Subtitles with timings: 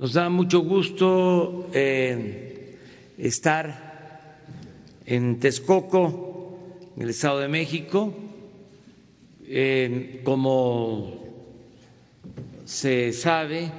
[0.00, 2.74] Nos da mucho gusto eh,
[3.18, 4.38] estar
[5.04, 8.10] en Texcoco, en el Estado de México.
[9.44, 11.22] Eh, como
[12.64, 13.70] se sabe,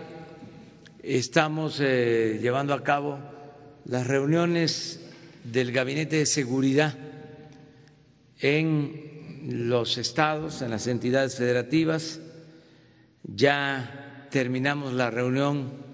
[1.01, 3.17] estamos eh, llevando a cabo
[3.85, 5.03] las reuniones
[5.43, 6.93] del Gabinete de Seguridad
[8.41, 12.19] en los estados, en las entidades federativas.
[13.23, 15.89] Ya terminamos la reunión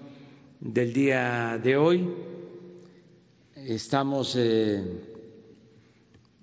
[0.60, 2.08] del día de hoy.
[3.54, 4.82] Estamos eh,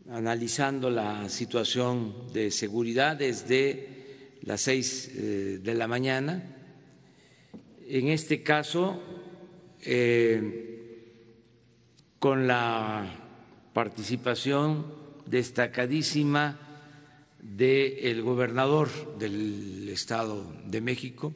[0.10, 6.44] analizando la situación de seguridad desde las seis eh, de la mañana.
[7.88, 9.02] En este caso,
[9.82, 11.12] eh,
[12.20, 13.06] con la
[13.74, 14.86] participación
[15.26, 16.60] destacadísima
[17.42, 21.34] del gobernador del Estado de México,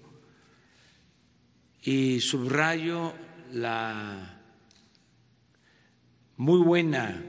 [1.83, 3.13] y subrayo
[3.53, 4.41] la
[6.37, 7.23] muy buena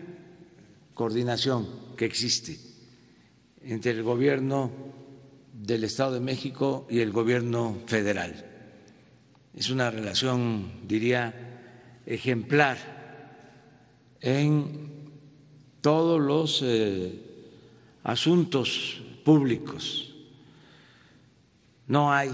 [0.95, 1.67] coordinación
[1.97, 2.59] que existe
[3.63, 4.71] entre el gobierno
[5.53, 8.47] del Estado de México y el gobierno federal.
[9.55, 12.79] Es una relación, diría, ejemplar
[14.21, 14.91] en
[15.81, 17.21] todos los eh,
[18.05, 20.15] asuntos públicos.
[21.87, 22.31] No hay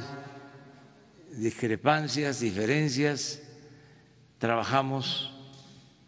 [1.36, 3.42] discrepancias, diferencias,
[4.38, 5.32] trabajamos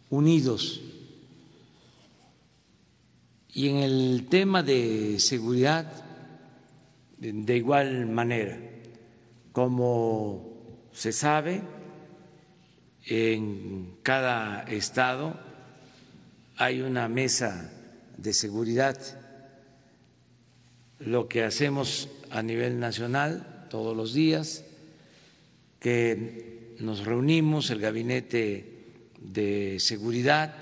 [0.09, 0.81] unidos.
[3.53, 5.91] Y en el tema de seguridad,
[7.17, 8.57] de igual manera,
[9.51, 11.61] como se sabe,
[13.05, 15.39] en cada estado
[16.57, 17.71] hay una mesa
[18.17, 18.97] de seguridad.
[20.99, 24.63] Lo que hacemos a nivel nacional todos los días
[25.79, 30.55] que nos reunimos, el gabinete de seguridad,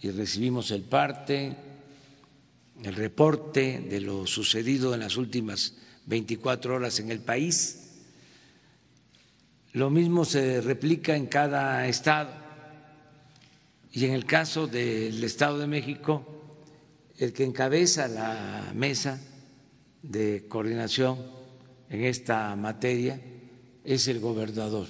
[0.00, 1.56] y recibimos el parte,
[2.82, 5.74] el reporte de lo sucedido en las últimas
[6.06, 8.04] 24 horas en el país.
[9.72, 12.30] Lo mismo se replica en cada estado.
[13.92, 16.24] Y en el caso del Estado de México,
[17.18, 19.20] el que encabeza la mesa
[20.02, 21.18] de coordinación
[21.90, 23.20] en esta materia
[23.88, 24.86] es el gobernador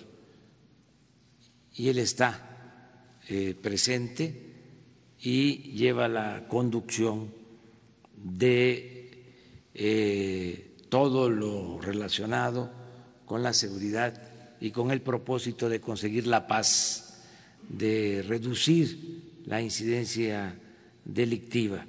[1.77, 4.57] y él está eh, presente
[5.21, 7.33] y lleva la conducción
[8.17, 9.23] de
[9.73, 12.73] eh, todo lo relacionado
[13.25, 17.23] con la seguridad y con el propósito de conseguir la paz,
[17.69, 20.59] de reducir la incidencia
[21.05, 21.87] delictiva.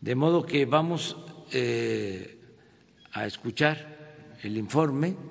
[0.00, 1.16] De modo que vamos
[1.52, 2.40] eh,
[3.12, 5.29] a escuchar el informe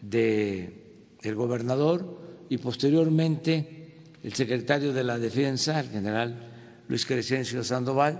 [0.00, 3.78] del gobernador y posteriormente
[4.22, 8.18] el secretario de la Defensa, el general Luis Crescencio Sandoval,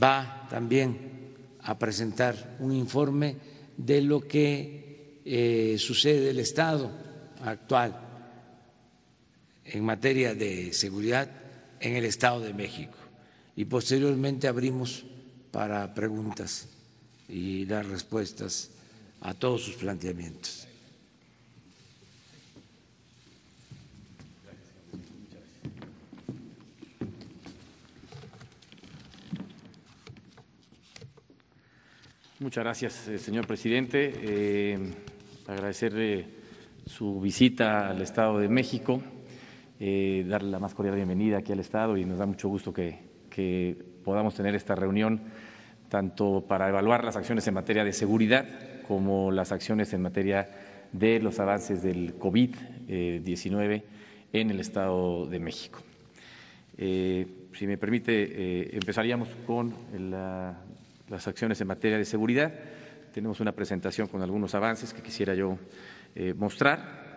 [0.00, 3.36] va también a presentar un informe
[3.76, 6.90] de lo que eh, sucede el estado
[7.44, 8.08] actual
[9.64, 11.28] en materia de seguridad
[11.80, 12.96] en el Estado de México.
[13.56, 15.04] Y posteriormente abrimos
[15.50, 16.68] para preguntas
[17.28, 18.70] y dar respuestas
[19.20, 20.67] a todos sus planteamientos.
[32.40, 34.12] Muchas gracias, eh, señor presidente.
[34.14, 34.78] Eh,
[35.48, 36.24] agradecerle
[36.86, 39.02] su visita al Estado de México,
[39.80, 43.08] eh, darle la más cordial bienvenida aquí al Estado y nos da mucho gusto que,
[44.04, 45.20] podamos tener esta reunión
[45.88, 48.46] tanto para evaluar las acciones en materia de seguridad
[48.86, 50.48] como las acciones en materia
[50.92, 53.82] de los avances del COVID-19
[54.32, 55.80] en el Estado de México.
[56.76, 59.74] si me permite, empezaríamos con
[60.10, 60.56] la
[61.08, 62.52] las acciones en materia de seguridad.
[63.12, 65.58] Tenemos una presentación con algunos avances que quisiera yo
[66.14, 67.08] eh, mostrar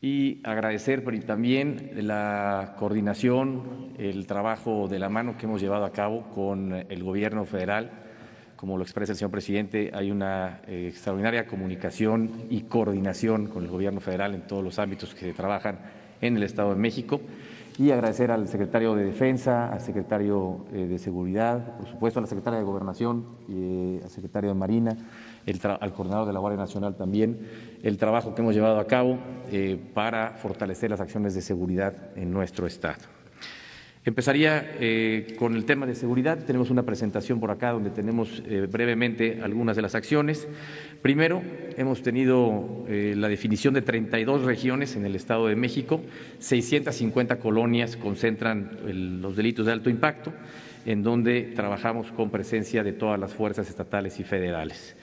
[0.00, 6.28] y agradecer también la coordinación, el trabajo de la mano que hemos llevado a cabo
[6.34, 7.90] con el Gobierno federal.
[8.56, 13.70] Como lo expresa el señor presidente, hay una eh, extraordinaria comunicación y coordinación con el
[13.70, 15.78] Gobierno federal en todos los ámbitos que se trabajan
[16.20, 17.20] en el Estado de México
[17.78, 22.28] y agradecer al secretario de Defensa, al secretario eh, de Seguridad, por supuesto a la
[22.28, 24.96] secretaria de Gobernación, y, eh, al secretario de Marina,
[25.80, 27.38] al coordinador de la Guardia Nacional también,
[27.82, 29.18] el trabajo que hemos llevado a cabo
[29.50, 33.02] eh, para fortalecer las acciones de seguridad en nuestro Estado.
[34.06, 36.44] Empezaría eh, con el tema de seguridad.
[36.44, 40.46] Tenemos una presentación por acá donde tenemos eh, brevemente algunas de las acciones.
[41.00, 41.40] Primero,
[41.78, 46.02] hemos tenido eh, la definición de 32 regiones en el Estado de México.
[46.38, 48.78] 650 colonias concentran
[49.22, 50.34] los delitos de alto impacto,
[50.84, 54.96] en donde trabajamos con presencia de todas las fuerzas estatales y federales.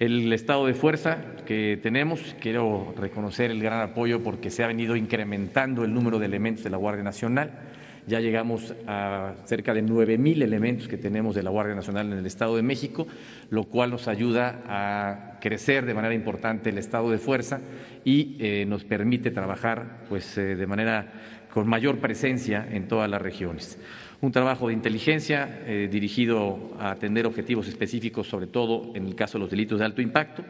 [0.00, 4.96] El estado de fuerza que tenemos, quiero reconocer el gran apoyo porque se ha venido
[4.96, 7.69] incrementando el número de elementos de la Guardia Nacional
[8.10, 12.18] ya llegamos a cerca de nueve mil elementos que tenemos de la Guardia Nacional en
[12.18, 13.06] el Estado de México,
[13.50, 17.60] lo cual nos ayuda a crecer de manera importante el estado de fuerza
[18.04, 21.12] y eh, nos permite trabajar pues, eh, de manera
[21.54, 23.78] con mayor presencia en todas las regiones.
[24.20, 29.38] Un trabajo de inteligencia eh, dirigido a atender objetivos específicos, sobre todo en el caso
[29.38, 30.44] de los delitos de alto impacto,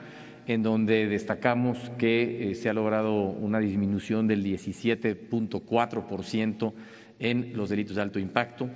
[0.47, 6.75] en donde destacamos que se ha logrado una disminución del 17.4 ciento
[7.20, 8.69] en los delitos de alto impacto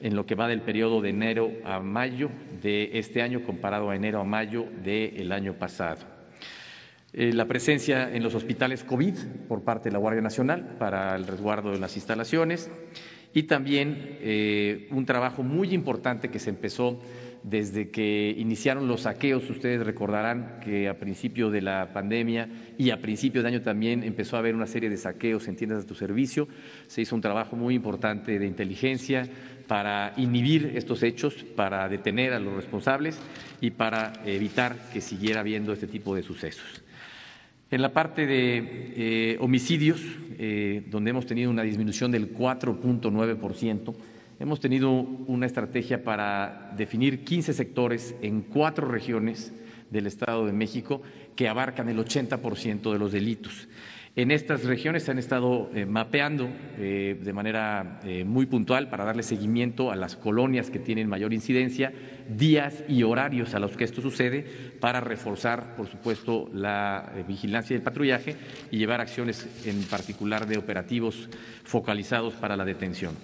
[0.00, 3.96] en lo que va del periodo de enero a mayo de este año comparado a
[3.96, 6.00] enero a mayo del año pasado.
[7.14, 9.14] Eh, la presencia en los hospitales COVID
[9.46, 12.70] por parte de la Guardia Nacional para el resguardo de las instalaciones
[13.34, 17.00] y también eh, un trabajo muy importante que se empezó
[17.42, 19.48] desde que iniciaron los saqueos.
[19.50, 22.48] Ustedes recordarán que a principio de la pandemia
[22.78, 25.82] y a principio de año también empezó a haber una serie de saqueos en tiendas
[25.82, 26.48] de tu servicio.
[26.86, 29.28] Se hizo un trabajo muy importante de inteligencia
[29.66, 33.18] para inhibir estos hechos, para detener a los responsables
[33.60, 36.82] y para evitar que siguiera habiendo este tipo de sucesos.
[37.70, 40.02] En la parte de eh, homicidios,
[40.38, 43.94] eh, donde hemos tenido una disminución del 4.9%,
[44.42, 49.52] Hemos tenido una estrategia para definir 15 sectores en cuatro regiones
[49.88, 51.00] del Estado de México
[51.36, 53.68] que abarcan el 80% de los delitos.
[54.16, 59.04] En estas regiones se han estado eh, mapeando eh, de manera eh, muy puntual para
[59.04, 61.92] darle seguimiento a las colonias que tienen mayor incidencia,
[62.28, 64.44] días y horarios a los que esto sucede,
[64.80, 68.34] para reforzar, por supuesto, la vigilancia y el patrullaje
[68.72, 71.28] y llevar acciones en particular de operativos
[71.62, 73.14] focalizados para la detención.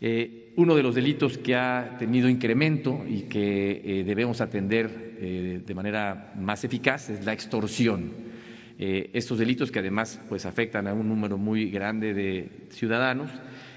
[0.00, 5.62] Eh, uno de los delitos que ha tenido incremento y que eh, debemos atender eh,
[5.64, 8.12] de manera más eficaz es la extorsión.
[8.78, 13.30] estos delitos que además pues, afectan a un número muy grande de ciudadanos,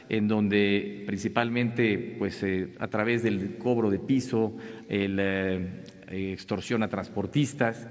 [0.09, 2.43] en donde principalmente pues,
[2.77, 4.57] a través del cobro de piso,
[4.89, 5.57] la
[6.09, 7.87] extorsión a transportistas,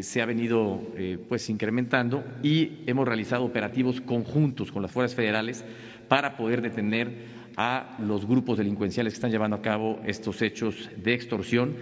[0.00, 0.80] se ha venido
[1.28, 5.64] pues incrementando y hemos realizado operativos conjuntos con las fuerzas federales
[6.08, 11.12] para poder detener a los grupos delincuenciales que están llevando a cabo estos hechos de
[11.12, 11.74] extorsión.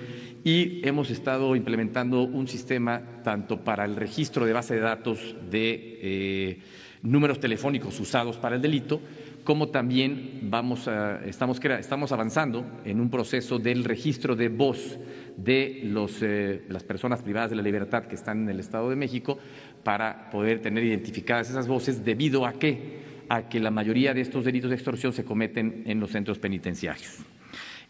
[0.43, 5.99] Y hemos estado implementando un sistema tanto para el registro de base de datos de
[6.01, 6.59] eh,
[7.03, 9.03] números telefónicos usados para el delito,
[9.45, 14.99] como también vamos a, estamos, estamos avanzando en un proceso del registro de voz
[15.37, 18.97] de los, eh, las personas privadas de la libertad que están en el Estado de
[18.97, 19.39] México
[19.85, 24.45] para poder tener identificadas esas voces debido a que a que la mayoría de estos
[24.45, 27.19] delitos de extorsión se cometen en los centros penitenciarios.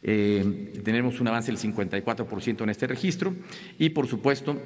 [0.02, 3.34] Eh, tenemos un avance del 54% en este registro
[3.78, 4.60] y, por supuesto,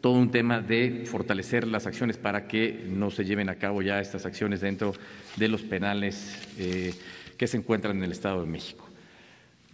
[0.00, 4.00] todo un tema de fortalecer las acciones para que no se lleven a cabo ya
[4.00, 4.94] estas acciones dentro
[5.36, 6.94] de los penales eh,
[7.36, 8.87] que se encuentran en el Estado de México.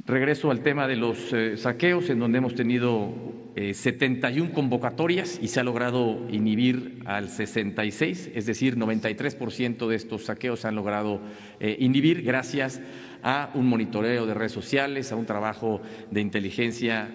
[0.06, 3.14] Regreso al tema de los eh, saqueos, en donde hemos tenido
[3.56, 10.26] 71 eh, convocatorias y se ha logrado inhibir al 66, es decir, 93% de estos
[10.26, 11.22] saqueos se han logrado
[11.58, 12.82] eh, inhibir gracias
[13.22, 15.80] a un monitoreo de redes sociales, a un trabajo
[16.10, 17.08] de inteligencia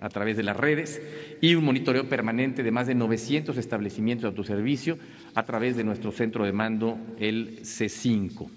[0.00, 1.00] a través de las redes
[1.40, 4.98] y un monitoreo permanente de más de 900 establecimientos de autoservicio
[5.36, 8.50] a través de nuestro centro de mando, el C5.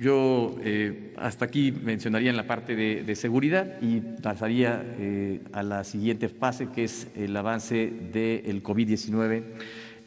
[0.00, 5.84] Yo eh, hasta aquí mencionaría en la parte de, seguridad y pasaría eh, a la
[5.84, 9.42] siguiente fase, que es el avance del COVID-19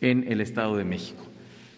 [0.01, 1.23] en el Estado de México.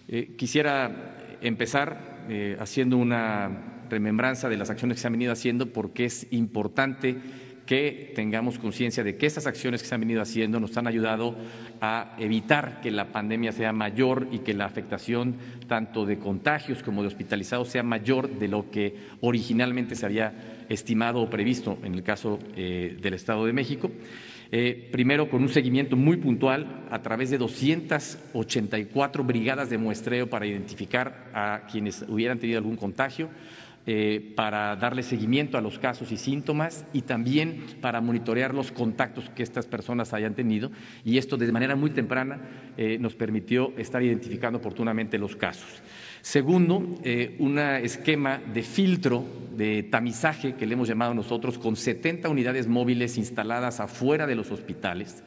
[0.08, 2.16] Eh, quisiera empezar
[2.58, 7.18] haciendo una remembranza de las acciones que se han venido haciendo porque es importante
[7.66, 11.36] que tengamos conciencia de que estas acciones que se han venido haciendo nos han ayudado
[11.82, 15.36] a evitar que la pandemia sea mayor y que la afectación
[15.68, 21.22] tanto de contagios como de hospitalizados sea mayor de lo que originalmente se había estimado
[21.22, 23.92] o previsto en el caso eh, del Estado de México.
[24.52, 30.46] Eh, primero, con un seguimiento muy puntual a través de 284 brigadas de muestreo para
[30.46, 33.30] identificar a quienes hubieran tenido algún contagio
[33.88, 39.30] eh, para darle seguimiento a los casos y síntomas y también para monitorear los contactos
[39.30, 40.72] que estas personas hayan tenido.
[41.04, 42.40] Y esto de manera muy temprana
[42.78, 45.84] eh, nos permitió estar identificando oportunamente los casos.
[46.22, 49.24] Segundo, eh, un esquema de filtro,
[49.56, 54.50] de tamizaje que le hemos llamado nosotros, con 70 unidades móviles instaladas afuera de los
[54.50, 55.24] hospitales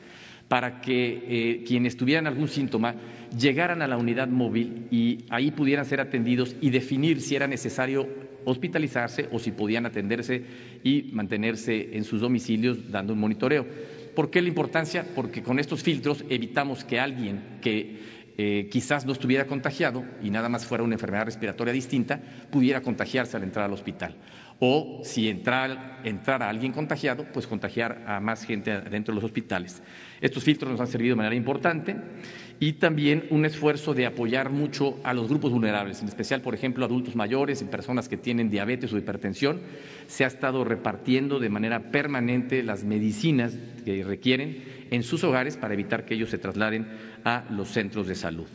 [0.49, 2.95] para que quienes tuvieran algún síntoma
[3.39, 8.28] llegaran a la unidad móvil y ahí pudieran ser atendidos y definir si era necesario
[8.45, 10.43] hospitalizarse o si podían atenderse
[10.83, 13.67] y mantenerse en sus domicilios dando un monitoreo.
[14.15, 15.07] ¿Por qué la importancia?
[15.15, 20.49] Porque con estos filtros evitamos que alguien que eh, quizás no estuviera contagiado y nada
[20.49, 24.15] más fuera una enfermedad respiratoria distinta, pudiera contagiarse al entrar al hospital.
[24.61, 29.83] O si entrara, entrara alguien contagiado, pues contagiar a más gente dentro de los hospitales.
[30.21, 31.97] Estos filtros nos han servido de manera importante
[32.61, 36.85] y también un esfuerzo de apoyar mucho a los grupos vulnerables, en especial, por ejemplo,
[36.85, 39.61] adultos mayores y personas que tienen diabetes o hipertensión.
[40.09, 45.75] Se ha estado repartiendo de manera permanente las medicinas que requieren en sus hogares para
[45.75, 46.89] evitar que ellos se trasladen
[47.25, 48.47] a los centros de salud.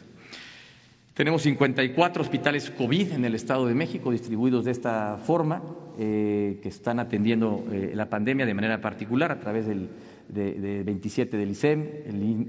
[1.13, 5.61] Tenemos 54 hospitales COVID en el Estado de México distribuidos de esta forma,
[5.99, 9.89] eh, que están atendiendo eh, la pandemia de manera particular a través del
[10.29, 11.87] de, 27 del ICEM,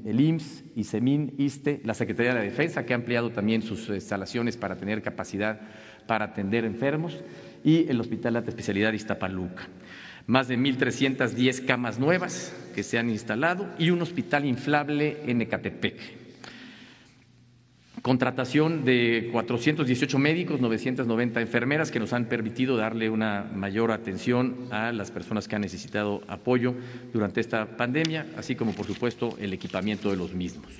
[0.04, 4.56] el, IMSS, ICEMIN, ISTE, la Secretaría de la Defensa, que ha ampliado también sus instalaciones
[4.56, 5.60] para tener capacidad
[6.06, 7.22] para atender enfermos,
[7.62, 9.68] y el Hospital de Especialidad de Iztapaluca.
[10.26, 16.23] Más de 1.310 camas nuevas que se han instalado y un hospital inflable en Ecatepec
[18.04, 24.92] contratación de 418 médicos, 990 enfermeras que nos han permitido darle una mayor atención a
[24.92, 26.74] las personas que han necesitado apoyo
[27.14, 30.70] durante esta pandemia, así como, por supuesto, el equipamiento de los mismos.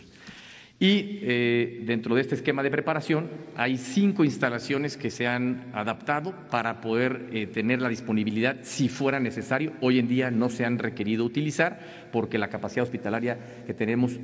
[0.81, 6.35] Y eh, dentro de este esquema de preparación hay cinco instalaciones que se han adaptado
[6.51, 9.73] para poder eh, tener la disponibilidad si fuera necesario.
[9.81, 14.19] Hoy en día no se han requerido utilizar porque la capacidad hospitalaria que tenemos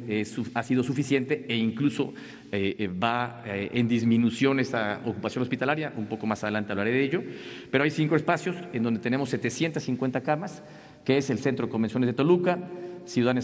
[0.55, 2.15] ha sido suficiente e incluso
[2.51, 5.93] eh, va en disminución esa ocupación hospitalaria.
[5.97, 7.23] Un poco más adelante hablaré de ello.
[7.71, 10.63] Pero hay cinco espacios en donde tenemos 750 camas,
[11.05, 12.59] que es el Centro de Convenciones de Toluca,
[13.05, 13.35] Ciudad,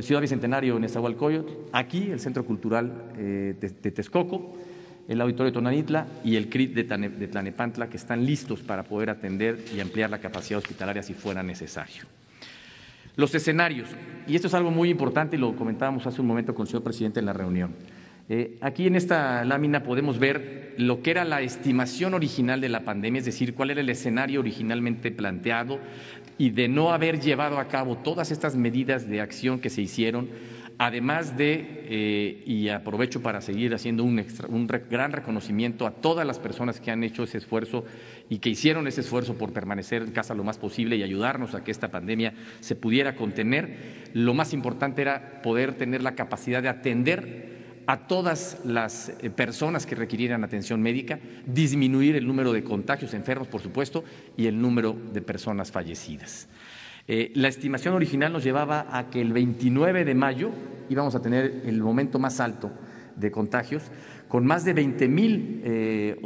[0.00, 4.56] Ciudad Bicentenario en Nezahualcóyotl, aquí el Centro Cultural eh, de, Texcoco,
[5.08, 9.10] el Auditorio de Tonanitla y el CRIT de, de Tlanepantla, que están listos para poder
[9.10, 12.04] atender y ampliar la capacidad hospitalaria si fuera necesario.
[13.16, 13.88] Los escenarios,
[14.26, 16.84] y esto es algo muy importante y lo comentábamos hace un momento con el señor
[16.84, 17.74] presidente en la reunión.
[18.28, 22.84] Eh, aquí en esta lámina podemos ver lo que era la estimación original de la
[22.84, 25.80] pandemia, es decir, cuál era el escenario originalmente planteado
[26.40, 30.30] y de no haber llevado a cabo todas estas medidas de acción que se hicieron,
[30.78, 36.38] además de, eh, y aprovecho para seguir haciendo un, un gran reconocimiento a todas las
[36.38, 37.84] personas que han hecho ese esfuerzo
[38.30, 41.62] y que hicieron ese esfuerzo por permanecer en casa lo más posible y ayudarnos a
[41.62, 46.70] que esta pandemia se pudiera contener, lo más importante era poder tener la capacidad de
[46.70, 47.59] atender
[47.90, 53.48] a todas las eh, personas que requirieran atención médica, disminuir el número de contagios enfermos,
[53.48, 54.04] por supuesto,
[54.36, 56.46] y el número de personas fallecidas.
[57.08, 60.52] Eh, la estimación original nos llevaba a que el 29 de mayo
[60.88, 62.70] íbamos a tener el momento más alto
[63.16, 63.82] de contagios,
[64.28, 66.16] con más de 20 mil eh,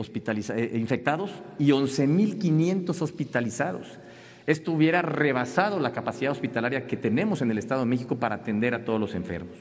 [0.74, 3.98] infectados y 11.500 hospitalizados.
[4.46, 8.74] Esto hubiera rebasado la capacidad hospitalaria que tenemos en el Estado de México para atender
[8.74, 9.56] a todos los enfermos.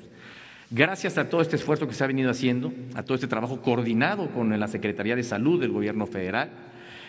[0.76, 4.32] Gracias a todo este esfuerzo que se ha venido haciendo, a todo este trabajo coordinado
[4.32, 6.50] con la Secretaría de Salud del Gobierno Federal,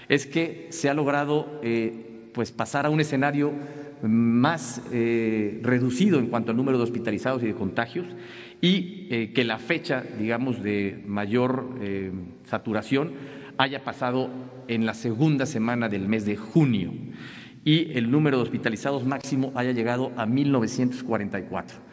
[0.06, 3.54] es que se ha logrado eh, pues pasar a un escenario
[4.02, 8.06] más eh, reducido en cuanto al número de hospitalizados y de contagios
[8.60, 11.66] y eh, que la fecha, digamos, de mayor
[12.44, 13.12] saturación
[13.56, 14.28] haya pasado
[14.68, 16.92] en la segunda semana del mes de junio
[17.64, 21.83] y el número de hospitalizados máximo haya llegado a 1944.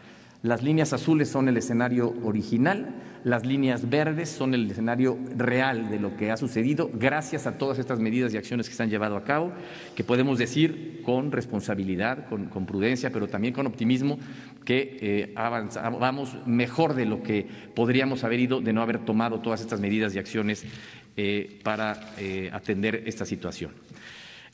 [0.44, 6.00] Las líneas azules son el escenario original, las líneas verdes son el escenario real de
[6.00, 9.18] lo que ha sucedido gracias a todas estas medidas y acciones que se han llevado
[9.18, 9.52] a cabo,
[9.96, 14.18] que podemos decir con responsabilidad, con, prudencia, pero también con optimismo,
[14.66, 17.46] que eh, vamos mejor de lo que
[17.76, 20.66] podríamos haber ido de no haber tomado todas estas medidas y acciones
[21.18, 23.74] eh, para eh, atender esta situación.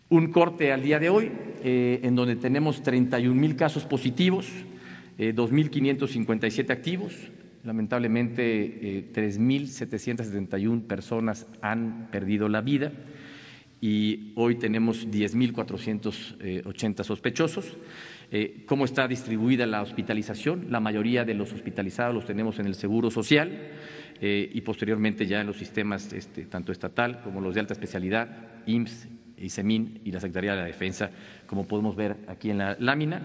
[0.10, 1.32] Un corte al día de hoy,
[1.64, 4.48] en donde tenemos 31 mil casos positivos,
[5.18, 7.14] 2.557 eh, activos,
[7.64, 12.92] lamentablemente 3.771 eh, personas han perdido la vida
[13.82, 17.78] y hoy tenemos 10.480 sospechosos.
[18.32, 20.68] Eh, ¿Cómo está distribuida la hospitalización?
[20.70, 23.50] La mayoría de los hospitalizados los tenemos en el Seguro Social
[24.20, 28.30] eh, y posteriormente ya en los sistemas este, tanto estatal como los de alta especialidad,
[28.66, 29.08] IMSS,
[29.38, 31.12] ISEMIN y la Secretaría de la Defensa,
[31.46, 33.22] como podemos ver aquí en la lámina.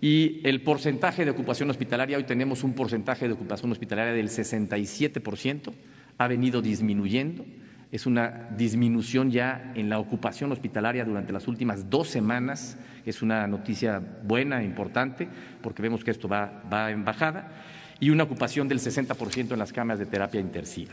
[0.00, 5.72] Y el porcentaje de ocupación hospitalaria, hoy tenemos un porcentaje de ocupación hospitalaria del 67%,
[6.18, 7.44] ha venido disminuyendo
[7.90, 12.76] es una disminución ya en la ocupación hospitalaria durante las últimas dos semanas,
[13.06, 15.26] es una noticia buena, importante,
[15.62, 17.50] porque vemos que esto va, en bajada,
[17.98, 20.92] y una ocupación del 60% en las camas de terapia intensiva.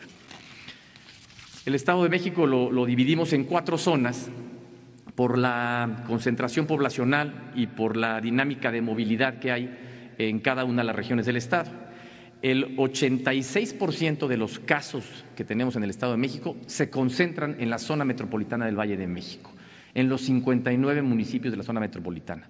[1.66, 4.30] El Estado de México lo dividimos en cuatro zonas
[5.16, 10.82] por la concentración poblacional y por la dinámica de movilidad que hay en cada una
[10.82, 11.72] de las regiones del Estado.
[12.42, 17.70] El 86% de los casos que tenemos en el Estado de México se concentran en
[17.70, 19.52] la zona metropolitana del Valle de México,
[19.94, 22.48] en los 59 municipios de la zona metropolitana,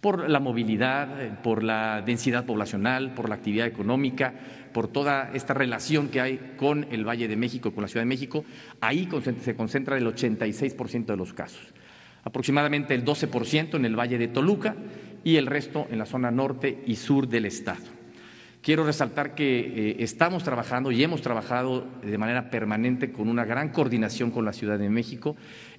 [0.00, 4.34] por la movilidad, por la densidad poblacional, por la actividad económica,
[4.72, 8.08] por toda esta relación que hay con el Valle de México, con la Ciudad de
[8.08, 8.44] México,
[8.80, 9.08] ahí
[9.42, 11.74] se concentra el 86% de los casos,
[12.24, 14.74] aproximadamente el 12% en el Valle de Toluca
[15.22, 17.94] y el resto en la zona norte y sur del Estado.
[18.62, 23.68] Quiero resaltar que eh, estamos trabajando y hemos trabajado de manera permanente con una gran
[23.68, 25.36] coordinación con la Ciudad de México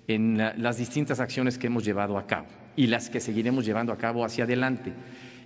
[0.08, 3.98] en las distintas acciones que hemos llevado a cabo y las que seguiremos llevando a
[3.98, 4.94] cabo hacia adelante.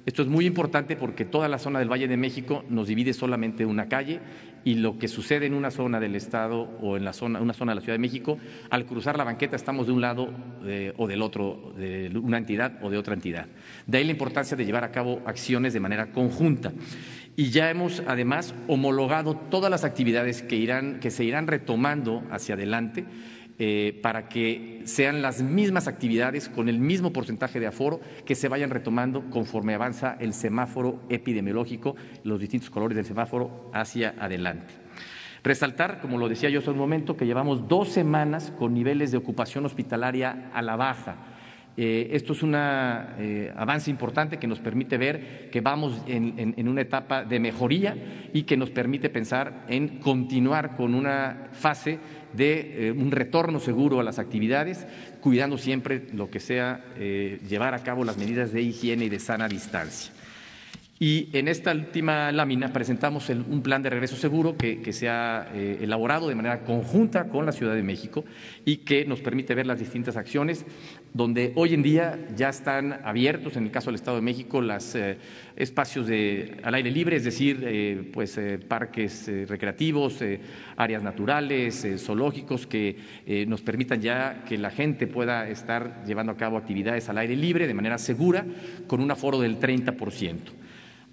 [0.06, 3.66] Esto es muy importante porque toda la zona del Valle de México nos divide solamente
[3.66, 4.20] una calle
[4.64, 7.72] y lo que sucede en una zona del Estado o en la zona, una zona
[7.72, 8.38] de la Ciudad de México,
[8.70, 10.30] al cruzar la banqueta estamos de un lado
[10.66, 13.48] eh, o del otro, de una entidad o de otra entidad.
[13.88, 16.72] De ahí la importancia de llevar a cabo acciones de manera conjunta.
[17.36, 22.56] Y ya hemos además homologado todas las actividades que, irán, que se irán retomando hacia
[22.56, 23.06] adelante
[23.62, 28.48] eh, para que sean las mismas actividades con el mismo porcentaje de aforo que se
[28.48, 34.74] vayan retomando conforme avanza el semáforo epidemiológico, los distintos colores del semáforo hacia adelante.
[35.44, 39.18] Resaltar, como lo decía yo hace un momento, que llevamos dos semanas con niveles de
[39.18, 41.18] ocupación hospitalaria a la baja.
[41.78, 46.82] Eh, esto es un eh, avance importante que nos permite ver que vamos en, una
[46.82, 47.96] etapa de mejoría
[48.34, 52.00] y que nos permite pensar en continuar con una fase
[52.34, 54.86] de eh, un retorno seguro a las actividades,
[55.22, 59.20] cuidando siempre lo que sea eh, llevar a cabo las medidas de higiene y de
[59.20, 60.12] sana distancia.
[61.02, 65.78] Y en esta última lámina presentamos un plan de regreso seguro que, se ha eh,
[65.80, 68.26] elaborado de manera conjunta con la Ciudad de México
[68.66, 70.66] y que nos permite ver las distintas acciones,
[71.14, 74.96] donde hoy en día ya están abiertos, en el caso del Estado de México, los
[74.96, 75.18] eh,
[75.56, 80.20] espacios de, al aire libre, es decir, eh, pues, parques recreativos,
[80.78, 82.96] áreas naturales, zoológicos, que
[83.48, 87.68] nos permitan ya que la gente pueda estar llevando a cabo actividades al aire libre
[87.68, 88.46] de manera segura,
[88.88, 90.52] con un aforo del 30 por ciento.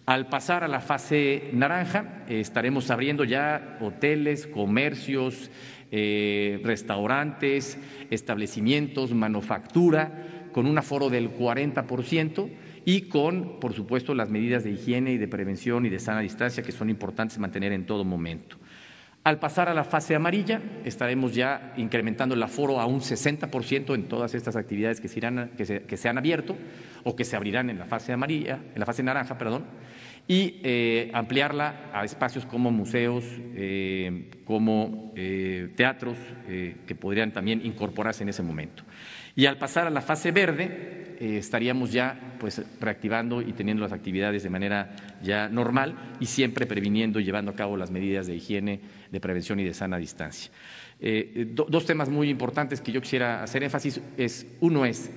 [0.07, 5.51] Al pasar a la fase naranja, eh, estaremos abriendo ya hoteles, comercios,
[5.91, 7.79] eh, restaurantes,
[8.11, 12.49] establecimientos, manufactura, con un aforo del 40%
[12.85, 16.63] y con, por supuesto, las medidas de higiene y de prevención y de sana distancia
[16.63, 18.57] que son importantes mantener en todo momento.
[19.25, 24.05] Al pasar a la fase amarilla, estaremos ya incrementando el aforo a un 60% en
[24.05, 26.57] todas estas actividades que se, que se han abierto
[27.03, 29.65] o que se abrirán en la fase amarilla, en la fase naranja, perdón
[30.29, 38.23] y eh, ampliarla a espacios como museos, eh, como eh, teatros, que podrían también incorporarse
[38.23, 38.85] en ese momento.
[39.35, 44.45] Y al pasar a la fase verde, estaríamos ya pues, reactivando y teniendo las actividades
[44.45, 48.81] de manera ya normal y siempre previniendo y llevando a cabo las medidas de higiene,
[49.11, 50.53] de prevención y de sana distancia.
[51.55, 55.11] dos temas muy importantes que yo quisiera hacer énfasis es, uno es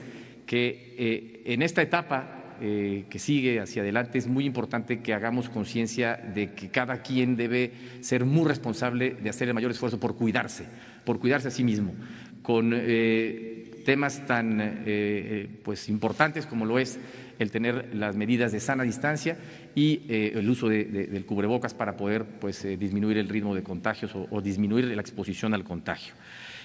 [0.47, 6.15] que en esta etapa eh, que sigue hacia adelante, es muy importante que hagamos conciencia
[6.15, 10.65] de que cada quien debe ser muy responsable de hacer el mayor esfuerzo por cuidarse,
[11.05, 11.93] por cuidarse a sí mismo,
[12.41, 16.99] con eh, temas tan eh, pues importantes como lo es
[17.39, 19.37] el tener las medidas de sana distancia
[19.73, 24.83] y el uso del cubrebocas para poder pues, disminuir el ritmo de contagios o disminuir
[24.85, 26.13] la exposición al contagio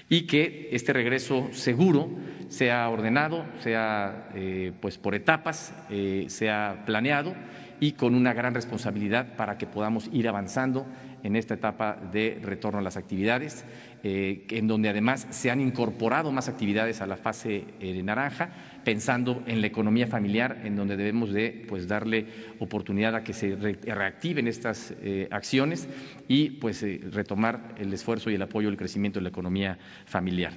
[0.08, 2.10] y que este regreso seguro
[2.48, 7.34] sea ordenado, sea eh, pues por etapas, eh, sea planeado
[7.80, 10.86] y con una gran responsabilidad para que podamos ir avanzando
[11.22, 13.64] en esta etapa de retorno a las actividades,
[14.02, 17.64] eh, en donde además se han incorporado más actividades a la fase
[18.04, 18.50] naranja
[18.84, 22.26] pensando en la economía familiar, en donde debemos de pues, darle
[22.58, 25.88] oportunidad a que se reactiven estas eh, acciones
[26.28, 30.52] y pues, eh, retomar el esfuerzo y el apoyo al crecimiento de la economía familiar.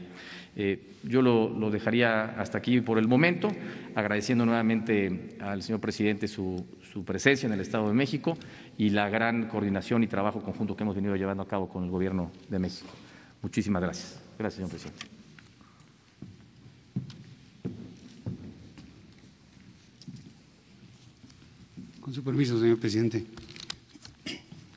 [0.55, 3.49] Eh, yo lo, dejaría hasta aquí por el momento,
[3.95, 6.65] agradeciendo nuevamente al señor presidente su
[7.05, 8.37] presencia en el Estado de México
[8.77, 11.91] y la gran coordinación y trabajo conjunto que hemos venido llevando a cabo con el
[11.91, 12.89] Gobierno de México.
[13.41, 14.19] Muchísimas gracias.
[14.37, 15.16] Gracias, señor presidente.
[22.07, 23.25] Con su permiso, señor presidente.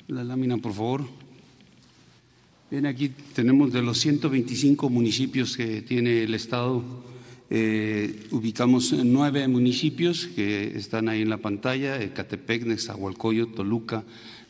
[0.08, 1.04] La lámina, por favor.
[2.68, 6.82] Bien, aquí tenemos de los 125 municipios que tiene el Estado,
[7.48, 14.02] eh, ubicamos nueve municipios que están ahí en la pantalla, Ecatepec, Nezahualcóyotl, Toluca,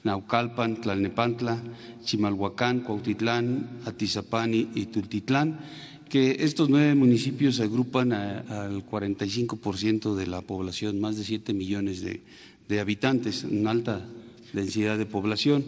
[0.02, 1.62] Naucalpan, Tlalnepantla,
[2.02, 5.60] Chimalhuacán, Cuautitlán, Atizapán y Tultitlán,
[6.08, 12.22] que estos nueve municipios agrupan al 45% de la población, más de 7 millones de,
[12.70, 14.06] de habitantes, una alta
[14.52, 15.64] densidad de población,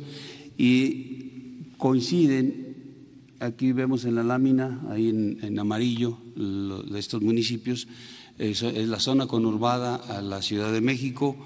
[0.56, 2.76] y coinciden,
[3.40, 7.88] aquí vemos en la lámina, ahí en, amarillo, de estos municipios,
[8.38, 11.36] es, la zona conurbada a la Ciudad de México,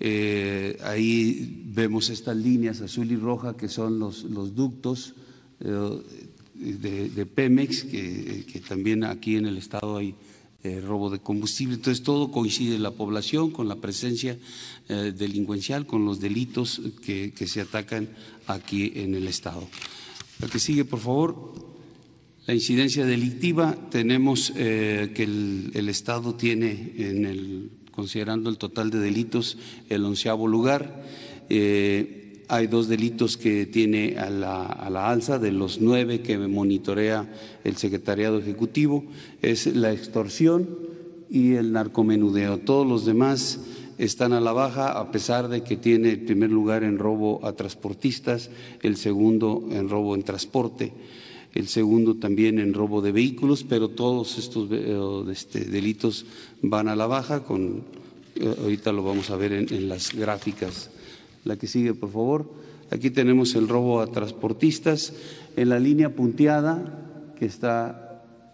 [0.00, 5.14] eh, ahí vemos estas líneas azul y roja que son los, los ductos
[5.60, 6.00] eh,
[6.54, 10.14] de, Pemex, que, que, también aquí en el estado hay
[10.64, 11.74] eh, robo de combustible.
[11.74, 14.38] Entonces todo coincide la población con la presencia
[14.92, 18.08] eh, delincuencial, con los delitos que, se atacan
[18.46, 19.66] aquí en el Estado.
[20.40, 21.72] La que sigue, por favor.
[22.46, 28.98] La incidencia delictiva, tenemos eh, que el, Estado tiene, en el, considerando el total de
[28.98, 31.04] delitos, el onceavo lugar.
[32.52, 37.26] Hay dos delitos que tiene a la, alza de los nueve que monitorea
[37.64, 39.06] el Secretariado Ejecutivo,
[39.40, 40.68] es la extorsión
[41.30, 42.58] y el narcomenudeo.
[42.58, 43.58] Todos los demás
[43.98, 47.52] están a la baja a pesar de que tiene el primer lugar en robo a
[47.52, 48.50] transportistas,
[48.82, 50.92] el segundo en robo en transporte,
[51.54, 54.96] el segundo también en robo de vehículos, pero todos estos eh,
[55.30, 56.26] este, delitos
[56.62, 57.82] van a la baja, con,
[58.36, 60.90] eh, ahorita lo vamos a ver en las gráficas
[61.44, 62.46] la que sigue, por favor.
[62.90, 65.12] Aquí tenemos el robo a transportistas.
[65.56, 68.01] En la línea punteada, que está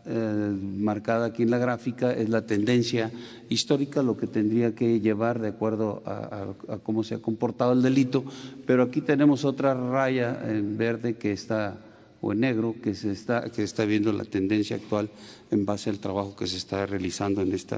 [0.06, 3.11] eh, marcada aquí en la gráfica, es la tendencia
[3.48, 8.24] histórica, lo que tendría que llevar de acuerdo a, cómo se ha comportado el delito.
[8.66, 11.78] Pero aquí tenemos otra raya en verde que está
[12.20, 15.08] o en negro que se está que está viendo la tendencia actual
[15.52, 17.76] en base al trabajo que se está realizando en esta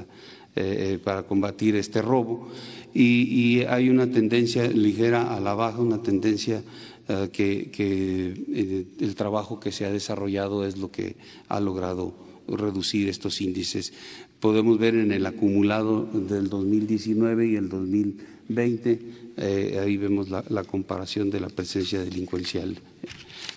[0.55, 2.49] eh, eh, para combatir este robo
[2.93, 6.61] y, hay una tendencia ligera a la baja, una tendencia
[7.07, 11.15] eh, que, el trabajo que se ha desarrollado es lo que
[11.47, 12.13] ha logrado
[12.47, 13.93] reducir estos índices.
[14.39, 18.99] Podemos ver en el acumulado del 2019 y el 2020,
[19.79, 22.77] ahí vemos la, comparación de la presencia delincuencial.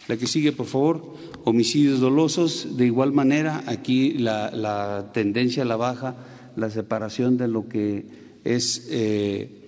[0.07, 2.76] La que sigue, por favor, homicidios dolosos.
[2.76, 6.16] De igual manera, aquí la, tendencia a la baja
[6.57, 8.04] la separación de lo que
[8.44, 9.63] es eh,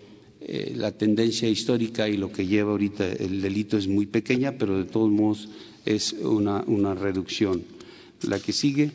[0.49, 4.79] eh, la tendencia histórica y lo que lleva ahorita el delito es muy pequeña, pero
[4.79, 5.49] de todos modos
[5.85, 7.65] es una, una reducción.
[8.23, 8.93] La que sigue,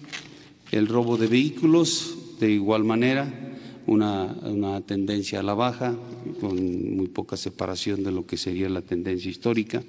[0.72, 5.94] el robo de vehículos, de igual manera, una, una, tendencia a la baja,
[6.40, 9.84] con muy poca separación de lo que sería la tendencia histórica,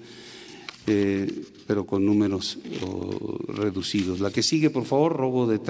[0.89, 1.33] eh,
[1.69, 2.59] pero con números
[3.47, 4.19] reducidos.
[4.19, 5.61] La que sigue, por favor, robo de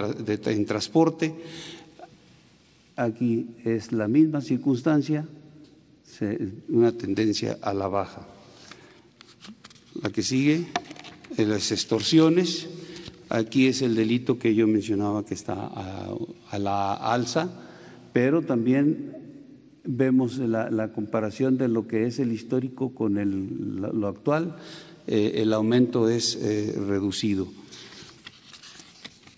[0.46, 1.34] en transporte,
[2.96, 5.26] Aquí es la misma circunstancia,
[6.68, 8.26] una tendencia a la baja.
[10.02, 10.66] La que sigue,
[11.36, 12.68] las extorsiones.
[13.28, 17.48] Aquí es el delito que yo mencionaba que está a, la alza,
[18.12, 19.16] pero también
[19.84, 23.14] vemos la, comparación de lo que es el histórico con
[23.98, 24.56] lo actual.
[25.06, 27.48] Eh, el aumento es eh, reducido.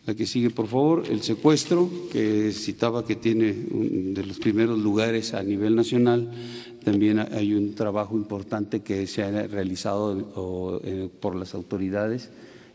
[0.06, 5.32] La que sigue, por favor, el secuestro, que citaba que tiene de los primeros lugares
[5.32, 6.30] a nivel nacional.
[6.84, 12.28] También hay un trabajo importante que se ha realizado eh, por las autoridades,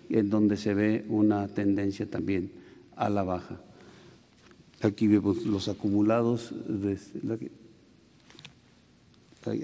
[0.09, 2.51] en donde se ve una tendencia también
[2.95, 3.61] a la baja.
[4.81, 6.51] Aquí vemos los acumulados.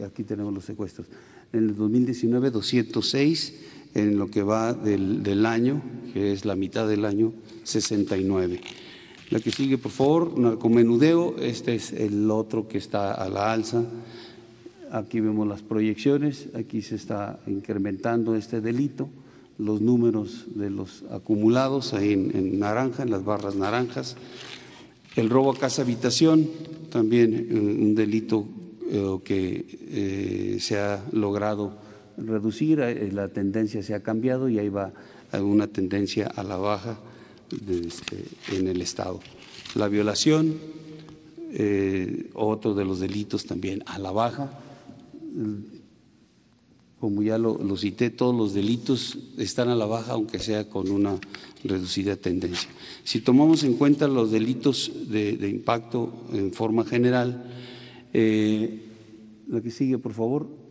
[0.05, 1.07] aquí tenemos los secuestros.
[1.51, 3.53] En el 2019, 206
[3.95, 5.81] en lo que va del, año,
[6.13, 8.59] que es la mitad del año, 69.
[9.31, 13.83] La que sigue, por favor, narcomenudeo, este es el otro que está a la alza.
[14.91, 19.09] Aquí vemos las proyecciones, aquí se está incrementando este delito,
[19.57, 24.17] los números de los acumulados ahí en, naranja, en las barras naranjas.
[25.15, 26.49] El robo a casa habitación,
[26.91, 28.45] también un delito
[28.91, 31.84] eh, que eh, se ha logrado
[32.17, 34.93] reducir, eh, la tendencia se ha cambiado y ahí va
[35.41, 36.97] una tendencia a la baja
[37.51, 38.25] este,
[38.55, 39.19] en el Estado.
[39.75, 40.55] La violación,
[41.51, 44.59] eh, otro de los delitos también a la baja.
[46.99, 51.19] Como ya lo, cité, todos los delitos están a la baja, aunque sea con una
[51.63, 52.69] reducida tendencia.
[53.03, 57.45] Si tomamos en cuenta los delitos de, impacto en forma general,
[58.13, 58.81] eh,
[59.47, 60.64] la que sigue, por favor.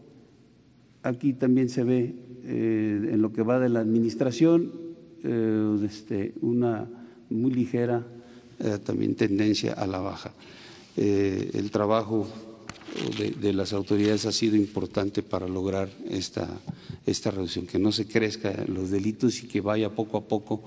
[1.05, 2.15] Aquí también se ve
[2.45, 4.83] eh, en lo que va de la administración
[5.25, 6.87] este, una
[7.31, 8.05] muy ligera
[8.85, 10.35] también tendencia a la baja.
[10.97, 12.29] Eh, el trabajo
[13.19, 16.49] de, las autoridades ha sido importante para lograr esta,
[17.05, 20.63] esta reducción, que no se crezcan los delitos y que vaya poco a poco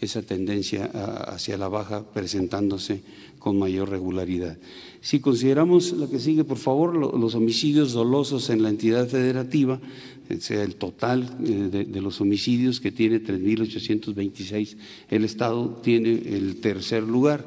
[0.00, 0.86] esa tendencia
[1.26, 3.02] hacia la baja presentándose
[3.42, 4.56] con mayor regularidad.
[5.00, 9.80] Si consideramos la que sigue, por favor, los homicidios dolosos en la entidad federativa,
[10.28, 14.76] eh, sea el total eh, de, los homicidios que tiene 3.826,
[15.10, 17.44] el Estado tiene el tercer lugar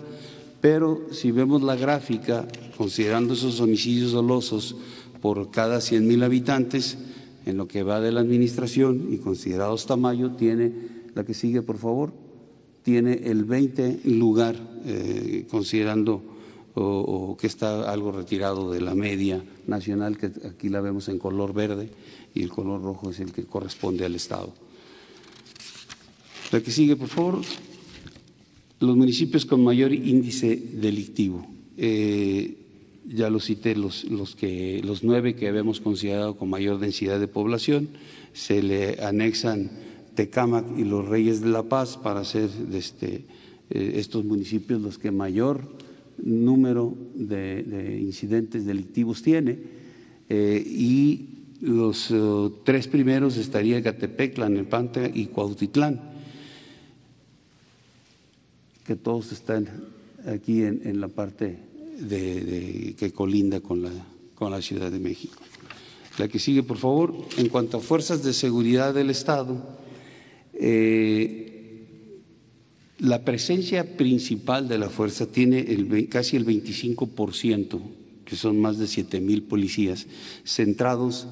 [0.65, 4.75] pero si vemos la gráfica, considerando esos homicidios dolosos
[5.21, 6.97] por cada 100 mil habitantes,
[7.45, 10.73] en lo que va de la administración y considerados Tamayo, tiene,
[11.13, 12.13] la que sigue por favor,
[12.85, 16.31] tiene el 20 lugar, eh, considerando
[17.39, 21.89] que está algo retirado de la media nacional, que aquí la vemos en color verde
[22.33, 24.53] y el color rojo es el que corresponde al Estado.
[26.51, 27.41] La que sigue, por favor
[28.79, 31.45] los municipios con mayor índice delictivo.
[31.77, 32.57] Eh,
[33.07, 37.27] ya lo cité, los, los, que, los nueve que habíamos considerado con mayor densidad de
[37.27, 37.89] población,
[38.33, 39.71] se le anexan
[40.15, 43.25] Tecámac y los Reyes de la Paz para ser este,
[43.69, 45.61] eh, estos municipios los que mayor
[46.17, 49.59] número de, incidentes delictivos tiene.
[50.29, 51.29] Eh, y
[51.61, 52.13] los
[52.63, 56.15] tres primeros estaría Catepec, Tlanepantla y Cuautitlán
[58.85, 59.67] que todos están
[60.27, 61.57] aquí en, la parte
[61.99, 63.89] de, que colinda con la,
[64.35, 65.41] con la Ciudad de México.
[66.17, 67.13] La que sigue, por favor.
[67.37, 69.57] En cuanto a fuerzas de seguridad del Estado,
[70.67, 72.21] eh,
[72.97, 75.63] la presencia principal de la fuerza tiene
[76.09, 77.79] casi el 25%,
[78.25, 80.07] que son más de 7 mil policías,
[80.43, 81.27] centrados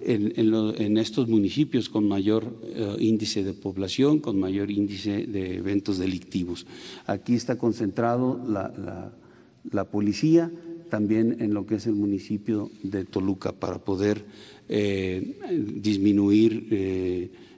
[0.00, 6.64] en, estos municipios con mayor eh, índice de población, con mayor índice de eventos delictivos.
[7.06, 10.52] Aquí está concentrado la, policía,
[10.90, 14.24] también en lo que es el municipio de Toluca, para poder
[14.68, 15.40] eh,
[15.74, 16.68] disminuir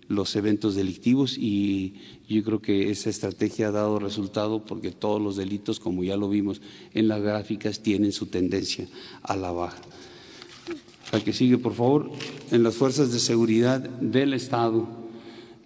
[0.08, 1.94] los eventos delictivos y
[2.28, 6.28] yo creo que esa estrategia ha dado resultado porque todos los delitos, como ya lo
[6.28, 6.62] vimos
[6.94, 8.88] en las gráficas, tienen su tendencia
[9.22, 9.80] a la baja.
[11.12, 12.10] La que sigue, por favor,
[12.50, 14.88] en las fuerzas de seguridad del Estado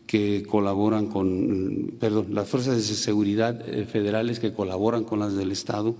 [0.07, 5.51] que colaboran con, perdón, las fuerzas de seguridad eh, federales que colaboran con las del
[5.51, 5.97] Estado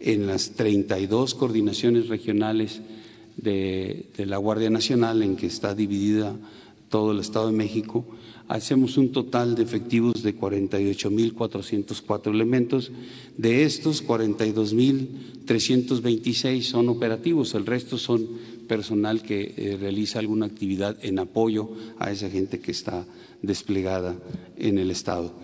[0.00, 2.82] en las 32 coordinaciones regionales
[3.36, 6.36] de, de la Guardia Nacional en que está dividida
[6.94, 8.06] todo el Estado de México,
[8.46, 12.92] hacemos un total de efectivos de 48.404 elementos.
[13.36, 18.28] De estos, 42.326 son operativos, el resto son
[18.68, 23.04] personal que eh, realiza alguna actividad en apoyo a esa gente que está
[23.42, 24.14] desplegada
[24.56, 25.34] en el Estado.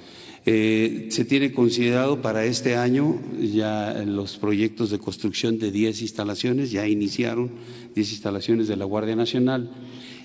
[0.47, 6.71] Eh, se tiene considerado para este año ya los proyectos de construcción de 10 instalaciones,
[6.71, 7.51] ya iniciaron
[7.97, 9.69] 10 instalaciones de la Guardia Nacional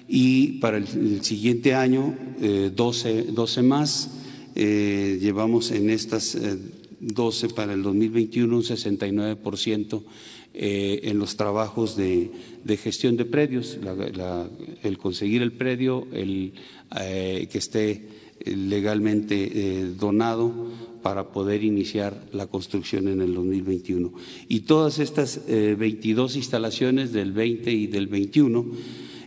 [0.08, 2.16] y para el, siguiente año
[2.76, 4.12] 12, eh, 12 más.
[4.56, 6.38] llevamos en estas
[7.00, 10.04] 12 para el 2021 un 69%
[10.58, 12.32] eh, en los trabajos de,
[12.78, 13.78] gestión de predios,
[14.84, 16.54] el conseguir el predio, el
[16.98, 18.08] eh, que esté
[18.46, 20.72] legalmente eh, donado
[21.04, 24.14] para poder iniciar la construcción en el 2021.
[24.48, 28.66] Y todas estas 22 instalaciones del 20 y del 21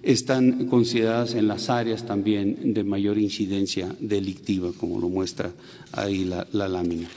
[0.02, 5.52] están consideradas en las áreas también de mayor incidencia delictiva, como lo muestra
[5.92, 7.08] ahí la, la lámina.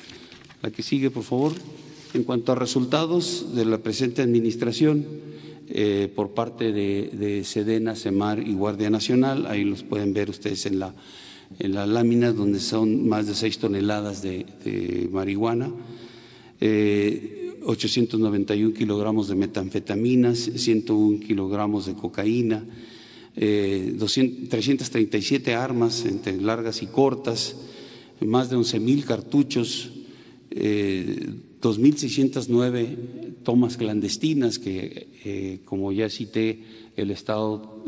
[0.61, 1.53] La que sigue, por favor.
[2.13, 5.05] En cuanto a resultados de la presente administración,
[5.73, 10.79] eh, por parte de, Sedena, Semar y Guardia Nacional, ahí los pueden ver ustedes en
[10.79, 10.93] la,
[11.59, 15.71] en la lámina donde son más de seis toneladas de, marihuana,
[17.65, 22.65] 891 eh, kilogramos de metanfetaminas, 101 kilogramos de cocaína,
[23.35, 27.55] 337 eh, armas entre largas y cortas,
[28.21, 29.91] más de 11 mil cartuchos,
[30.51, 36.59] 2.609 tomas clandestinas que, eh, como ya cité,
[36.95, 37.83] el Estado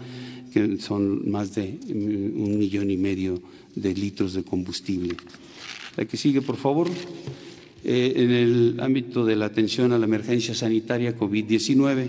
[0.53, 3.41] que son más de mm, un millón y medio
[3.75, 5.17] de litros de combustible.
[5.97, 6.89] La que sigue, por favor.
[7.87, 12.09] Eh, en el ámbito de la atención a la emergencia sanitaria COVID-19,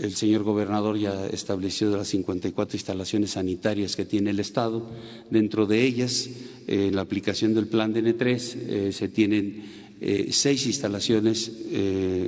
[0.00, 4.86] el señor gobernador ya estableció las 54 instalaciones sanitarias que tiene el Estado.
[5.30, 6.28] Dentro de ellas,
[6.66, 9.64] en eh, la aplicación del plan DN3 eh, se tienen
[10.00, 11.50] eh, seis instalaciones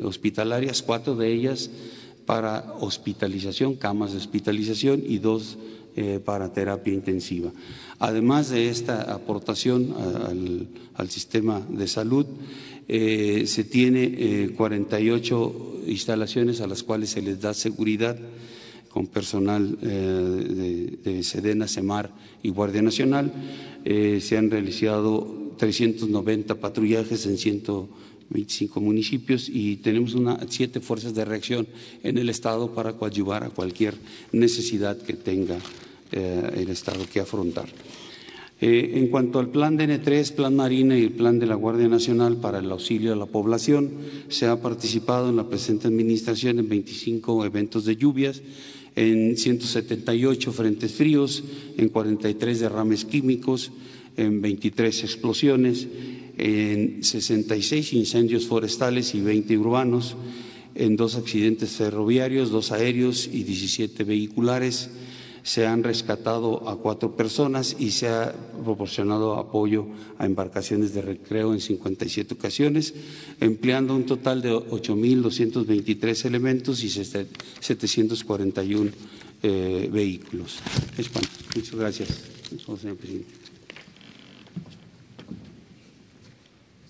[0.02, 1.70] hospitalarias, cuatro de ellas
[2.26, 5.56] para hospitalización, camas de hospitalización y dos
[6.24, 7.50] para terapia intensiva.
[7.98, 9.92] Además de esta aportación
[10.94, 12.26] al sistema de salud,
[12.92, 18.18] eh, se tiene 48 eh, instalaciones a las cuales se les da seguridad
[18.88, 22.11] con personal eh, de, Sedena, Semar
[22.42, 23.33] y Guardia Nacional.
[23.85, 30.16] se han realizado 390 patrullajes en 125 municipios y tenemos
[30.48, 31.68] siete fuerzas de reacción
[32.03, 33.94] en el Estado para coadyuvar a cualquier
[34.33, 35.59] necesidad que tenga
[36.11, 37.68] el Estado que afrontar.
[38.62, 42.37] Eh, en cuanto al plan DN3, plan Marina y el plan de la Guardia Nacional
[42.37, 43.90] para el auxilio a la población,
[44.29, 48.42] se ha participado en la presente administración en 25 eventos de lluvias,
[48.96, 51.42] en 178 frentes fríos,
[51.79, 53.73] en 43 derrames químicos,
[54.18, 55.88] en 23 explosiones,
[56.37, 60.16] en 66 incendios forestales y 20 urbanos,
[60.75, 64.90] en dos accidentes ferroviarios, dos aéreos y 17 vehiculares
[65.42, 69.87] se han rescatado a cuatro personas y se ha proporcionado apoyo
[70.18, 72.94] a embarcaciones de recreo en 57 ocasiones,
[73.40, 78.90] empleando un total de 8.223 elementos y 741
[79.42, 80.59] eh, vehículos.
[81.57, 82.09] Muchas gracias,
[82.81, 83.40] señor presidente.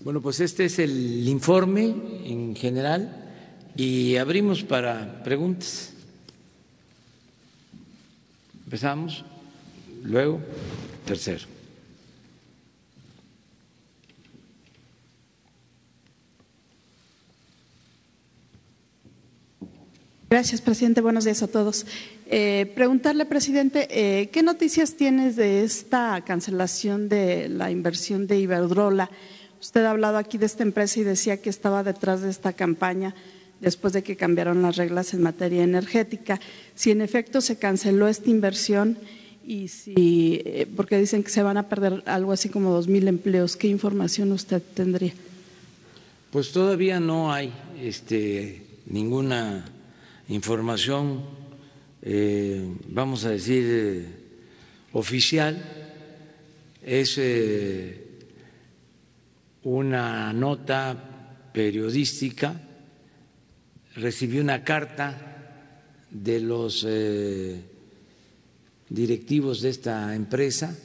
[0.03, 1.93] Bueno, pues este es el informe
[2.25, 3.31] en general
[3.75, 5.90] y abrimos para preguntas.
[8.71, 9.25] Empezamos,
[10.01, 10.39] luego
[11.05, 11.43] tercero.
[20.29, 21.01] Gracias, presidente.
[21.01, 21.85] Buenos días a todos.
[22.27, 29.11] Eh, preguntarle, presidente, eh, ¿qué noticias tienes de esta cancelación de la inversión de Iberdrola?
[29.59, 33.15] Usted ha hablado aquí de esta empresa y decía que estaba detrás de esta campaña
[33.61, 36.39] después de que cambiaron las reglas en materia energética.
[36.75, 38.97] Si en efecto se canceló esta inversión
[39.45, 43.07] y si, eh, porque dicen que se van a perder algo así como dos mil
[43.07, 45.13] empleos, ¿qué información usted tendría?
[46.31, 49.65] Pues todavía no hay este, ninguna
[50.27, 51.21] información,
[52.01, 54.05] eh, vamos a decir, eh,
[54.93, 55.77] oficial.
[56.83, 57.19] Es
[59.63, 62.59] una nota periodística
[63.95, 67.61] recibí una carta de los eh,
[68.89, 70.77] directivos de esta empresa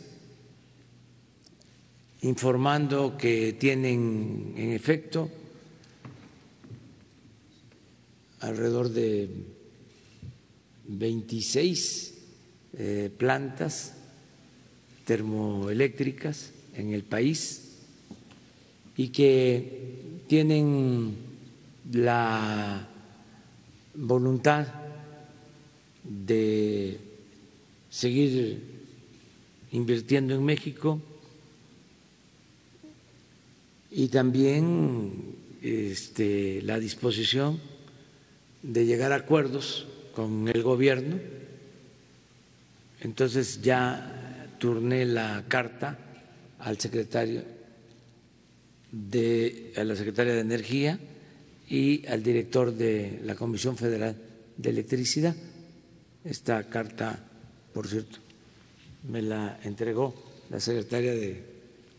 [2.23, 5.31] informando que tienen en efecto
[8.41, 9.29] alrededor de
[10.89, 12.15] 26
[12.79, 13.95] eh, plantas
[15.05, 17.79] termoeléctricas en el país
[18.97, 21.17] y que tienen
[21.93, 22.89] la
[23.97, 24.67] voluntad
[26.05, 26.99] de
[27.91, 28.63] seguir
[29.73, 31.01] invirtiendo en México
[33.91, 35.13] y también
[35.63, 37.59] este, la disposición
[38.63, 41.19] de llegar a acuerdos con el gobierno.
[43.01, 45.99] Entonces ya turné la carta
[46.59, 47.43] al secretario
[48.91, 50.99] de a la secretaria de Energía
[51.69, 54.17] y al director de la Comisión Federal
[54.57, 55.35] de Electricidad.
[56.25, 57.19] Esta carta,
[57.73, 58.19] por cierto,
[59.09, 60.15] me la entregó
[60.51, 61.43] la secretaria de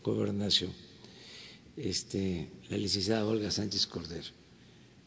[0.02, 0.70] Gobernación,
[1.76, 4.26] este, la licenciada Olga Sánchez Cordero.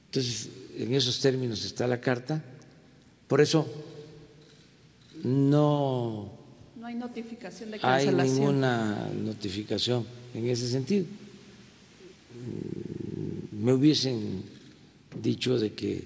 [0.08, 2.44] Entonces, en esos términos está la carta.
[3.28, 3.68] Por eso
[5.24, 6.32] no,
[6.76, 8.20] no hay notificación de cancelación.
[8.20, 11.06] Hay ninguna notificación en ese sentido
[13.62, 14.44] me hubiesen
[15.22, 16.04] dicho de que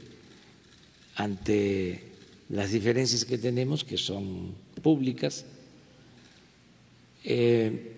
[1.15, 2.03] ante
[2.49, 5.45] las diferencias que tenemos, que son públicas,
[7.23, 7.91] eh,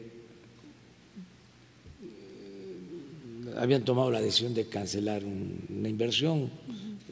[3.58, 6.50] habían tomado la decisión de cancelar una inversión,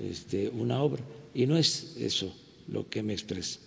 [0.02, 2.36] este, una obra, y no es eso
[2.68, 3.60] lo que me expresa.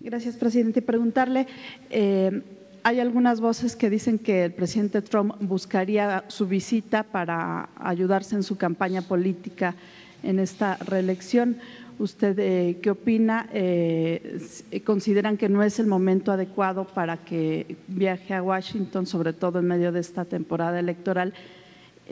[0.00, 0.80] Gracias, presidente.
[0.80, 1.46] Preguntarle.
[1.90, 2.42] Eh,
[2.82, 8.42] hay algunas voces que dicen que el presidente Trump buscaría su visita para ayudarse en
[8.42, 9.74] su campaña política
[10.22, 11.56] en esta reelección.
[11.98, 13.48] ¿Usted eh, qué opina?
[13.52, 14.40] Eh,
[14.84, 19.66] ¿Consideran que no es el momento adecuado para que viaje a Washington, sobre todo en
[19.66, 21.34] medio de esta temporada electoral?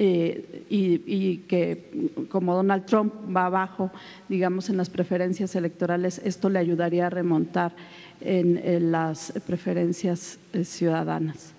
[0.01, 3.91] Eh, y, y, que como Donald Trump va abajo,
[4.29, 7.75] digamos, en las preferencias electorales, esto le ayudaría a remontar
[8.21, 11.53] en, las preferencias eh, ciudadanas?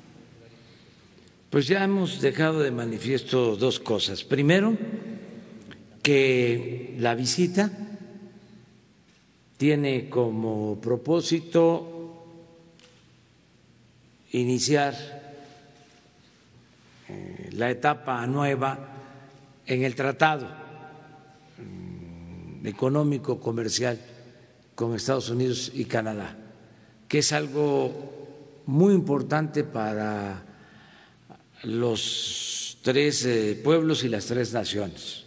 [1.49, 4.23] Pues ya hemos dejado de manifiesto dos cosas.
[4.23, 4.77] Primero,
[6.03, 7.71] que la visita
[9.57, 11.95] tiene como propósito
[14.31, 14.95] iniciar
[17.09, 18.87] eh, la etapa nueva
[19.65, 20.47] en el tratado
[21.57, 23.99] mm, económico comercial
[24.75, 26.48] con Estados Unidos y Canadá
[27.09, 30.45] que es algo muy importante para
[31.63, 35.23] los tres eh, pueblos y las tres naciones.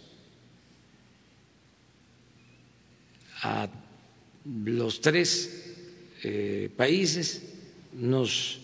[3.41, 3.67] A
[4.45, 5.75] los tres
[6.23, 7.43] eh, países
[7.91, 8.61] nos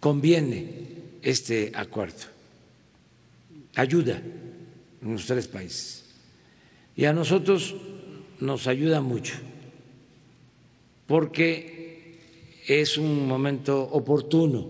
[0.00, 0.88] conviene
[1.22, 2.24] este acuerdo,
[3.76, 4.20] ayuda
[5.00, 6.06] en los tres países.
[6.96, 7.76] Y a nosotros
[8.40, 9.34] nos ayuda mucho,
[11.06, 11.81] porque
[12.66, 14.68] es un momento oportuno.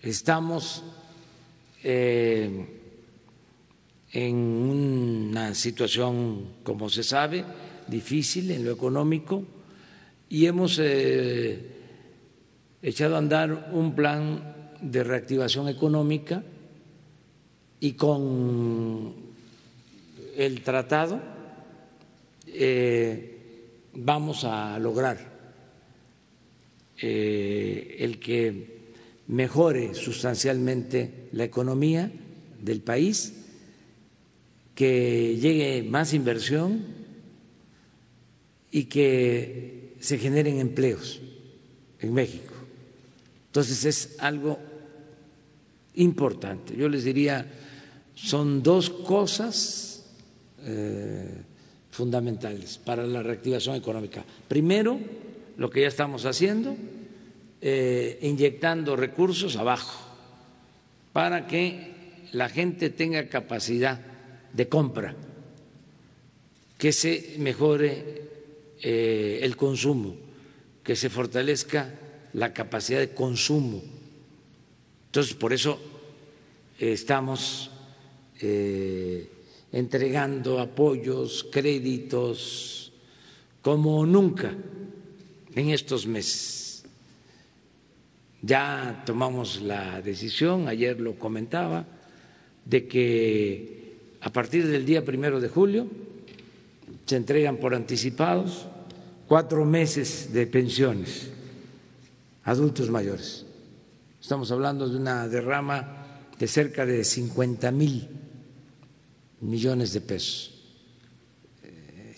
[0.00, 0.82] Estamos
[1.84, 2.66] eh,
[4.12, 7.44] en una situación, como se sabe,
[7.86, 9.42] difícil en lo económico
[10.28, 11.58] y hemos eh,
[12.82, 16.42] echado a andar un plan de reactivación económica
[17.80, 19.14] y con
[20.36, 21.20] el tratado
[22.46, 25.29] eh, vamos a lograr
[27.00, 28.80] eh, el que
[29.28, 32.10] mejore sustancialmente la economía
[32.60, 33.32] del país,
[34.74, 36.84] que llegue más inversión
[38.70, 41.20] y que se generen empleos
[42.00, 42.54] en México.
[43.46, 44.58] Entonces es algo
[45.94, 46.76] importante.
[46.76, 47.46] Yo les diría,
[48.14, 50.06] son dos cosas
[50.64, 51.42] eh,
[51.90, 54.24] fundamentales para la reactivación económica.
[54.48, 54.98] Primero,
[55.60, 56.74] lo que ya estamos haciendo,
[57.60, 59.92] eh, inyectando recursos abajo
[61.12, 64.00] para que la gente tenga capacidad
[64.54, 65.14] de compra,
[66.78, 68.22] que se mejore
[68.80, 70.16] eh, el consumo,
[70.82, 71.92] que se fortalezca
[72.32, 73.82] la capacidad de consumo.
[75.08, 75.78] Entonces, por eso
[76.78, 77.70] estamos
[78.40, 79.28] eh,
[79.72, 82.92] entregando apoyos, créditos,
[83.60, 84.56] como nunca
[85.54, 86.84] en estos meses.
[88.42, 91.86] Ya tomamos la decisión, ayer lo comentaba,
[92.64, 95.86] de que a partir del día primero de julio
[97.06, 98.66] se entregan por anticipados
[99.26, 101.30] cuatro meses de pensiones
[102.44, 103.44] adultos mayores.
[104.20, 108.08] Estamos hablando de una derrama de cerca de 50 mil
[109.40, 110.60] millones de pesos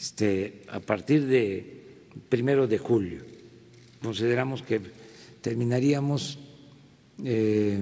[0.02, 1.81] este, a partir de
[2.28, 3.32] primero de julio.
[4.02, 4.80] consideramos que
[5.40, 6.38] terminaríamos
[7.24, 7.78] eh,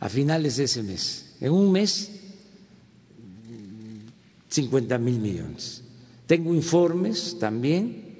[0.00, 1.36] a finales de ese mes.
[1.40, 2.10] En un mes,
[4.48, 5.82] 50 mil millones.
[6.26, 8.18] Tengo informes también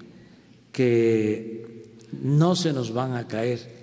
[0.72, 1.84] que
[2.22, 3.78] no se nos van a caer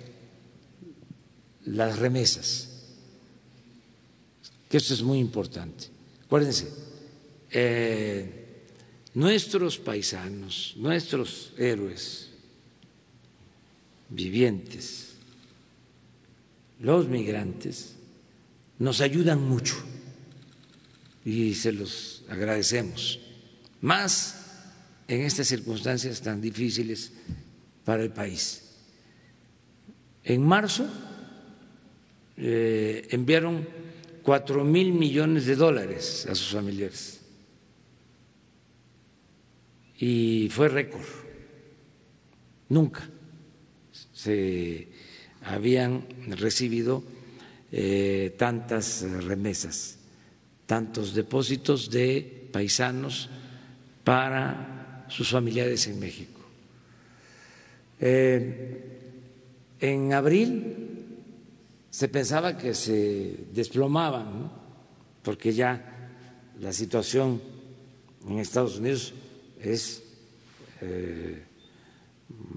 [1.66, 2.68] las remesas,
[4.68, 5.86] que esto es muy importante.
[6.24, 6.68] Acuérdense,
[7.50, 8.45] eh,
[9.16, 12.28] nuestros paisanos, nuestros héroes
[14.10, 15.14] vivientes,
[16.80, 17.94] los migrantes,
[18.78, 19.74] nos ayudan mucho
[21.24, 23.18] y se los agradecemos,
[23.80, 24.36] más
[25.08, 27.10] en estas circunstancias tan difíciles
[27.86, 28.64] para el país.
[30.24, 30.86] En marzo
[32.36, 33.66] eh, enviaron
[34.22, 37.20] cuatro mil millones de dólares a sus familiares
[39.98, 41.04] y fue récord.
[42.68, 43.08] Nunca
[44.12, 44.88] se
[45.42, 47.02] habían recibido
[47.70, 49.98] eh, tantas remesas,
[50.66, 53.28] tantos depósitos de paisanos
[54.02, 56.40] para sus familiares en México.
[58.00, 58.96] Eh,
[59.80, 61.16] en abril
[61.90, 64.50] se pensaba que se desplomaban,
[65.22, 66.10] porque ya
[66.60, 67.40] la situación
[68.28, 69.14] en Estados Unidos
[69.66, 70.02] es
[70.80, 71.42] eh,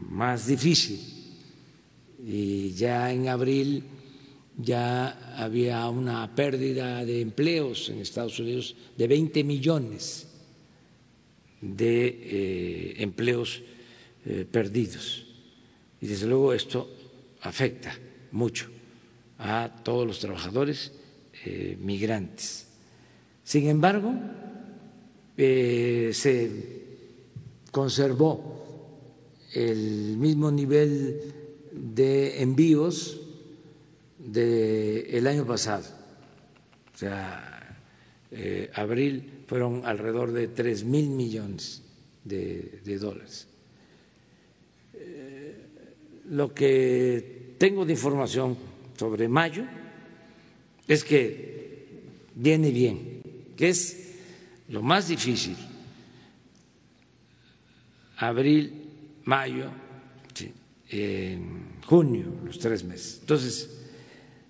[0.09, 0.99] más difícil
[2.25, 3.83] y ya en abril
[4.57, 10.27] ya había una pérdida de empleos en Estados Unidos de 20 millones
[11.61, 13.61] de eh, empleos
[14.25, 15.25] eh, perdidos.
[16.01, 16.89] Y desde luego esto
[17.41, 17.97] afecta
[18.31, 18.69] mucho
[19.37, 20.91] a todos los trabajadores
[21.79, 22.67] migrantes.
[23.45, 24.13] Sin embargo,
[25.37, 26.78] se
[27.71, 28.59] conservó
[29.53, 31.33] el mismo nivel
[31.71, 33.19] de envíos
[34.17, 35.85] del año pasado.
[36.93, 37.77] O sea,
[38.31, 41.81] eh, abril fueron alrededor de tres mil millones
[42.23, 43.47] de, dólares.
[44.93, 45.55] Eh,
[46.29, 48.57] lo que tengo de información
[48.97, 49.65] sobre mayo
[50.87, 52.01] es que
[52.35, 53.21] viene bien,
[53.55, 54.15] que es
[54.67, 55.55] lo más difícil.
[58.19, 58.73] Abril,
[59.23, 59.69] mayo,
[61.85, 63.19] junio, los tres meses.
[63.21, 63.69] Entonces,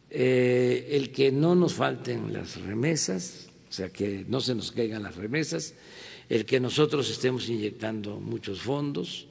[0.09, 5.03] eh, el que no nos falten las remesas, o sea, que no se nos caigan
[5.03, 5.75] las remesas,
[6.29, 9.27] el que nosotros estemos inyectando muchos fondos,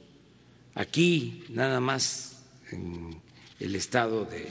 [0.73, 3.19] aquí nada más en
[3.59, 4.47] el Estado de,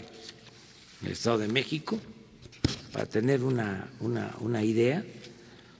[1.03, 1.99] el estado de México,
[2.93, 5.03] para tener una, una, idea,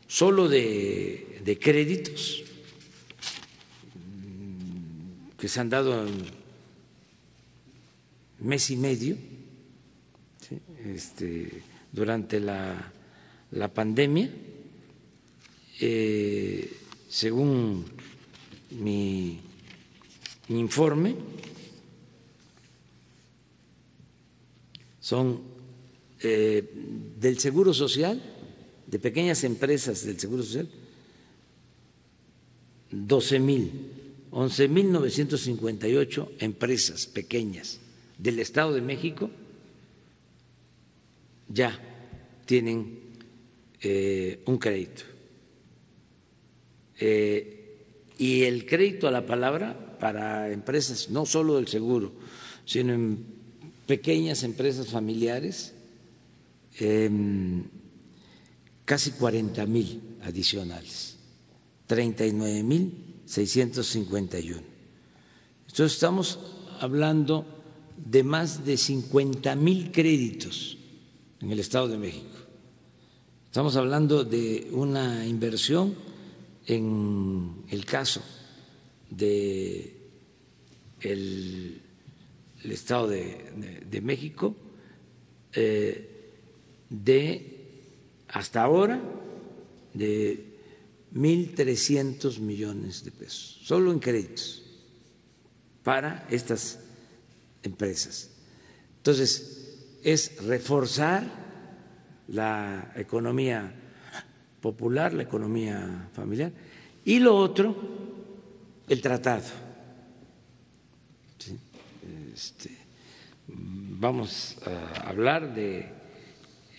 [0.07, 2.45] solo de, de créditos
[5.39, 6.05] que se han dado
[8.41, 9.17] mes y medio
[10.85, 11.63] este,
[11.93, 12.93] durante la,
[13.53, 14.31] la pandemia,
[15.81, 16.77] eh,
[17.09, 17.85] según
[18.71, 19.41] mi,
[20.49, 21.15] informe,
[25.01, 25.41] son
[26.21, 26.71] eh,
[27.19, 28.21] del Seguro Social,
[28.87, 30.69] de pequeñas empresas del Seguro Social,
[32.91, 33.71] 12 mil,
[34.31, 37.81] 11 mil 958 empresas pequeñas
[38.19, 39.31] del Estado de México
[41.49, 41.79] ya
[42.45, 42.99] tienen
[43.81, 45.03] eh, un crédito.
[47.01, 47.55] Eh,
[48.19, 52.13] y el crédito a la palabra para empresas, no solo del seguro,
[52.67, 53.25] sino en
[53.87, 55.73] pequeñas empresas familiares,
[56.79, 57.65] em,
[58.85, 61.17] casi 40 mil adicionales,
[61.87, 64.63] 39 mil 651.
[65.67, 66.39] Entonces estamos
[66.81, 67.45] hablando
[67.97, 70.79] de más de 50 mil créditos
[71.41, 72.39] en el Estado de México.
[73.45, 75.95] Estamos hablando de una inversión
[76.67, 78.23] en el caso
[79.11, 79.95] de
[81.01, 81.83] el,
[82.65, 84.55] Estado de, México
[85.53, 86.33] eh,
[86.89, 87.59] de
[88.29, 89.01] hasta ahora
[89.95, 90.48] de
[91.15, 94.63] 1.300 millones de pesos, solo en créditos
[95.83, 96.81] para estas
[97.63, 98.31] empresas.
[98.99, 99.59] Entonces,
[100.03, 101.25] es reforzar
[102.29, 103.75] la economía
[104.61, 106.53] popular, la economía familiar,
[107.05, 107.75] y lo otro,
[108.89, 109.45] el tratado.
[112.35, 112.71] Este,
[113.47, 115.91] vamos a hablar de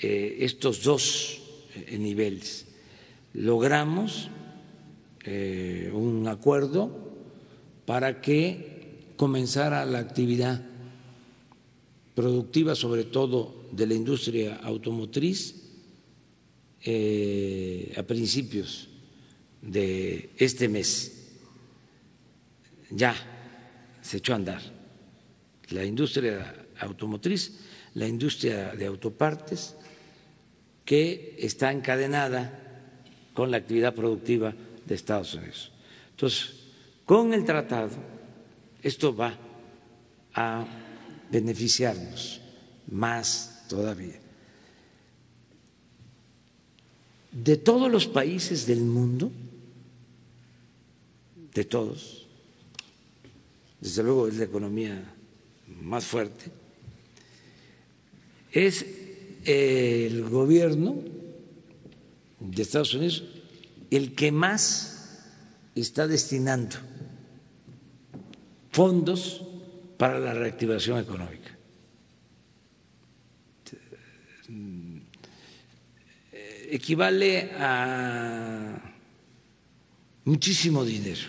[0.01, 1.41] eh, estos dos
[1.75, 2.68] eh, niveles.
[3.33, 4.29] Logramos
[5.23, 6.89] eh, un acuerdo
[7.85, 10.61] para que comenzara la actividad
[12.15, 15.55] productiva, sobre todo de la industria automotriz,
[16.81, 18.87] eh, a principios
[19.61, 21.27] de este mes.
[22.89, 23.15] Ya
[24.01, 24.61] se echó a andar
[25.69, 27.59] la industria automotriz,
[27.93, 29.75] la industria de autopartes,
[30.85, 32.68] que está encadenada
[33.39, 34.53] con la actividad productiva
[34.85, 35.71] de Estados Unidos.
[36.11, 36.55] Entonces,
[37.05, 37.91] con el tratado,
[38.83, 39.33] esto va
[40.33, 40.67] a
[41.31, 42.41] beneficiarnos
[42.91, 44.19] más todavía.
[47.31, 49.31] De todos los países del mundo,
[51.53, 52.27] de todos,
[53.79, 55.01] desde luego es la economía
[55.81, 56.51] más fuerte,
[58.51, 58.85] es
[59.45, 61.18] el gobierno
[62.39, 63.23] de Estados Unidos
[63.91, 65.19] el que más
[65.75, 66.77] está destinando
[68.71, 69.41] fondos
[69.97, 71.57] para la reactivación económica.
[76.71, 78.93] Equivale a
[80.25, 81.21] muchísimo dinero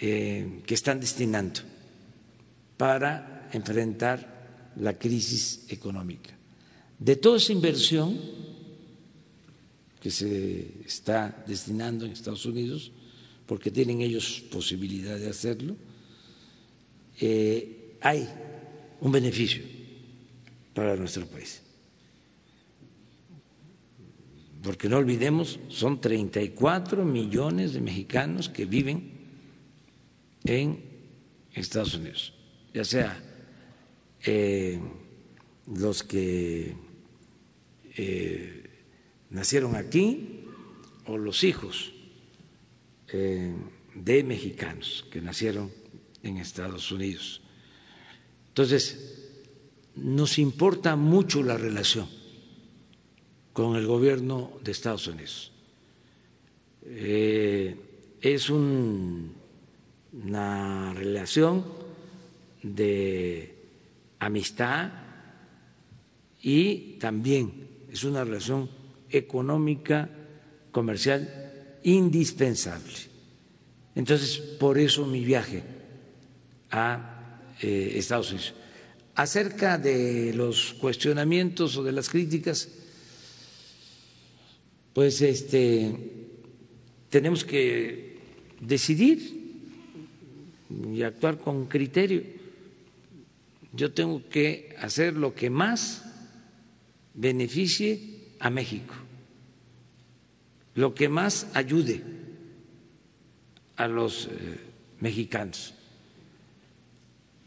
[0.00, 1.60] eh, que están destinando
[2.76, 6.30] para enfrentar la crisis económica.
[6.98, 8.18] De toda esa inversión
[10.00, 12.90] que se está destinando en Estados Unidos,
[13.46, 15.76] porque tienen ellos posibilidad de hacerlo,
[17.20, 18.28] eh, hay
[19.00, 19.62] un beneficio
[20.72, 21.62] para nuestro país.
[24.62, 29.10] Porque no olvidemos, son 34 millones de mexicanos que viven
[30.44, 30.82] en
[31.52, 32.34] Estados Unidos,
[32.72, 33.22] ya sea
[34.24, 34.78] eh,
[35.66, 36.74] los que
[37.96, 38.59] eh,
[39.30, 40.44] nacieron aquí
[41.06, 41.92] o los hijos
[43.08, 43.54] eh,
[43.94, 45.72] de mexicanos que nacieron
[46.22, 47.40] en Estados Unidos.
[48.48, 49.30] Entonces,
[49.96, 52.08] nos importa mucho la relación
[53.52, 55.52] con el gobierno de Estados Unidos.
[56.84, 57.76] Eh,
[58.20, 59.32] es una
[60.94, 61.64] relación
[62.62, 63.54] de
[64.18, 64.90] amistad
[66.42, 68.79] y también es una relación
[69.10, 70.08] económica,
[70.70, 72.94] comercial indispensable.
[73.94, 75.62] Entonces, por eso mi viaje
[76.70, 78.54] a eh, Estados Unidos.
[79.14, 82.68] Acerca de los cuestionamientos o de las críticas,
[84.92, 85.94] pues este
[87.10, 88.18] tenemos que
[88.60, 89.40] decidir
[90.94, 92.22] y actuar con criterio.
[93.72, 96.04] Yo tengo que hacer lo que más
[97.14, 98.09] beneficie
[98.40, 98.94] a México,
[100.74, 102.02] lo que más ayude
[103.76, 104.58] a los eh,
[105.00, 105.74] mexicanos.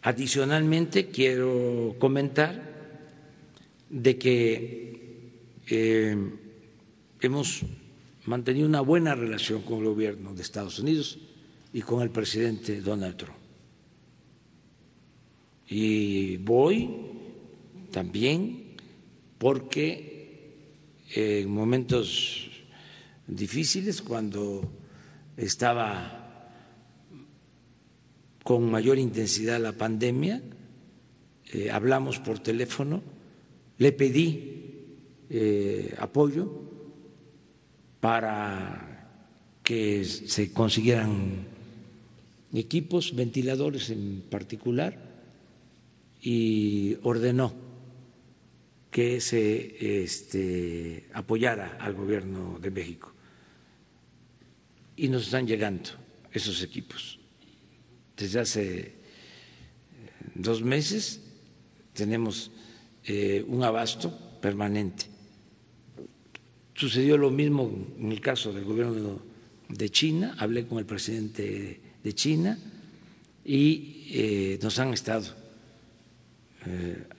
[0.02, 2.74] Adicionalmente, quiero comentar
[3.90, 5.32] de que
[5.68, 6.18] eh,
[7.22, 7.62] hemos
[8.26, 11.20] mantenido una buena relación con el gobierno de Estados Unidos
[11.72, 13.38] y con el presidente Donald Trump.
[15.70, 16.90] Y voy
[17.92, 18.76] también
[19.38, 20.13] porque
[21.16, 22.50] en momentos
[23.28, 24.62] difíciles, cuando
[25.38, 26.50] estaba
[28.44, 30.42] con mayor intensidad la pandemia,
[31.52, 33.02] eh, hablamos por teléfono,
[33.78, 34.86] le pedí
[35.30, 36.52] eh, apoyo
[38.00, 39.08] para
[39.64, 41.46] que se consiguieran
[42.54, 44.98] equipos, ventiladores en particular,
[46.22, 47.63] y ordenó
[48.94, 53.12] que se este, apoyara al gobierno de México.
[54.96, 55.90] Y nos están llegando
[56.32, 57.20] esos equipos
[58.18, 58.94] desde hace eh,
[60.36, 61.22] dos meses
[61.94, 62.52] tenemos
[63.06, 65.06] eh, un abasto permanente.
[66.74, 67.70] Sucedió lo mismo
[68.00, 69.22] en el caso del gobierno
[69.70, 72.58] de China, hablé con el presidente de China
[73.46, 75.43] y eh, nos han estado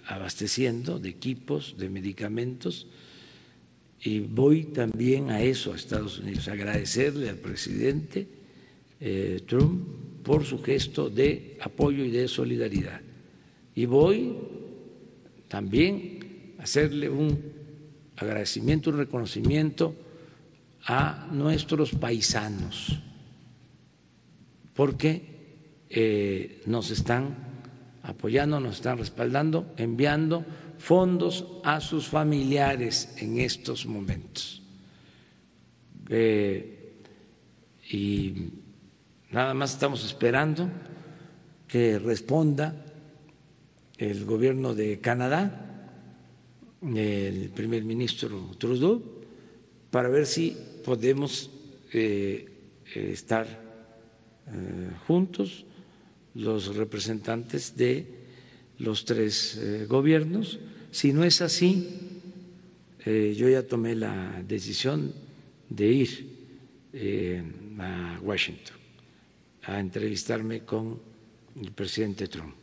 [0.06, 2.86] abasteciendo de equipos, de medicamentos,
[4.02, 8.28] y voy también a eso, a Estados Unidos, agradecerle al presidente
[9.46, 9.86] Trump
[10.22, 13.00] por su gesto de apoyo y de solidaridad.
[13.74, 14.34] Y voy
[15.48, 17.38] también a hacerle un
[18.16, 19.94] agradecimiento, un reconocimiento
[20.86, 22.98] a nuestros paisanos,
[24.74, 25.22] porque
[25.90, 27.53] eh, nos están
[28.04, 30.44] apoyando, nos están respaldando, enviando
[30.78, 34.62] fondos a sus familiares en estos momentos.
[36.08, 36.70] Eh,
[37.90, 38.34] y
[39.34, 40.70] Nada más estamos esperando
[41.66, 42.86] que responda
[43.98, 45.98] el gobierno de Canadá,
[46.80, 49.02] el primer ministro Trudeau,
[49.90, 51.50] para ver si podemos
[51.92, 52.46] eh,
[52.94, 53.44] estar
[54.46, 55.66] eh, juntos
[56.34, 58.06] los representantes de
[58.78, 60.58] los tres eh, gobiernos.
[60.90, 62.00] Si no es así,
[63.04, 65.12] yo ya tomé la decisión
[65.68, 66.34] de ir
[67.78, 68.76] a Washington
[69.66, 70.98] a entrevistarme con
[71.60, 72.54] el presidente Trump.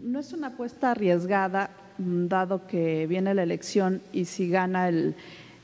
[0.00, 5.14] ¿No es una apuesta arriesgada, mm, dado que viene la elección y si gana el,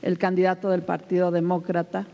[0.01, 2.05] el candidato del Partido Demócrata?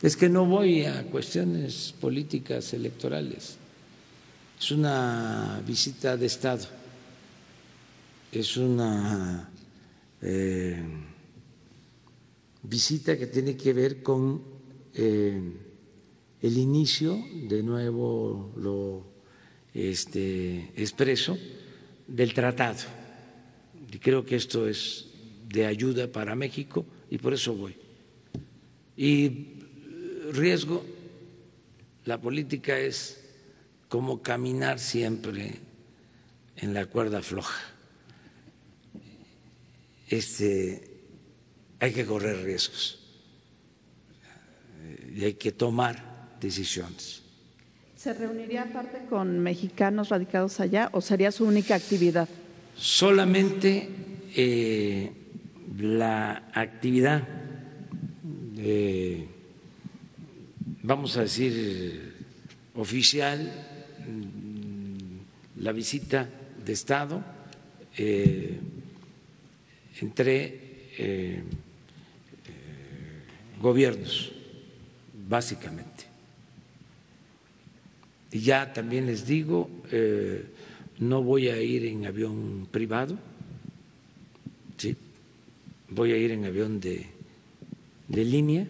[0.00, 3.58] Es que no voy a cuestiones políticas electorales.
[4.60, 6.66] Es una visita de Estado.
[8.32, 9.48] Es una
[10.20, 10.82] eh,
[12.64, 14.42] visita que tiene que ver con
[14.94, 15.40] eh,
[16.42, 17.16] el inicio,
[17.48, 19.06] de nuevo lo
[19.72, 21.38] este, expreso,
[22.08, 22.80] del tratado.
[23.92, 25.06] Y creo que esto es
[25.48, 27.76] de ayuda para México y por eso voy.
[28.96, 29.52] Y
[30.32, 30.84] riesgo,
[32.06, 33.27] la política es
[33.88, 35.54] como caminar siempre
[36.56, 37.58] en la cuerda floja.
[40.08, 41.02] Este,
[41.80, 42.98] hay que correr riesgos
[45.14, 47.22] y hay que tomar decisiones.
[47.96, 52.28] ¿Se reuniría aparte con mexicanos radicados allá o sería su única actividad?
[52.76, 53.88] Solamente
[54.36, 55.12] eh,
[55.78, 57.26] la actividad,
[60.82, 62.14] vamos a decir,
[62.74, 63.67] oficial,
[65.56, 66.28] la visita
[66.64, 67.22] de Estado
[67.96, 68.58] eh,
[70.00, 70.60] entre
[70.98, 71.42] eh,
[73.60, 74.32] gobiernos,
[75.28, 76.04] básicamente.
[78.30, 80.44] Y ya también les digo, eh,
[80.98, 83.18] no voy a ir en avión privado,
[84.76, 84.96] ¿sí?
[85.90, 87.06] voy a ir en avión de,
[88.08, 88.66] de línea.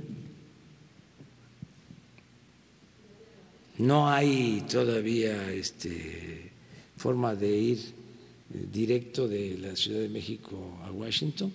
[3.79, 6.51] No hay todavía este,
[6.97, 11.53] forma de ir eh, directo de la Ciudad de México a Washington.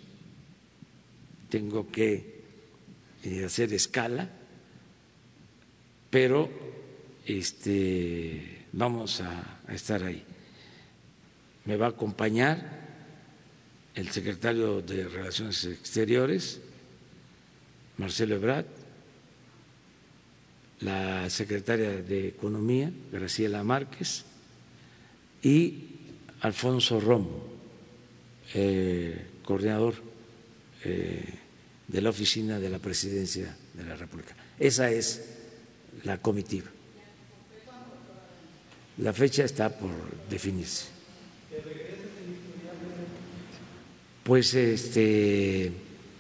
[1.50, 2.44] Tengo que
[3.24, 4.30] eh, hacer escala,
[6.10, 6.50] pero
[7.26, 10.24] este, vamos a, estar ahí.
[11.66, 12.84] Me va a acompañar
[13.96, 16.62] el secretario de Relaciones Exteriores,
[17.98, 18.83] Marcelo Ebrard,
[20.84, 24.26] la secretaria de Economía, Graciela Márquez,
[25.42, 25.86] y
[26.42, 27.44] Alfonso Romo,
[28.54, 29.96] eh, coordinador
[30.84, 31.24] eh,
[31.88, 34.36] de la oficina de la Presidencia de la República.
[34.60, 35.22] Esa es
[36.04, 36.70] la comitiva.
[38.98, 39.92] La fecha está por
[40.30, 40.88] definirse.
[44.24, 45.72] Pues este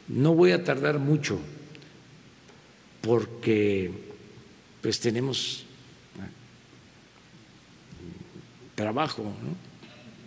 [0.09, 1.39] no voy a tardar mucho
[3.01, 3.91] porque
[4.83, 5.65] pues tenemos
[8.75, 9.33] trabajo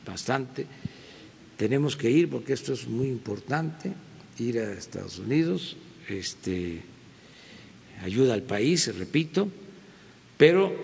[0.06, 0.66] bastante.
[1.58, 3.92] Tenemos que ir porque esto es muy importante,
[4.38, 5.76] ir a Estados Unidos,
[6.08, 6.80] este
[8.02, 9.48] ayuda al país, repito,
[10.36, 10.74] pero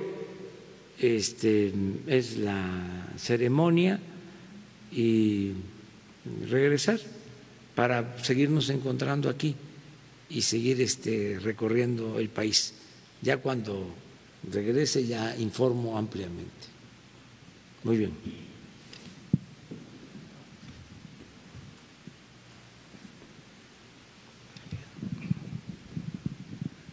[0.99, 1.73] este,
[2.07, 4.01] es la ceremonia
[4.91, 5.53] y
[6.49, 7.01] regresar
[7.75, 9.55] para seguirnos encontrando aquí
[10.31, 12.75] y seguir este, recorriendo el país.
[13.23, 13.87] Ya cuando
[14.51, 16.51] regrese ya informo ampliamente.
[17.85, 18.11] Muy bien.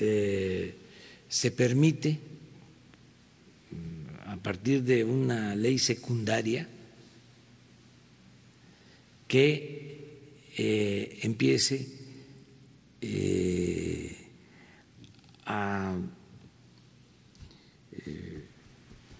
[0.00, 0.74] eh,
[1.28, 2.18] se permite,
[4.26, 6.66] a partir de una ley secundaria,
[9.28, 11.86] que eh, empiece
[13.00, 14.16] eh,
[15.46, 15.96] a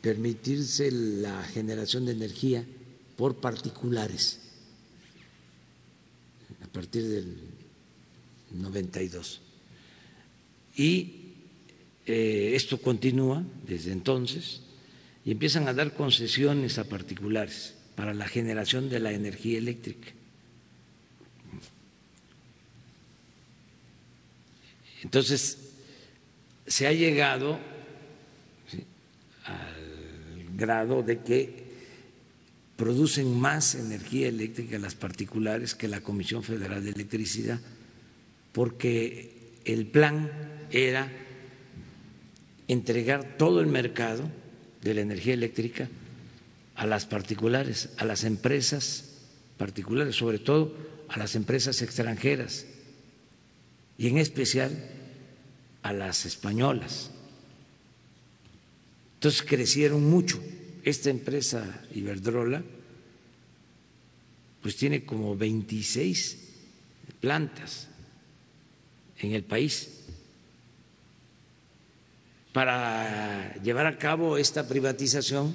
[0.01, 2.65] permitirse la generación de energía
[3.17, 4.39] por particulares
[6.63, 7.37] a partir del
[8.53, 9.50] 92.
[10.77, 11.17] Y
[12.07, 14.63] esto continúa desde entonces
[15.25, 20.09] y empiezan a dar concesiones a particulares para la generación de la energía eléctrica.
[25.03, 25.59] Entonces,
[26.67, 27.59] se ha llegado
[29.45, 31.71] al grado de que
[32.77, 37.61] producen más energía eléctrica las particulares que la Comisión Federal de Electricidad,
[38.53, 40.31] porque el plan
[40.71, 41.11] era
[42.69, 44.31] entregar todo el mercado
[44.83, 45.89] de la energía eléctrica
[46.77, 49.11] a las particulares, a las empresas
[49.59, 50.75] particulares, sobre todo
[51.09, 52.67] a las empresas extranjeras
[53.99, 54.71] y en especial
[55.83, 57.11] a las españolas.
[59.15, 60.41] Entonces crecieron mucho.
[60.83, 62.63] Esta empresa Iberdrola
[64.63, 66.39] pues tiene como 26
[67.21, 67.89] plantas
[69.19, 70.00] en el país.
[72.53, 75.55] Para llevar a cabo esta privatización,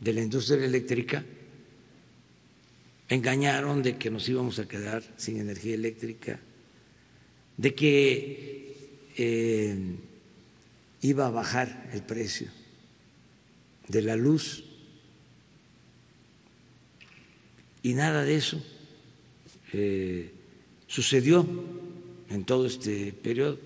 [0.00, 1.24] de la industria eléctrica
[3.08, 6.40] engañaron de que nos íbamos a quedar sin energía eléctrica,
[7.56, 8.76] de que
[9.16, 9.96] eh,
[11.02, 12.48] iba a bajar el precio
[13.88, 14.64] de la luz
[17.82, 18.60] y nada de eso
[19.72, 20.32] eh,
[20.88, 21.46] sucedió
[22.28, 23.60] en todo este periodo.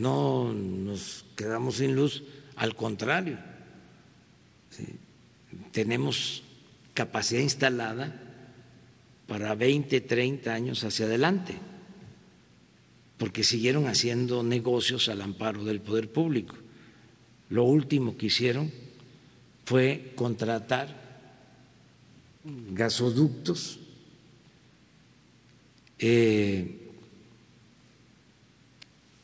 [0.00, 2.22] No nos quedamos sin luz,
[2.56, 3.38] al contrario,
[5.72, 6.42] tenemos
[6.94, 8.18] capacidad instalada
[9.26, 11.52] para 20, 30 años hacia adelante,
[13.18, 16.56] porque siguieron haciendo negocios al amparo del poder público.
[17.50, 18.72] Lo último que hicieron
[19.66, 21.28] fue contratar
[22.72, 23.80] gasoductos
[25.98, 26.79] eh,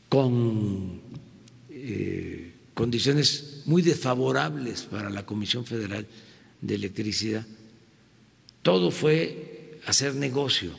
[0.09, 1.01] con
[1.69, 6.07] eh, condiciones muy desfavorables para la Comisión Federal
[6.61, 7.45] de Electricidad.
[8.61, 10.71] Todo fue hacer negocio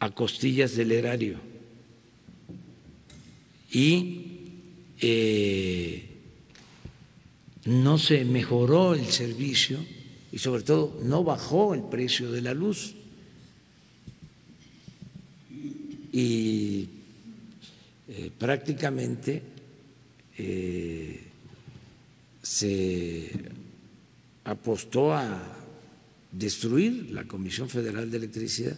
[0.00, 1.38] a costillas del erario
[3.70, 4.26] y
[5.00, 6.10] eh,
[7.64, 9.78] no se mejoró el servicio
[10.32, 12.94] y sobre todo no bajó el precio de la luz.
[16.12, 16.88] Y
[18.08, 19.42] eh, prácticamente
[20.36, 21.22] eh,
[22.42, 23.30] se
[24.44, 25.56] apostó a
[26.32, 28.76] destruir la Comisión Federal de Electricidad.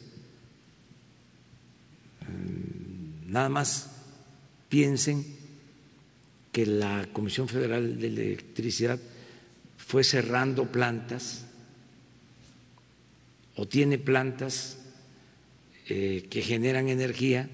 [2.29, 3.91] Mm, nada más
[4.69, 5.25] piensen
[6.51, 8.99] que la Comisión Federal de Electricidad
[9.79, 11.45] fue cerrando plantas
[13.57, 14.79] o tiene plantas
[15.89, 17.49] eh, que generan energía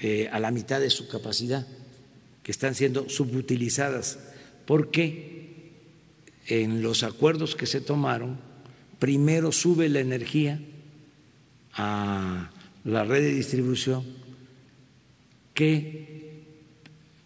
[0.00, 1.66] eh, a la mitad de su capacidad,
[2.42, 4.18] que están siendo subutilizadas,
[4.66, 5.72] porque
[6.46, 8.38] en los acuerdos que se tomaron,
[8.98, 10.60] primero sube la energía
[11.72, 12.50] a
[12.84, 14.04] la red de distribución
[15.54, 16.44] que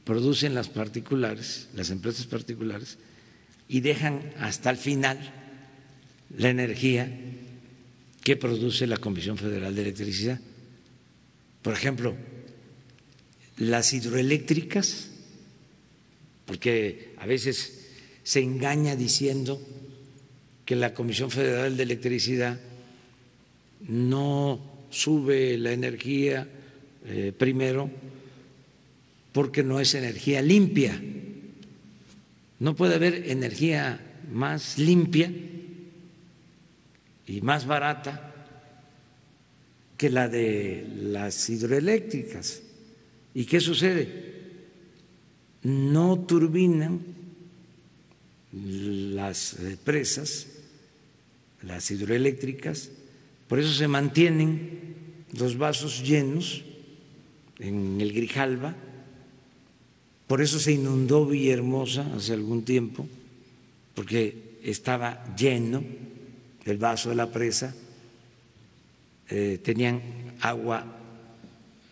[0.05, 2.99] producen las particulares, las empresas particulares,
[3.69, 5.19] y dejan hasta el final
[6.37, 7.11] la energía
[8.29, 10.39] que produce la Comisión Federal de Electricidad.
[11.63, 12.15] Por ejemplo,
[13.57, 15.09] las hidroeléctricas,
[16.45, 17.89] porque a veces
[18.25, 19.59] se engaña diciendo
[20.67, 22.61] que la Comisión Federal de Electricidad
[23.89, 24.61] no
[24.91, 26.47] sube la energía
[27.07, 27.91] eh, primero
[29.33, 31.01] porque no es energía limpia.
[32.59, 33.99] No puede haber energía
[34.31, 35.33] más limpia
[37.29, 38.35] y más barata
[39.97, 42.63] que la de las hidroeléctricas.
[43.35, 44.37] ¿Y qué sucede?
[45.63, 47.01] No turbinan
[48.53, 50.47] las presas,
[51.63, 52.91] las hidroeléctricas,
[53.47, 54.97] por eso se mantienen
[55.39, 56.65] los vasos llenos
[57.59, 58.75] en el Grijalba,
[60.27, 63.07] por eso se inundó Villahermosa hace algún tiempo,
[63.95, 65.83] porque estaba lleno
[66.71, 67.75] el vaso de la presa,
[69.29, 70.01] eh, tenían
[70.41, 70.85] agua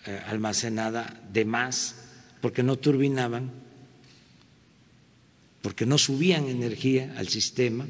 [0.07, 1.97] eh, almacenada de más,
[2.41, 3.51] porque no turbinaban,
[5.63, 7.87] porque no subían energía al sistema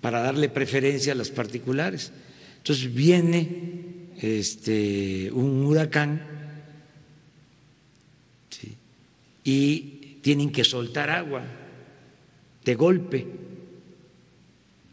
[0.00, 2.12] para darle preferencia a las particulares.
[2.58, 6.32] Entonces viene este, un huracán
[9.44, 9.80] y
[10.22, 11.42] tienen que soltar agua
[12.64, 13.26] de golpe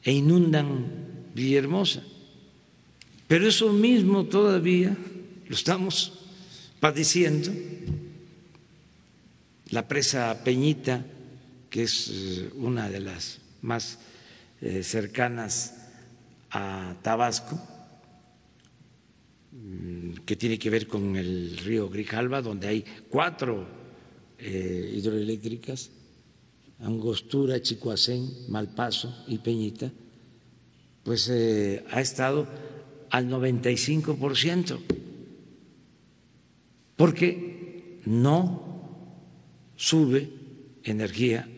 [0.04, 1.09] e inundan
[1.40, 2.04] Villahermosa.
[3.28, 4.98] Pero eso mismo todavía
[5.48, 6.20] lo estamos
[6.80, 7.52] padeciendo.
[9.72, 11.06] La presa Peñita,
[11.70, 14.00] que es eh, una de las más
[14.62, 15.76] eh, cercanas
[16.52, 17.56] a Tabasco,
[19.54, 23.66] mm, que tiene que ver con el río Grijalva, donde hay cuatro
[24.40, 25.92] eh, hidroeléctricas,
[26.80, 29.92] Angostura, Chicoacén, Malpaso y Peñita,
[31.10, 32.48] pues ha estado
[33.10, 34.78] al 95%,
[36.96, 39.10] porque no
[39.76, 40.30] sube
[40.84, 41.50] energía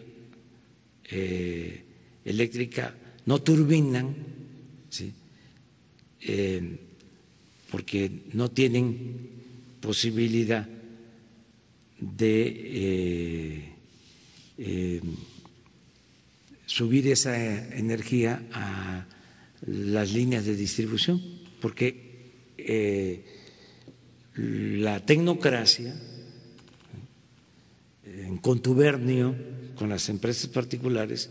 [1.04, 1.84] eh,
[2.24, 2.96] eléctrica,
[3.26, 4.16] no turbinan,
[6.22, 6.80] eh,
[7.70, 9.18] porque no tienen
[9.82, 10.66] posibilidad
[12.00, 13.74] de
[14.58, 15.02] eh,
[16.66, 17.36] subir esa
[17.76, 19.06] energía a
[19.68, 21.22] las líneas de distribución
[21.62, 22.12] porque
[22.58, 23.24] eh,
[24.36, 25.94] la tecnocracia,
[28.04, 29.36] en contubernio
[29.76, 31.30] con las empresas particulares,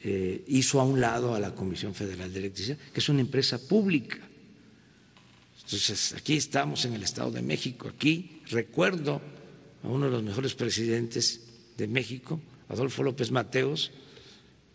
[0.00, 3.58] eh, hizo a un lado a la Comisión Federal de Electricidad, que es una empresa
[3.58, 4.18] pública.
[5.64, 9.20] Entonces, aquí estamos en el Estado de México, aquí recuerdo
[9.82, 11.40] a uno de los mejores presidentes
[11.76, 13.90] de México, Adolfo López Mateos,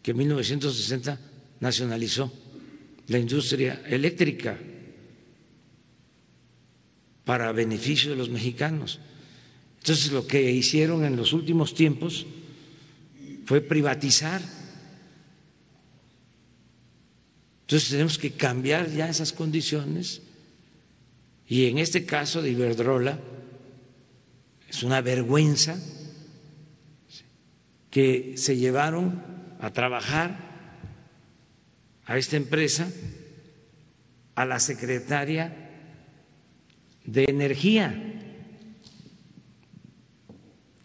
[0.01, 1.19] que en 1960
[1.59, 2.31] nacionalizó
[3.07, 4.57] la industria eléctrica
[7.23, 8.99] para beneficio de los mexicanos.
[9.79, 12.25] Entonces lo que hicieron en los últimos tiempos
[13.45, 14.41] fue privatizar.
[17.61, 20.21] Entonces tenemos que cambiar ya esas condiciones
[21.47, 23.19] y en este caso de Iberdrola
[24.69, 25.77] es una vergüenza
[27.89, 29.23] que se llevaron
[29.59, 30.46] a trabajar
[32.07, 32.89] a esta empresa,
[34.35, 35.51] a la secretaria
[37.03, 37.91] de Energía.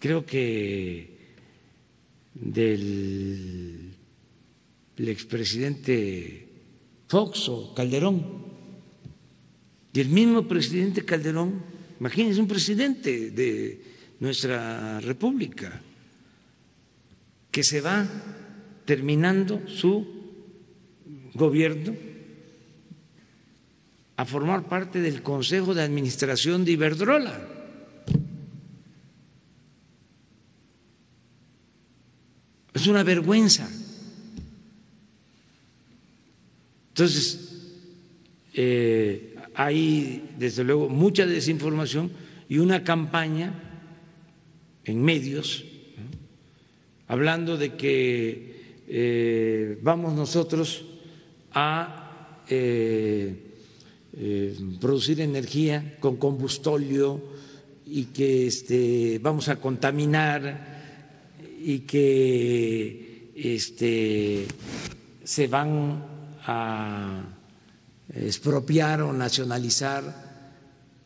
[0.01, 1.13] Creo que
[2.35, 3.95] del
[4.99, 6.49] expresidente
[7.07, 8.51] Fox o Calderón.
[9.93, 11.63] Y el mismo presidente Calderón,
[12.01, 13.81] imagínense un presidente de
[14.19, 15.81] nuestra República,
[17.51, 18.09] que se va
[18.85, 20.22] terminando su
[21.35, 21.95] gobierno
[24.17, 27.49] a formar parte del Consejo de Administración de Iberdrola.
[32.75, 33.69] Es una vergüenza.
[36.91, 37.63] Entonces,
[38.55, 42.11] eh, hay desde luego mucha desinformación
[42.49, 43.55] y una campaña
[44.85, 45.65] en medios
[47.09, 50.85] hablando de que eh, vamos nosotros
[51.55, 53.53] a eh,
[54.15, 57.21] eh, producir energía con combustóleo
[57.87, 60.83] y que este, vamos a contaminar
[61.65, 64.47] y que este,
[65.25, 66.05] se van
[66.45, 67.23] a
[68.15, 70.03] expropiar o nacionalizar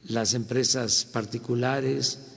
[0.08, 2.34] las empresas particulares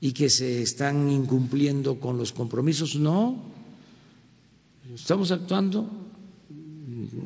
[0.00, 2.96] y que se están incumpliendo con los compromisos.
[2.96, 3.42] No,
[4.94, 6.05] estamos actuando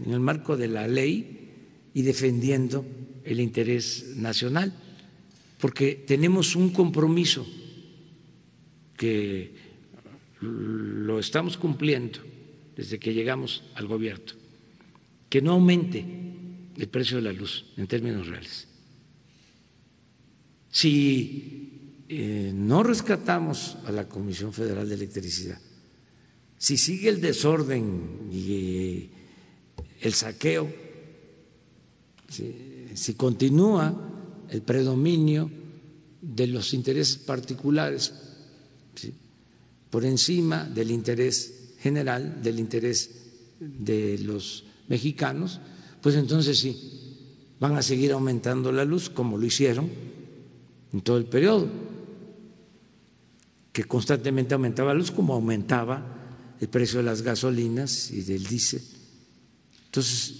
[0.04, 2.84] en el marco de la ley y defendiendo
[3.24, 4.72] el interés nacional,
[5.58, 7.46] porque tenemos un compromiso
[8.96, 9.54] que
[10.40, 12.20] lo estamos cumpliendo
[12.76, 14.32] desde que llegamos al gobierno,
[15.28, 16.04] que no aumente
[16.76, 18.68] el precio de la luz en términos reales.
[20.70, 25.60] Si eh, no rescatamos a la Comisión Federal de Electricidad,
[26.56, 29.10] si sigue el desorden y eh,
[30.00, 30.72] el saqueo,
[32.94, 35.50] si continúa el predominio
[36.20, 38.12] de los intereses particulares
[39.90, 43.10] por encima del interés general, del interés
[43.58, 45.60] de los mexicanos,
[46.00, 46.76] pues entonces sí,
[47.58, 49.90] van a seguir aumentando la luz como lo hicieron
[50.92, 51.68] en todo el periodo,
[53.72, 56.16] que constantemente aumentaba la luz como aumentaba
[56.60, 58.82] el precio de las gasolinas y del diésel.
[59.90, 60.34] Entonces,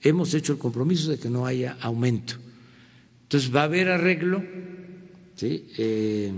[0.00, 2.36] hemos hecho el compromiso de que no haya aumento.
[3.24, 4.42] Entonces, va a haber arreglo.
[5.42, 6.32] Eh, eh,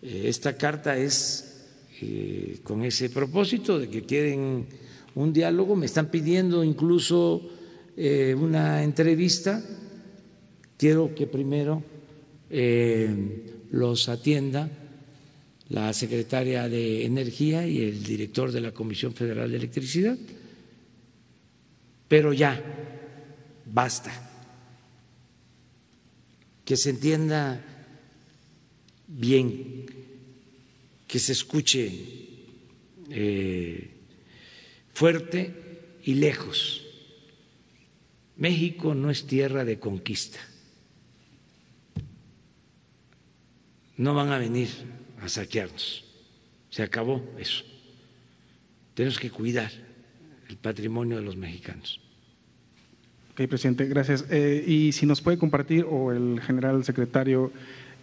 [0.00, 1.66] esta carta es
[2.00, 4.64] eh, con ese propósito de que quieren
[5.14, 7.42] un diálogo, me están pidiendo incluso
[8.38, 9.62] una entrevista,
[10.78, 11.82] quiero que primero
[13.70, 14.70] los atienda
[15.68, 20.16] la secretaria de Energía y el director de la Comisión Federal de Electricidad,
[22.10, 22.60] pero ya,
[23.66, 24.10] basta,
[26.64, 27.64] que se entienda
[29.06, 29.86] bien,
[31.06, 31.88] que se escuche.
[33.12, 33.90] Eh,
[34.92, 35.54] fuerte
[36.02, 36.84] y lejos.
[38.38, 40.40] México no es tierra de conquista.
[43.96, 44.68] No van a venir
[45.22, 46.04] a saquearnos.
[46.70, 47.62] Se acabó eso.
[48.94, 49.70] Tenemos que cuidar
[50.48, 51.99] el patrimonio de los mexicanos.
[53.48, 54.26] Presidente, gracias.
[54.30, 57.50] Eh, y si nos puede compartir, o el general secretario,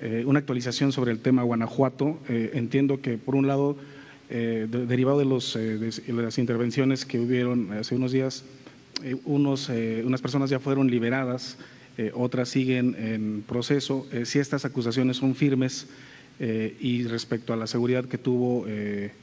[0.02, 2.20] eh, una actualización sobre el tema Guanajuato.
[2.28, 3.78] Eh, entiendo que, por un lado,
[4.30, 5.58] derivado de, los,
[6.08, 8.44] las intervenciones que hubieron hace unos días,
[9.24, 9.70] unos,
[10.04, 11.58] unas personas ya fueron liberadas,
[12.14, 14.06] otras siguen en proceso.
[14.26, 15.88] si estas acusaciones son firmes
[16.42, 18.66] y respecto a la seguridad que tuvo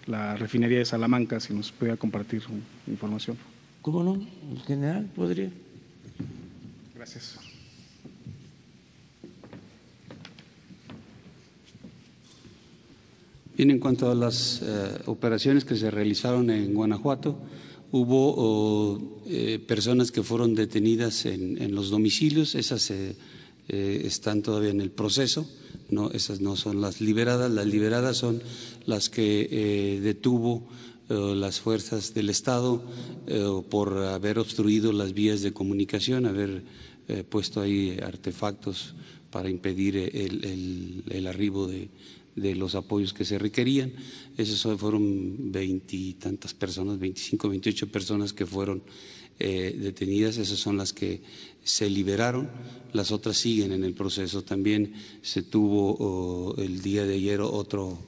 [0.07, 2.43] la refinería de Salamanca, si nos puede compartir
[2.87, 3.37] información.
[3.83, 4.15] ¿Cómo no?
[4.15, 5.51] El general podría.
[7.05, 7.37] Gracias.
[13.59, 17.37] Bien, en cuanto a las eh, operaciones que se realizaron en Guanajuato,
[17.93, 23.15] hubo eh, personas que fueron detenidas en, los domicilios, esas eh,
[23.69, 25.47] están todavía en el proceso,
[25.91, 28.43] no, esas no son las liberadas, las liberadas son
[28.87, 30.67] las que detuvo
[31.11, 32.83] las fuerzas del Estado
[33.69, 36.63] por haber obstruido las vías de comunicación, haber
[37.29, 38.95] puesto ahí artefactos
[39.31, 41.89] para impedir el arribo de,
[42.37, 43.93] de los apoyos que se requerían.
[44.37, 48.83] Esos fueron veintitantas personas, 25, 28 personas que fueron
[49.39, 51.23] eh, detenidas, esas son las que
[51.63, 52.51] se liberaron,
[52.93, 54.43] las otras siguen en el proceso.
[54.43, 57.99] También se tuvo el día de ayer otro,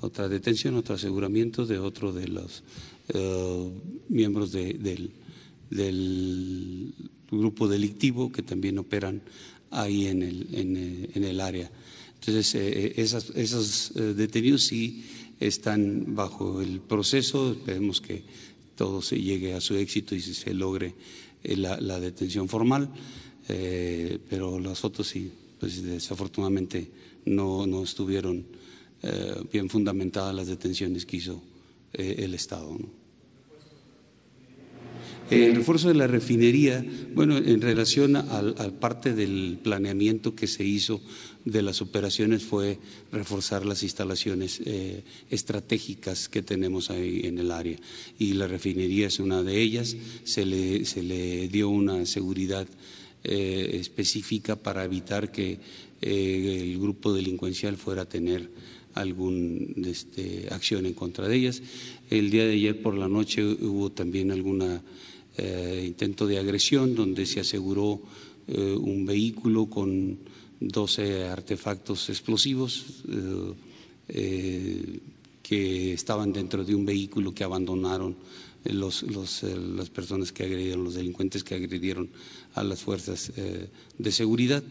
[0.00, 2.62] otra detención, otro aseguramiento de otro de los
[3.08, 3.70] eh,
[4.08, 5.10] miembros del,
[5.70, 6.94] del,
[7.30, 9.22] grupo delictivo que también operan
[9.70, 11.70] ahí en el, en el área.
[12.20, 15.04] Entonces, eh, eh, esos eh, detenidos sí
[15.38, 18.24] están bajo el proceso, esperemos que
[18.74, 20.94] todo se llegue a su éxito y se logre
[21.44, 22.90] la, detención formal,
[23.46, 26.90] pero las otras sí, pues desafortunadamente
[27.26, 28.44] no, no estuvieron
[29.52, 31.40] bien fundamentadas las detenciones que hizo
[31.92, 32.76] el Estado.
[35.30, 41.00] El refuerzo de la refinería, bueno, en relación al, parte del planeamiento que se hizo
[41.44, 42.78] de las operaciones fue
[43.10, 47.76] reforzar las instalaciones eh, estratégicas que tenemos ahí en el área.
[48.18, 49.96] Y la refinería es una de ellas.
[50.22, 52.68] Se le, se le dio una seguridad
[53.24, 55.58] eh, específica para evitar que
[56.02, 58.48] eh, el grupo delincuencial fuera a tener
[58.94, 61.62] alguna este, acción en contra de ellas.
[62.10, 64.82] El día de ayer por la noche hubo también alguna
[65.38, 68.00] eh, intento de agresión donde se aseguró
[68.48, 70.18] eh, un vehículo con
[70.60, 73.02] 12 artefactos explosivos
[74.08, 75.00] eh,
[75.42, 78.16] que estaban dentro de un vehículo que abandonaron
[78.64, 82.08] los, las personas que agredieron, los delincuentes que agredieron
[82.54, 83.30] a las fuerzas
[83.96, 84.64] de seguridad.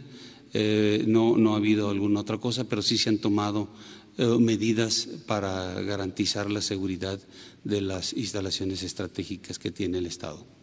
[1.07, 3.69] no, no ha habido alguna otra cosa, pero sí se han tomado
[4.17, 7.21] medidas para garantizar la seguridad
[7.63, 10.54] de las instalaciones estratégicas que tiene el Estado.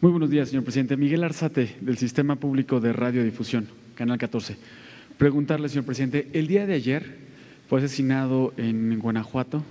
[0.00, 0.96] Muy buenos días, señor presidente.
[0.96, 4.56] Miguel Arzate, del Sistema Público de Radiodifusión, Canal 14.
[5.16, 7.18] Preguntarle, señor presidente, el día de ayer
[7.68, 9.62] fue asesinado en Guanajuato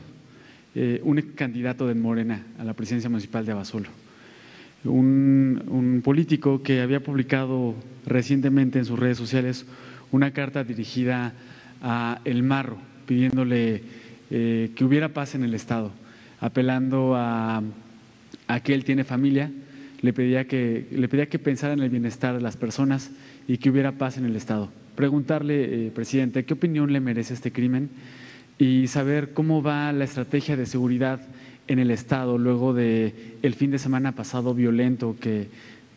[0.73, 3.89] eh, un candidato de Morena a la presidencia municipal de Abasolo.
[4.85, 7.75] Un, político que había publicado
[8.05, 9.65] recientemente en sus redes sociales
[10.11, 11.33] una carta dirigida
[11.81, 13.81] a El Marro, pidiéndole
[14.29, 15.91] eh, que hubiera paz en el Estado,
[16.39, 17.63] apelando a,
[18.47, 19.51] a, que él tiene familia,
[20.01, 23.11] le pedía, que, le pedía que pensara en el bienestar de las personas
[23.47, 24.69] y que hubiera paz en el Estado.
[24.95, 27.89] Preguntarle, eh, presidente, ¿qué opinión le merece este crimen?
[28.57, 31.21] Y saber cómo va la estrategia de seguridad
[31.67, 35.47] en el Estado luego de el fin de semana pasado violento que,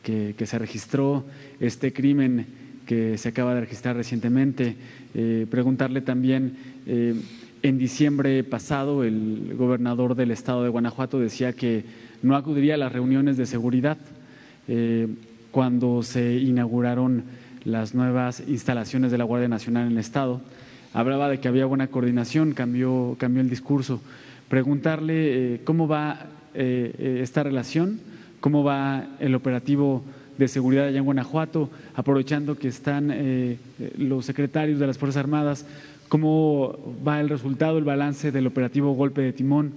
[0.04, 1.24] que, se registró,
[1.58, 2.46] este crimen
[2.86, 4.76] que se acaba de registrar recientemente.
[5.14, 6.56] Eh, preguntarle también,
[6.86, 7.14] eh,
[7.62, 11.84] en diciembre pasado el gobernador del estado de Guanajuato decía que
[12.22, 13.96] no acudiría a las reuniones de seguridad
[14.68, 15.08] eh,
[15.50, 17.24] cuando se inauguraron
[17.64, 20.42] las nuevas instalaciones de la Guardia Nacional en el estado.
[20.92, 24.02] Hablaba de que había buena coordinación, cambió, cambió el discurso.
[24.48, 27.98] Preguntarle cómo va esta relación,
[28.44, 30.04] cómo va el operativo
[30.36, 33.56] de seguridad allá en Guanajuato, aprovechando que están eh,
[33.96, 35.64] los secretarios de las Fuerzas Armadas,
[36.10, 39.72] cómo va el resultado, el balance del operativo Golpe de Timón.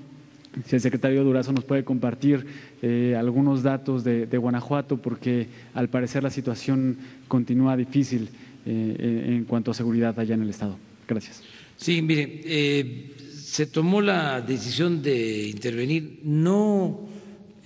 [0.65, 2.45] Si el secretario Durazo nos puede compartir
[2.81, 6.97] eh, algunos datos de, Guanajuato, porque al parecer la situación
[7.29, 8.27] continúa difícil
[8.65, 10.75] eh, en cuanto a seguridad allá en el Estado.
[11.07, 11.41] Gracias.
[11.77, 17.15] Sí, mire, eh, se tomó la decisión de intervenir no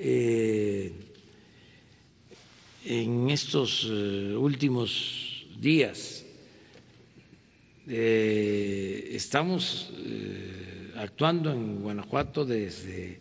[0.03, 0.91] eh,
[2.85, 6.25] en estos eh, últimos días.
[7.87, 9.91] Eh, estamos
[10.95, 13.19] actuando en Guanajuato desde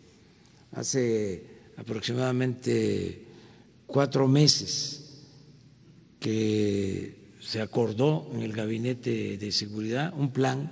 [0.71, 1.43] hace
[1.77, 3.25] aproximadamente
[3.85, 5.21] cuatro meses
[6.19, 10.71] que se acordó en el Gabinete de Seguridad un plan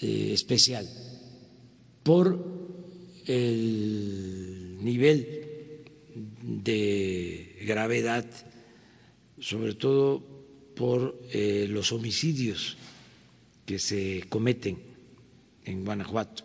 [0.00, 0.88] especial
[2.02, 2.44] por
[3.26, 4.51] el
[4.84, 5.84] nivel
[6.42, 8.26] de gravedad,
[9.40, 10.22] sobre todo
[10.74, 12.76] por eh, los homicidios
[13.64, 14.78] que se cometen
[15.64, 16.44] en Guanajuato.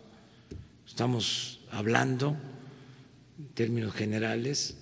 [0.86, 2.36] Estamos hablando,
[3.38, 4.76] en términos generales,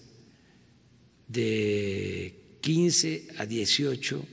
[1.28, 4.24] de 15 a 18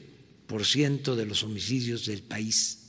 [0.48, 2.83] por ciento de los homicidios del país.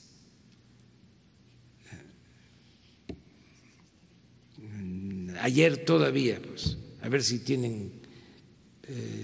[5.45, 7.93] Ayer todavía, pues, a ver si tienen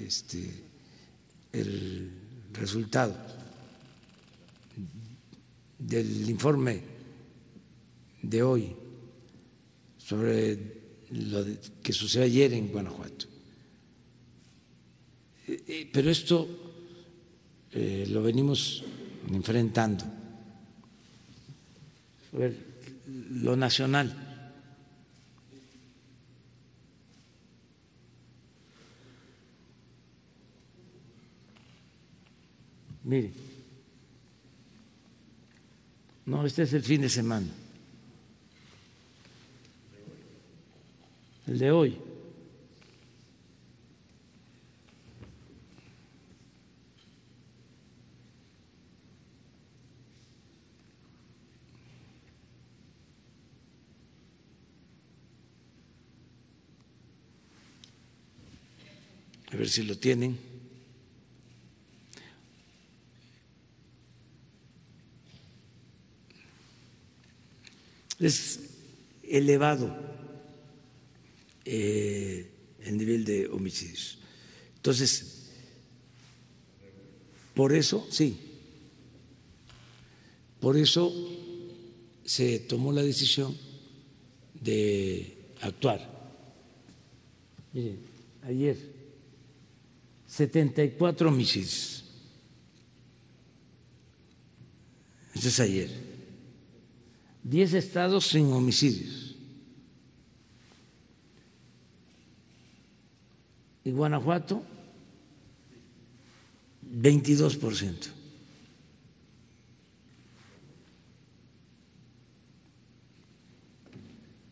[0.06, 0.52] este,
[1.50, 2.10] el
[2.52, 3.16] resultado
[5.78, 6.82] del informe
[8.20, 8.76] de hoy
[9.96, 10.58] sobre
[11.08, 11.42] lo
[11.82, 13.24] que sucedió ayer en Guanajuato.
[15.48, 16.46] Eh, eh, pero esto
[17.72, 18.84] eh, lo venimos
[19.32, 20.04] enfrentando.
[23.30, 24.29] lo nacional
[33.10, 33.32] Mire,
[36.26, 37.48] no, este es el fin de semana.
[41.48, 41.96] El de hoy.
[59.52, 60.49] A ver si lo tienen.
[68.20, 68.60] Es
[69.22, 69.96] elevado
[71.64, 72.50] eh,
[72.84, 74.18] el nivel de homicidios.
[74.76, 75.48] Entonces,
[77.54, 78.38] por eso, sí,
[80.60, 81.12] por eso
[82.24, 83.56] se tomó la decisión
[84.60, 86.08] de actuar.
[87.72, 87.98] Miren,
[88.42, 88.76] ayer,
[90.26, 92.04] 74 homicidios.
[95.34, 96.09] Eso es ayer.
[97.44, 99.36] 10 estados sin homicidios.
[103.84, 104.62] Y Guanajuato,
[106.82, 108.08] 22 por ciento.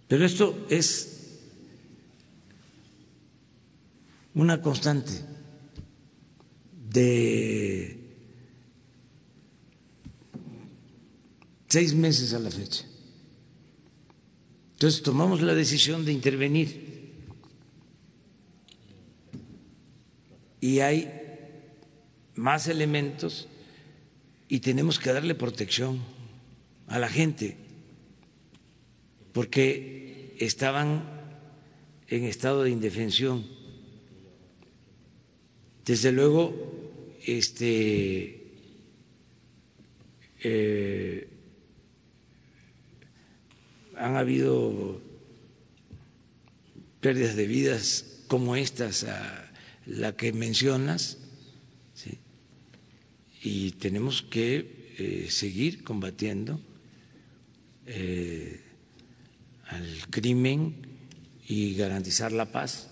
[0.09, 1.19] Pero esto es
[4.35, 5.13] una constante
[6.91, 8.08] de
[11.69, 12.85] seis meses a la fecha.
[14.73, 17.13] Entonces tomamos la decisión de intervenir
[20.61, 21.13] y hay
[22.37, 23.49] más elementos
[24.49, 26.01] y tenemos que darle protección
[26.87, 27.57] a la gente.
[29.39, 31.05] porque estaban
[32.09, 33.47] en estado de indefensión.
[35.85, 38.43] Desde luego, este,
[40.43, 41.29] eh,
[43.99, 45.01] han habido
[47.01, 49.51] pérdidas de vidas como estas, a
[49.87, 51.19] la que mencionas,
[53.43, 56.61] y tenemos que eh, seguir combatiendo
[57.87, 58.61] eh,
[59.69, 60.75] al crimen
[61.47, 62.91] y garantizar la paz.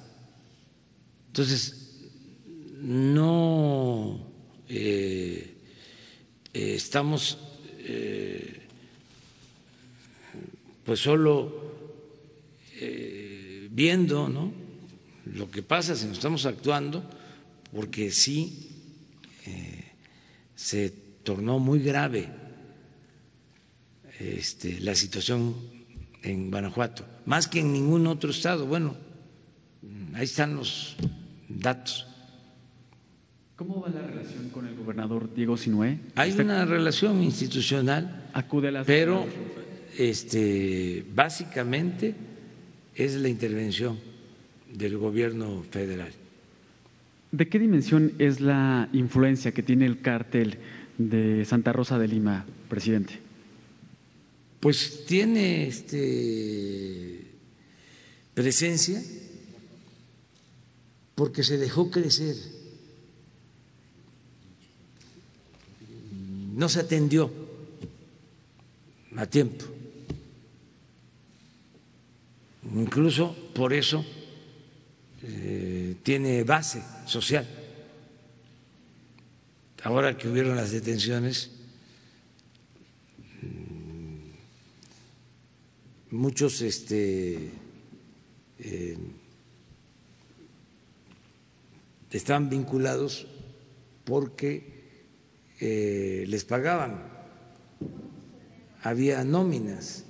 [1.26, 2.04] Entonces,
[2.80, 4.32] no
[4.68, 5.54] eh,
[6.52, 7.38] estamos
[10.86, 11.66] pues solo
[13.70, 14.52] viendo ¿no?
[15.34, 17.02] lo que pasa, sino estamos actuando
[17.72, 18.70] porque sí
[20.54, 20.90] se
[21.22, 22.28] tornó muy grave
[24.18, 25.54] este, la situación
[26.22, 28.66] en Guanajuato, más que en ningún otro estado.
[28.66, 28.96] Bueno,
[30.14, 30.96] ahí están los
[31.48, 32.06] datos.
[33.56, 35.98] ¿Cómo va la relación con el gobernador Diego Sinué?
[36.14, 39.26] Hay una relación institucional, Acude a pero
[39.98, 42.14] este, básicamente
[42.94, 43.98] es la intervención
[44.72, 46.12] del gobierno federal.
[47.32, 50.58] ¿De qué dimensión es la influencia que tiene el cártel
[50.96, 53.18] de Santa Rosa de Lima, presidente?
[54.60, 57.26] Pues tiene este,
[58.34, 59.02] presencia
[61.14, 62.36] porque se dejó crecer,
[66.54, 67.30] no se atendió
[69.16, 69.75] a tiempo.
[72.74, 74.04] Incluso por eso
[75.22, 77.46] eh, tiene base social.
[79.82, 81.50] Ahora que hubieron las detenciones,
[83.42, 84.30] mm,
[86.16, 87.50] muchos este,
[88.58, 88.98] eh,
[92.10, 93.26] están vinculados
[94.04, 94.76] porque
[95.60, 97.02] eh, les pagaban,
[98.82, 100.04] había nóminas.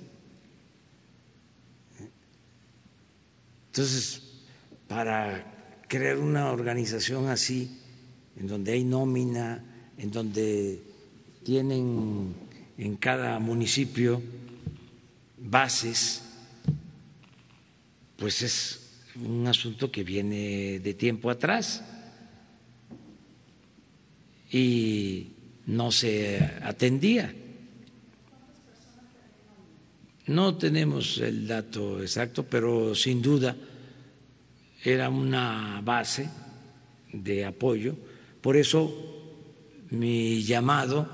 [3.77, 4.23] Entonces,
[4.87, 7.77] para crear una organización así,
[8.35, 9.63] en donde hay nómina,
[9.99, 10.81] en donde
[11.43, 12.33] tienen
[12.75, 14.19] en cada municipio
[15.37, 16.23] bases,
[18.15, 18.79] pues es
[19.23, 21.83] un asunto que viene de tiempo atrás
[24.49, 25.33] y
[25.67, 27.31] no se atendía.
[30.27, 33.55] No tenemos el dato exacto, pero sin duda
[34.83, 36.29] era una base
[37.11, 37.95] de apoyo.
[38.41, 38.93] Por eso
[39.89, 41.07] mi llamado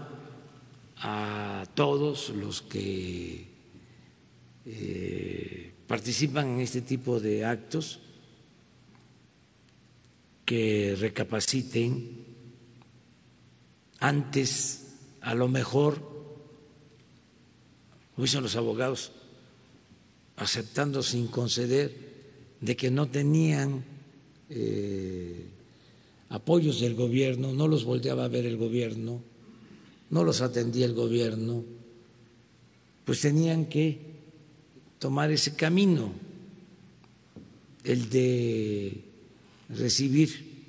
[0.98, 3.48] a todos los que
[4.66, 8.00] eh, participan en este tipo de actos
[10.46, 12.24] que recapaciten
[14.00, 16.02] antes, a lo mejor,
[18.16, 19.14] como dicen los abogados,
[20.36, 22.13] aceptando sin conceder
[22.64, 23.84] de que no tenían
[24.50, 25.48] eh,
[26.30, 29.22] apoyos del gobierno, no los volteaba a ver el gobierno,
[30.10, 31.66] no los atendía el gobierno,
[33.04, 34.00] pues tenían que
[34.98, 36.14] tomar ese camino,
[37.84, 39.04] el de
[39.68, 40.64] recibir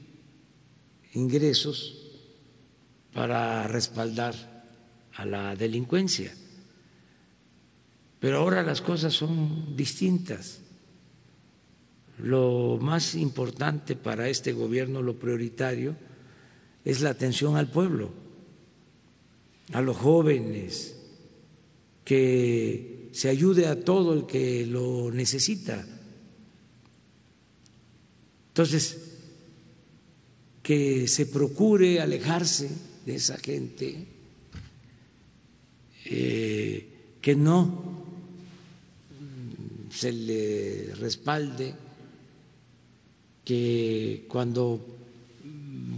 [1.12, 1.94] ingresos
[3.12, 4.64] para respaldar
[5.14, 6.34] a la delincuencia.
[8.18, 10.63] Pero ahora las cosas son distintas
[12.18, 15.96] lo más importante para este gobierno, lo prioritario,
[16.84, 18.10] es la atención al pueblo,
[19.72, 20.96] a los jóvenes,
[22.04, 25.84] que se ayude a todo el que lo necesita.
[28.48, 29.00] Entonces,
[30.62, 32.70] que se procure alejarse
[33.04, 34.06] de esa gente,
[36.06, 36.88] eh,
[37.20, 38.04] que no
[39.90, 41.74] se le respalde
[43.44, 44.84] que cuando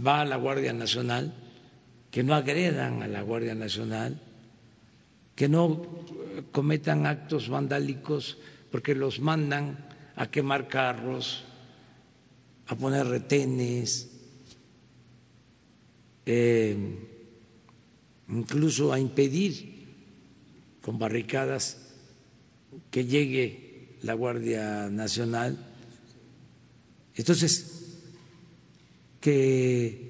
[0.05, 1.33] va a la Guardia Nacional,
[2.11, 4.19] que no agredan a la Guardia Nacional,
[5.35, 5.85] que no
[6.51, 8.37] cometan actos vandálicos
[8.71, 9.77] porque los mandan
[10.15, 11.45] a quemar carros,
[12.67, 14.09] a poner retenes,
[16.25, 16.75] eh,
[18.27, 19.77] incluso a impedir
[20.81, 21.95] con barricadas
[22.91, 25.66] que llegue la Guardia Nacional
[27.17, 27.77] entonces,
[29.19, 30.07] que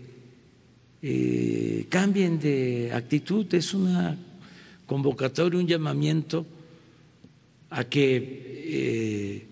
[1.01, 4.17] eh, cambien de actitud, es una
[4.85, 6.45] convocatoria, un llamamiento
[7.69, 8.17] a que
[8.67, 9.47] eh,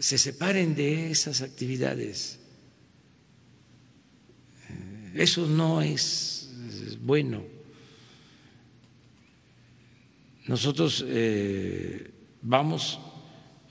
[0.00, 2.40] se separen de esas actividades.
[4.68, 6.50] Eh, eso no es
[7.00, 7.44] bueno.
[10.46, 11.06] Nosotros
[12.42, 13.00] vamos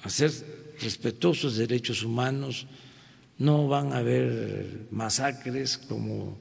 [0.01, 0.31] a ser
[0.79, 2.65] respetuosos de derechos humanos,
[3.39, 6.37] no van a haber masacres como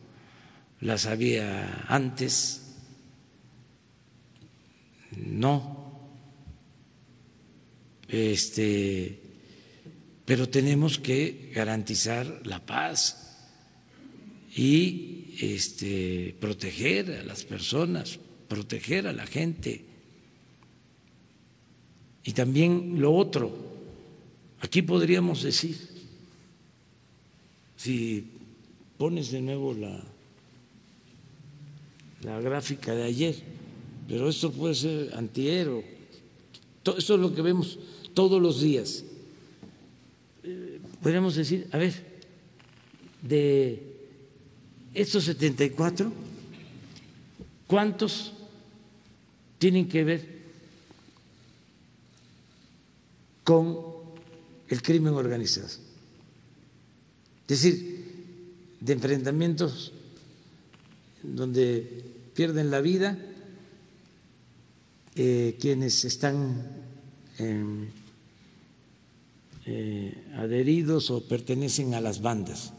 [0.81, 2.63] las había antes,
[5.17, 5.83] no.
[8.09, 9.21] Este,
[10.25, 13.39] pero tenemos que garantizar la paz
[14.55, 19.85] y este, proteger a las personas, proteger a la gente.
[22.25, 23.51] Y también lo otro,
[24.61, 25.92] aquí podríamos decir,
[27.83, 28.25] si
[28.97, 30.01] pones de nuevo la,
[32.23, 33.35] la gráfica de ayer,
[34.07, 35.83] pero esto puede ser antiero,
[36.85, 37.79] esto es lo que vemos
[38.15, 39.05] todos los días.
[40.45, 41.93] Eh, podríamos decir, a ver,
[43.23, 43.83] de
[44.95, 46.13] estos 74,
[47.67, 48.33] ¿cuántos
[49.59, 50.43] tienen que ver
[53.45, 53.79] con
[54.69, 55.69] el crimen organizado.
[57.53, 59.93] Es decir, de enfrentamientos
[61.23, 62.03] donde
[62.35, 63.19] pierden la vida
[65.17, 66.67] eh, quienes están
[69.67, 72.73] eh, adheridos o pertenecen a las bandas.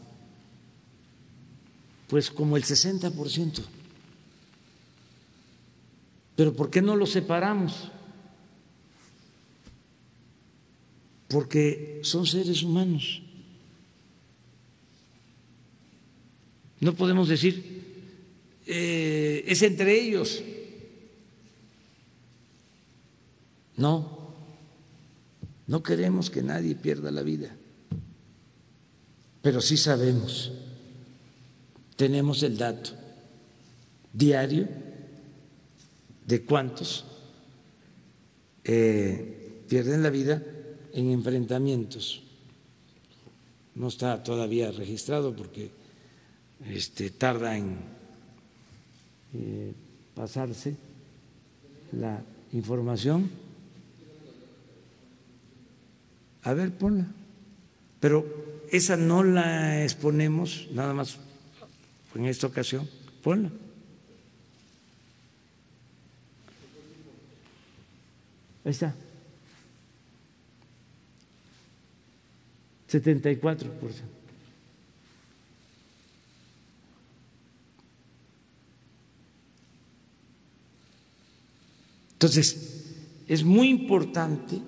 [2.08, 3.62] Pues como el 60%.
[6.34, 7.92] Pero ¿por qué no los separamos?
[11.34, 13.23] porque son seres humanos.
[16.84, 17.64] No podemos decir,
[18.66, 20.42] eh, es entre ellos.
[23.78, 24.34] No,
[25.66, 27.56] no queremos que nadie pierda la vida,
[29.40, 30.52] pero sí sabemos,
[31.96, 32.90] tenemos el dato
[34.12, 34.68] diario
[36.26, 37.06] de cuántos
[38.62, 40.42] eh, pierden la vida
[40.92, 42.20] en enfrentamientos.
[43.74, 45.82] No está todavía registrado porque
[46.68, 47.76] este, tarda en
[49.34, 49.72] eh,
[50.14, 50.76] pasarse
[51.92, 52.22] la
[52.52, 53.30] información.
[56.42, 57.06] A ver, ponla.
[58.00, 58.26] Pero
[58.70, 61.18] esa no la exponemos nada más
[62.14, 62.88] en esta ocasión.
[63.22, 63.50] Ponla.
[68.64, 68.94] Ahí está.
[72.88, 74.23] 74%.
[82.24, 82.56] Entonces,
[83.28, 84.58] es muy importante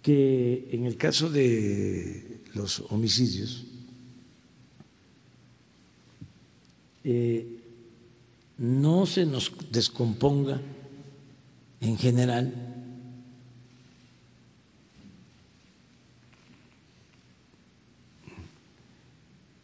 [0.00, 3.66] que en el caso de los homicidios,
[7.04, 7.46] eh,
[8.56, 10.58] no se nos descomponga
[11.82, 12.54] en general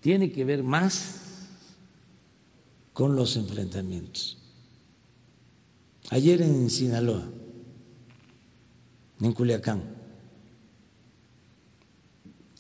[0.03, 1.49] tiene que ver más
[2.93, 4.38] con los enfrentamientos.
[6.11, 7.29] Ayer en Sinaloa,
[9.21, 9.83] en Culiacán,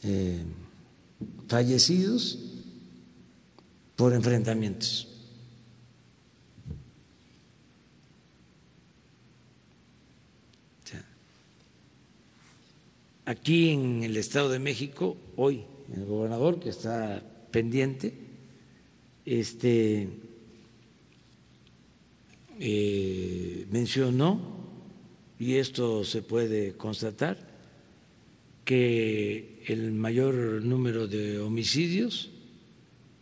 [0.02, 0.44] eh,
[1.46, 2.38] fallecidos
[3.96, 5.08] por enfrentamientos.
[13.28, 18.14] Aquí en el Estado de México, hoy, el gobernador que está pendiente.
[19.26, 20.08] Este
[22.58, 24.58] eh, mencionó,
[25.38, 27.46] y esto se puede constatar,
[28.64, 32.30] que el mayor número de homicidios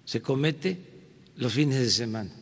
[0.05, 0.79] se comete
[1.37, 2.33] los fines de semana.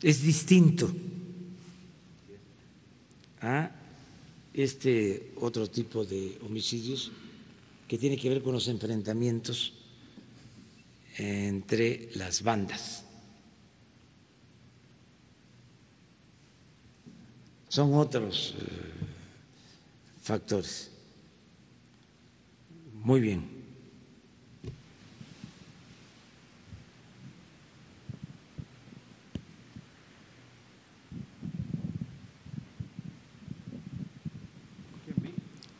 [0.00, 0.92] Es distinto
[3.40, 3.70] a
[4.54, 7.12] este otro tipo de homicidios
[7.86, 9.74] que tiene que ver con los enfrentamientos
[11.18, 13.04] entre las bandas.
[17.72, 18.64] Son otros eh,
[20.20, 20.90] factores.
[23.02, 23.48] Muy bien.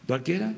[0.07, 0.55] ¿Cualquiera?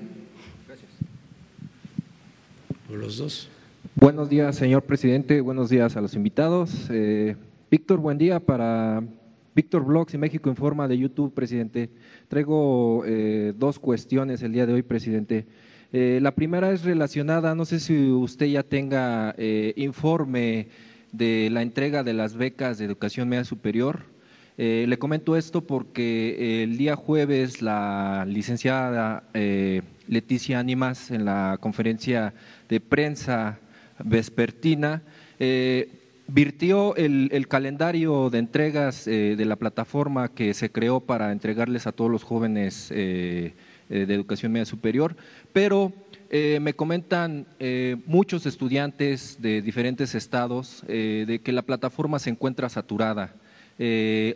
[2.89, 3.48] los dos.
[3.97, 5.40] Buenos días, señor presidente.
[5.40, 6.89] Buenos días a los invitados.
[6.90, 7.35] Eh,
[7.73, 9.02] Víctor, buen día para
[9.55, 11.89] Víctor Blogs y México Informa de YouTube, presidente.
[12.26, 15.47] Traigo eh, dos cuestiones el día de hoy, presidente.
[15.93, 20.66] Eh, la primera es relacionada, no sé si usted ya tenga eh, informe
[21.12, 24.01] de la entrega de las becas de educación media superior.
[24.56, 29.22] le comento esto porque el día jueves la licenciada
[30.09, 32.35] Leticia Ánimas en la conferencia
[32.68, 33.59] de prensa
[34.05, 35.02] vespertina
[36.26, 41.92] virtió el, calendario de entregas eh, de la plataforma que se creó para entregarles a
[41.92, 43.52] todos los jóvenes eh,
[43.90, 45.16] eh, de educación media superior,
[45.52, 45.92] pero
[46.32, 47.46] me comentan
[48.06, 53.36] muchos estudiantes de diferentes estados de que la plataforma se encuentra saturada.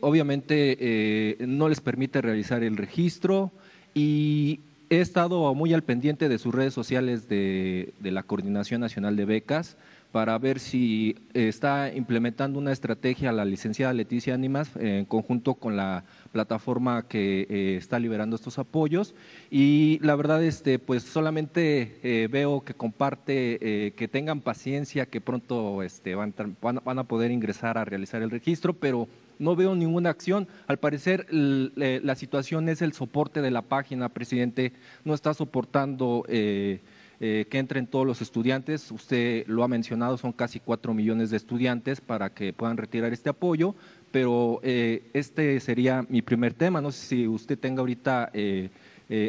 [0.01, 3.51] obviamente no les permite realizar el registro
[3.95, 4.61] y
[4.91, 9.77] he estado muy al pendiente de sus redes sociales de la Coordinación Nacional de Becas
[10.13, 15.77] para ver si eh, está implementando una estrategia la licenciada Leticia Ánimas en conjunto con
[15.77, 19.15] la plataforma que eh, está liberando estos apoyos
[19.51, 25.83] y la verdad este pues solamente eh, veo que comparte que tengan paciencia que pronto
[25.83, 29.09] este van, van, a poder ingresar a realizar el registro pero
[29.39, 30.49] no veo ninguna acción.
[30.67, 34.73] Al parecer la situación es el soporte de la página, presidente,
[35.05, 36.81] no está soportando eh,
[37.19, 38.93] que entren todos los estudiantes.
[38.93, 43.29] Usted lo ha mencionado, son casi cuatro millones de estudiantes para que puedan retirar este
[43.29, 43.75] apoyo,
[44.13, 46.81] pero eh, este sería mi primer tema.
[46.81, 48.71] No sé si usted tenga ahorita eh,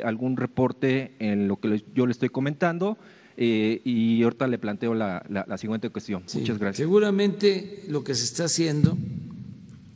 [0.06, 2.98] algún reporte en lo que yo le estoy comentando.
[3.38, 6.24] y ahorita le planteo la, siguiente cuestión.
[6.34, 6.78] Muchas gracias.
[6.78, 8.98] Seguramente lo que se está haciendo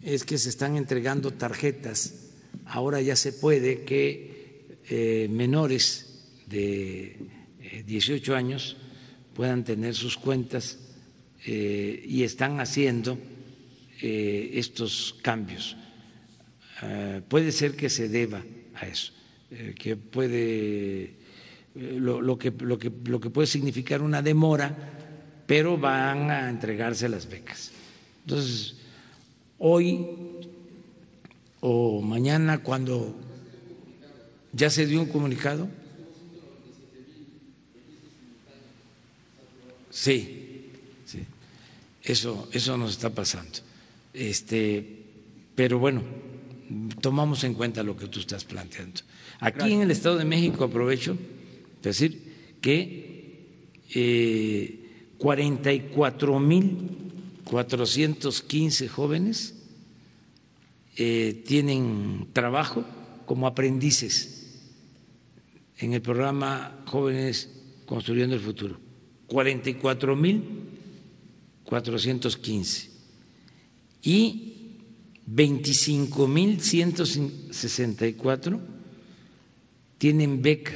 [0.01, 2.31] es que se están entregando tarjetas.
[2.65, 7.17] Ahora ya se puede que menores de
[7.81, 8.77] 18 años
[9.33, 10.77] puedan tener sus cuentas
[11.45, 13.17] eh, y están haciendo
[14.01, 15.75] eh, estos cambios.
[16.81, 18.43] Ah, puede ser que se deba
[18.75, 19.13] a eso,
[19.51, 21.15] eh, que puede
[21.75, 24.75] lo, que, lo, que, lo que puede significar una demora,
[25.47, 27.71] pero van a entregarse las becas.
[28.25, 28.75] Entonces,
[29.57, 30.05] hoy
[31.59, 33.15] o mañana, cuando
[34.51, 35.67] ya se dio un comunicado,
[39.93, 40.71] Sí,
[41.05, 41.19] sí.
[42.01, 43.59] Eso, eso nos está pasando.
[44.11, 45.03] Este,
[45.53, 46.01] pero bueno,
[46.99, 49.01] tomamos en cuenta lo que tú estás planteando.
[49.39, 53.45] Aquí en el Estado de México aprovecho de decir que
[53.93, 54.79] eh,
[55.19, 56.89] 44 mil
[57.43, 59.53] 415 jóvenes
[60.95, 62.83] eh, tienen trabajo
[63.25, 64.59] como aprendices
[65.77, 67.49] en el programa Jóvenes
[67.85, 68.82] Construyendo el Futuro.
[69.33, 70.43] 44 mil
[71.63, 72.91] 415
[74.03, 74.53] y
[75.25, 78.61] 25 mil 164
[79.97, 80.73] tienen beca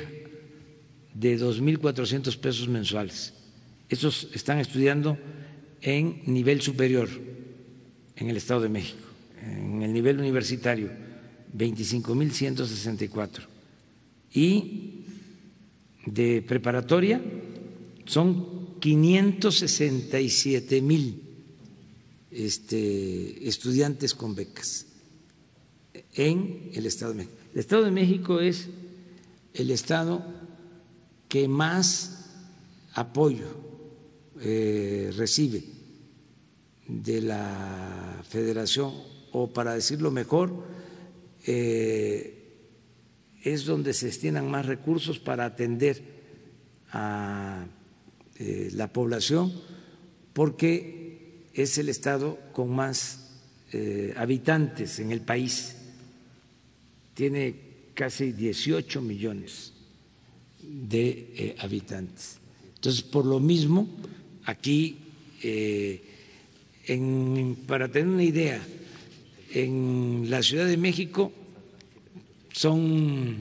[1.14, 3.36] de 2.400 pesos mensuales.
[3.90, 5.20] Estos están estudiando
[5.82, 7.10] en nivel superior
[8.16, 9.08] en el Estado de México,
[9.40, 10.90] en el nivel universitario,
[11.56, 13.42] 25.164.
[14.34, 15.04] Y
[16.08, 17.22] de preparatoria,
[18.08, 21.22] son 567 mil
[22.32, 24.86] este, estudiantes con becas
[26.14, 27.36] en el Estado de México.
[27.54, 28.70] El Estado de México es
[29.54, 30.26] el Estado
[31.28, 32.26] que más
[32.94, 33.48] apoyo
[34.40, 35.64] eh, recibe
[36.88, 38.94] de la Federación,
[39.32, 40.64] o para decirlo mejor,
[41.46, 42.34] eh,
[43.44, 46.02] es donde se destinan más recursos para atender
[46.92, 47.66] a
[48.39, 49.51] eh, la población
[50.34, 53.31] porque es el estado con más
[53.72, 55.76] eh, habitantes en el país.
[57.15, 57.55] Tiene
[57.95, 59.73] casi 18 millones
[60.61, 62.38] de eh, habitantes.
[62.76, 63.89] Entonces, por lo mismo,
[64.45, 64.99] aquí,
[65.41, 68.61] en, para tener una idea,
[69.51, 71.31] en la Ciudad de México
[72.51, 73.38] son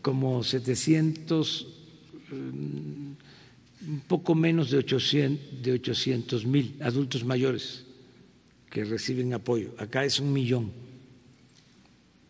[0.00, 1.66] como 700
[3.88, 7.84] un poco menos de 800 mil adultos mayores
[8.68, 9.72] que reciben apoyo.
[9.78, 10.70] Acá es un millón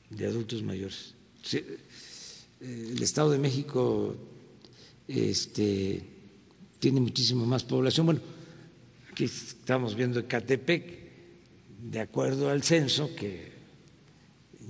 [0.08, 1.14] de adultos mayores.
[1.52, 1.78] Eh,
[2.60, 4.14] el Estado de México
[5.08, 6.00] este,
[6.78, 8.06] tiene muchísimo más población.
[8.06, 8.20] Bueno,
[9.10, 10.98] aquí estamos viendo Ecatepec,
[11.90, 13.50] de acuerdo al censo, que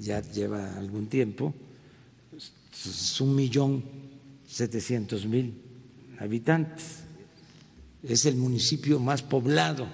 [0.01, 1.53] ya lleva algún tiempo,
[2.73, 3.83] es un millón
[4.47, 5.68] setecientos mil
[6.19, 7.05] habitantes.
[8.03, 9.89] Es el municipio más poblado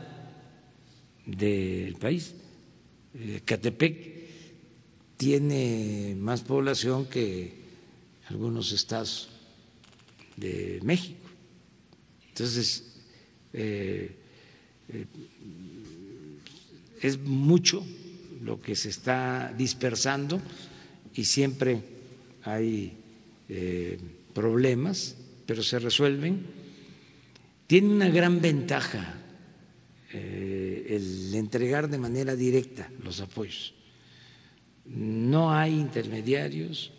[1.27, 2.35] del país.
[3.15, 4.15] eh, Catepec
[5.17, 7.55] tiene más población que
[8.29, 9.29] algunos estados
[10.37, 11.29] de México.
[12.29, 12.85] Entonces,
[13.53, 14.17] eh,
[14.89, 15.07] eh,
[17.01, 17.85] es mucho
[18.43, 20.41] lo que se está dispersando
[21.15, 21.81] y siempre
[22.43, 22.99] hay
[24.35, 26.47] problemas, pero se resuelven.
[27.67, 29.21] Tiene una gran ventaja
[30.13, 33.75] el entregar de manera directa los apoyos
[34.87, 36.93] no hay intermediarios,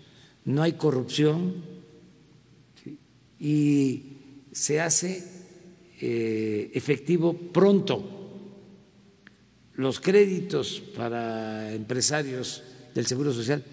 [0.46, 1.64] no hay corrupción
[3.40, 4.04] y
[4.52, 5.24] se hace
[6.02, 8.12] eh, efectivo pronto.
[9.76, 12.64] Los créditos para empresarios
[12.94, 13.64] del Seguro Social,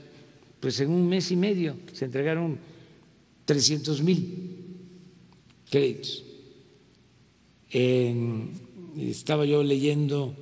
[0.58, 2.58] pues en un mes y medio se entregaron
[3.44, 4.51] 300 mil
[5.72, 6.22] créditos.
[8.98, 10.36] estaba yo leyendo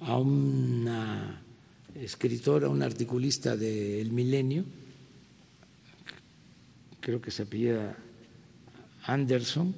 [0.00, 1.42] a una
[1.94, 4.64] escritora, un articulista del Milenio,
[7.00, 7.94] creo que se apellida
[9.04, 9.74] Anderson,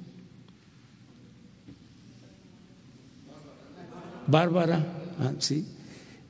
[4.25, 5.65] Bárbara, ah, sí,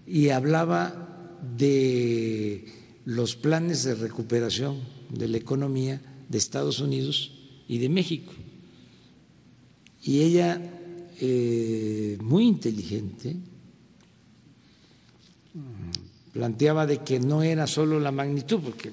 [0.08, 2.66] y hablaba de
[3.06, 4.80] los planes de recuperación
[5.12, 7.34] de la economía de Estados Unidos
[7.68, 8.34] y de México.
[10.04, 10.62] Y ella,
[11.20, 13.36] eh, muy inteligente,
[16.34, 18.92] planteaba de que no era solo la magnitud, porque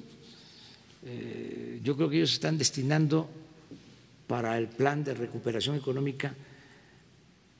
[1.03, 3.27] eh, yo creo que ellos están destinando
[4.27, 6.33] para el plan de recuperación económica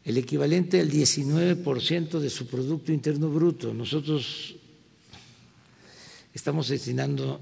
[0.04, 3.74] el equivalente al 19% de su Producto Interno Bruto.
[3.74, 4.56] Nosotros
[6.34, 7.40] estamos destinando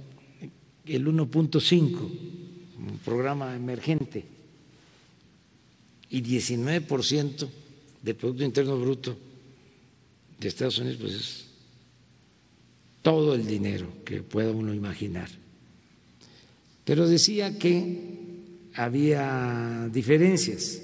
[0.86, 4.26] el 1.5, un programa emergente,
[6.10, 7.48] y 19%
[8.02, 9.18] del Producto Interno Bruto
[10.40, 11.46] de Estados Unidos, pues es
[13.02, 15.30] todo el dinero que pueda uno imaginar.
[16.84, 18.20] Pero decía que
[18.74, 20.82] había diferencias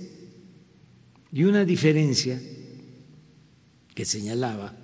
[1.32, 2.40] y una diferencia
[3.94, 4.76] que señalaba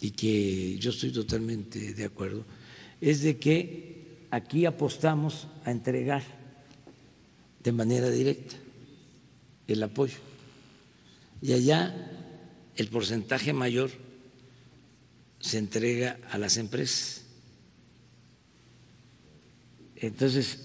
[0.00, 2.44] y que yo estoy totalmente de acuerdo
[3.00, 6.22] es de que aquí apostamos a entregar
[7.62, 8.56] de manera directa
[9.68, 10.18] el apoyo
[11.42, 11.94] y allá
[12.76, 13.90] el porcentaje mayor
[15.40, 17.22] se entrega a las empresas.
[19.96, 20.58] Entonces,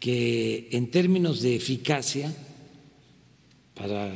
[0.00, 2.34] que en términos de eficacia,
[3.74, 4.12] para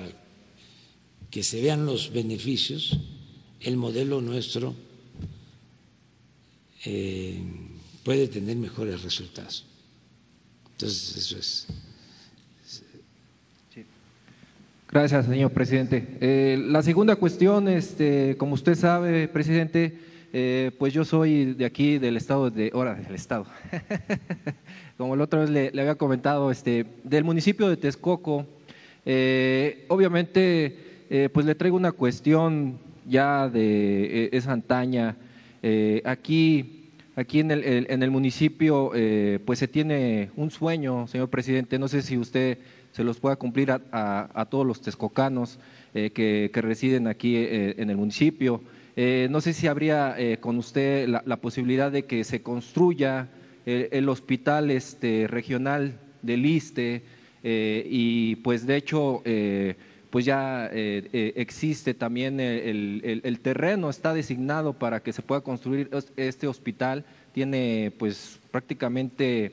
[1.30, 2.98] que se vean los beneficios,
[3.60, 4.74] el modelo nuestro
[6.84, 7.40] eh,
[8.02, 9.64] puede tener mejores resultados.
[10.72, 11.66] Entonces, eso es.
[14.92, 16.06] Gracias, señor presidente.
[16.20, 19.96] Eh, la segunda cuestión, este, como usted sabe, presidente,
[20.34, 23.46] eh, pues yo soy de aquí, del estado de, ahora del estado,
[24.98, 28.44] como la otra vez le, había comentado, este, del municipio de Texcoco.
[29.06, 30.76] Eh, obviamente,
[31.32, 32.78] pues le traigo una cuestión
[33.08, 35.16] ya de esa antaña.
[36.04, 38.92] aquí, aquí en el, en el municipio,
[39.46, 41.78] pues se tiene un sueño, señor presidente.
[41.78, 42.58] No sé si usted
[42.92, 45.58] se los pueda cumplir a, todos los texcocanos
[45.94, 48.62] eh, que, residen aquí eh, en el municipio.
[48.94, 53.28] Eh, no sé si habría con usted la, posibilidad de que se construya
[53.64, 57.02] el hospital este, regional del ISTE
[57.42, 59.22] y pues de hecho
[60.10, 66.46] pues ya existe también el, el, terreno, está designado para que se pueda construir este
[66.46, 67.06] hospital.
[67.32, 69.52] Tiene pues prácticamente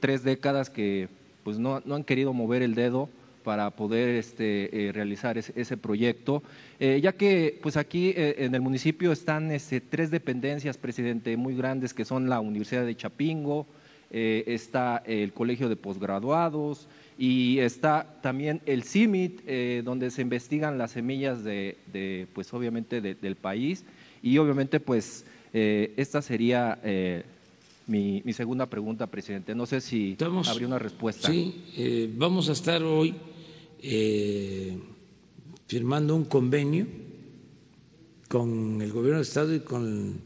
[0.00, 1.08] tres décadas que
[1.48, 3.08] pues no, han querido mover el dedo
[3.42, 6.42] para poder este, eh, realizar ese, proyecto,
[6.78, 11.56] eh, ya que pues aquí eh, en el municipio están este, tres dependencias, presidente, muy
[11.56, 13.66] grandes, que son la Universidad de Chapingo,
[14.10, 21.44] está el Colegio de Posgraduados y está también el CIMIT, donde se investigan las semillas
[21.44, 23.86] de, pues obviamente del país.
[24.22, 26.78] Y obviamente pues esta sería
[27.88, 29.54] mi, segunda pregunta, presidente.
[29.54, 30.16] No sé si
[30.46, 31.28] habría una respuesta.
[31.28, 33.14] Sí, eh, vamos a estar hoy
[33.80, 34.78] eh,
[35.66, 36.86] firmando un convenio
[38.28, 40.20] con el gobierno de Estado y con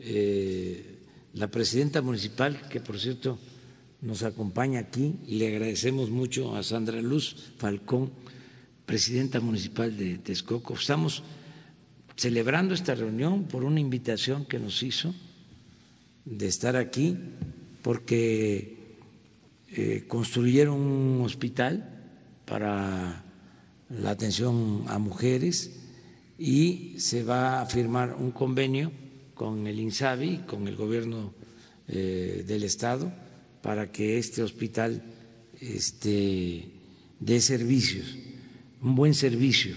[0.00, 0.98] eh,
[1.34, 3.38] la presidenta municipal, que por cierto
[4.02, 8.10] nos acompaña aquí, y le agradecemos mucho a Sandra Luz Falcón,
[8.84, 10.74] presidenta municipal de Texcoco.
[10.74, 11.22] Estamos
[12.16, 15.14] celebrando esta reunión por una invitación que nos hizo
[16.26, 17.16] de estar aquí
[17.82, 18.98] porque
[19.70, 21.88] eh, construyeron un hospital
[22.44, 23.24] para
[23.88, 25.70] la atención a mujeres
[26.38, 28.92] y se va a firmar un convenio
[29.34, 31.32] con el INSABI, con el gobierno
[31.88, 33.12] eh, del estado,
[33.62, 35.02] para que este hospital
[35.60, 36.68] este,
[37.20, 38.16] dé servicios,
[38.82, 39.74] un buen servicio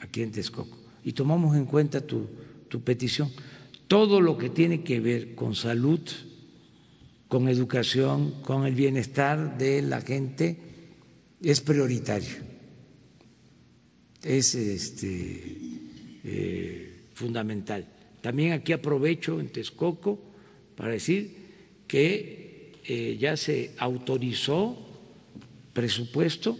[0.00, 0.76] aquí en Texcoco.
[1.04, 2.26] Y tomamos en cuenta tu,
[2.68, 3.30] tu petición.
[3.88, 6.00] Todo lo que tiene que ver con salud,
[7.28, 10.56] con educación, con el bienestar de la gente
[11.42, 12.36] es prioritario.
[14.22, 15.42] Es este,
[16.24, 17.86] eh, fundamental.
[18.20, 20.18] También aquí aprovecho en Texcoco
[20.74, 21.30] para decir
[21.86, 24.76] que eh, ya se autorizó
[25.72, 26.58] presupuesto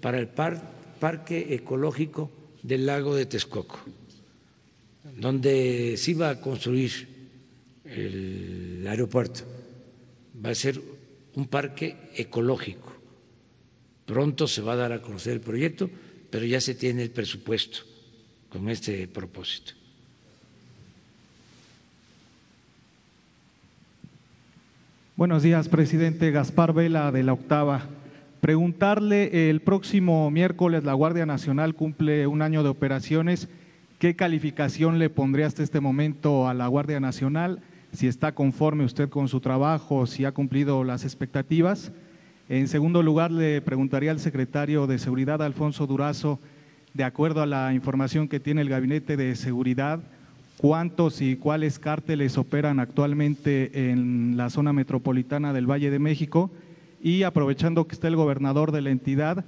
[0.00, 2.30] para el parque ecológico
[2.62, 3.80] del lago de Texcoco,
[5.18, 6.92] donde se iba a construir
[7.84, 9.40] el aeropuerto.
[10.44, 10.80] Va a ser
[11.34, 12.92] un parque ecológico.
[14.06, 15.90] Pronto se va a dar a conocer el proyecto,
[16.30, 17.80] pero ya se tiene el presupuesto
[18.48, 19.72] con este propósito.
[25.16, 27.88] Buenos días, presidente Gaspar Vela de la Octava.
[28.40, 33.48] Preguntarle, el próximo miércoles la Guardia Nacional cumple un año de operaciones.
[33.98, 37.58] ¿Qué calificación le pondría hasta este momento a la Guardia Nacional?
[37.92, 41.90] Si está conforme usted con su trabajo, si ha cumplido las expectativas.
[42.48, 46.38] En segundo lugar, le preguntaría al secretario de Seguridad, Alfonso Durazo,
[46.94, 49.98] de acuerdo a la información que tiene el Gabinete de Seguridad,
[50.58, 56.52] cuántos y cuáles cárteles operan actualmente en la zona metropolitana del Valle de México
[57.02, 59.44] y aprovechando que está el gobernador de la entidad,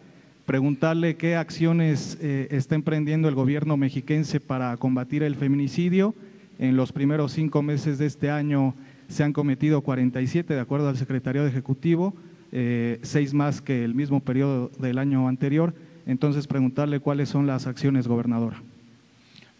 [0.50, 6.12] preguntarle qué acciones eh, está emprendiendo el gobierno mexiquense para combatir el feminicidio.
[6.58, 8.74] En los primeros cinco meses de este año
[9.06, 12.14] se han cometido 47, de acuerdo al secretario ejecutivo,
[12.50, 15.72] eh, seis más que el mismo periodo del año anterior
[16.04, 18.60] entonces preguntarle cuáles son las acciones, gobernadora.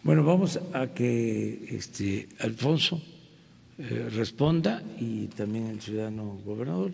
[0.03, 3.01] Bueno, vamos a que este, Alfonso
[3.77, 6.91] eh, responda y también el ciudadano gobernador.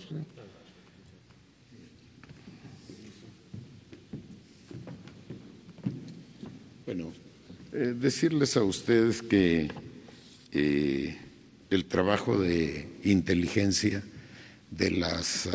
[7.77, 9.69] Eh, decirles a ustedes que
[10.51, 11.17] eh,
[11.69, 14.01] el trabajo de inteligencia
[14.71, 15.47] de las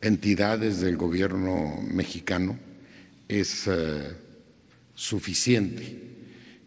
[0.00, 2.58] entidades del gobierno mexicano
[3.28, 4.12] es eh,
[4.94, 5.96] suficiente,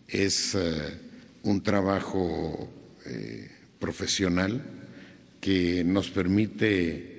[0.07, 0.99] es eh,
[1.43, 2.69] un trabajo
[3.05, 3.49] eh,
[3.79, 4.61] profesional
[5.39, 7.09] que nos permite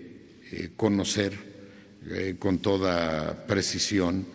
[0.76, 1.32] conocer
[2.38, 4.26] con toda precisión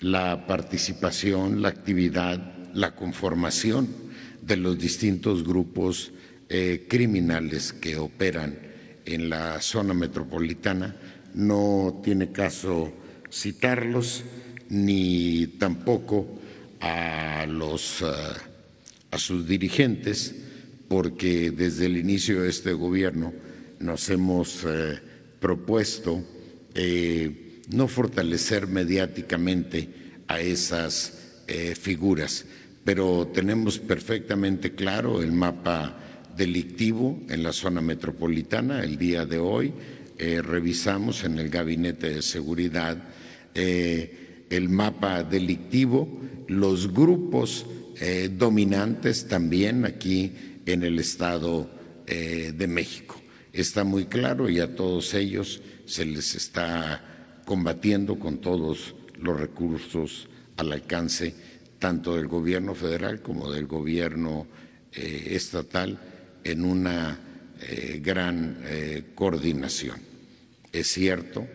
[0.00, 3.88] la participación, la actividad, la conformación
[4.42, 6.12] de los distintos grupos
[6.88, 8.58] criminales que operan
[9.04, 10.96] en la zona metropolitana.
[11.34, 12.92] No tiene caso
[13.30, 14.24] citarlos
[14.70, 16.38] ni tampoco
[16.80, 18.06] a los eh,
[19.10, 20.34] a sus dirigentes
[20.88, 23.32] porque desde el inicio de este gobierno
[23.80, 24.98] nos hemos eh,
[25.40, 26.22] propuesto
[26.74, 29.88] eh, no fortalecer mediáticamente
[30.28, 31.14] a esas
[31.80, 32.44] figuras,
[32.84, 35.98] pero tenemos perfectamente claro el mapa
[36.36, 39.72] delictivo en la zona metropolitana el día de hoy
[40.20, 42.96] eh, revisamos en el Gabinete de Seguridad
[43.54, 47.66] eh, el mapa delictivo, los grupos
[48.00, 50.32] eh, dominantes también aquí
[50.66, 51.70] en el Estado
[52.08, 53.20] de México.
[53.52, 57.17] Está muy claro y a todos ellos se les está
[57.48, 61.34] combatiendo con todos los recursos al alcance
[61.78, 64.46] tanto del gobierno federal como del gobierno
[64.92, 65.98] estatal
[66.44, 67.18] en una
[68.02, 68.58] gran
[69.14, 69.96] coordinación.
[70.72, 71.46] Es cierto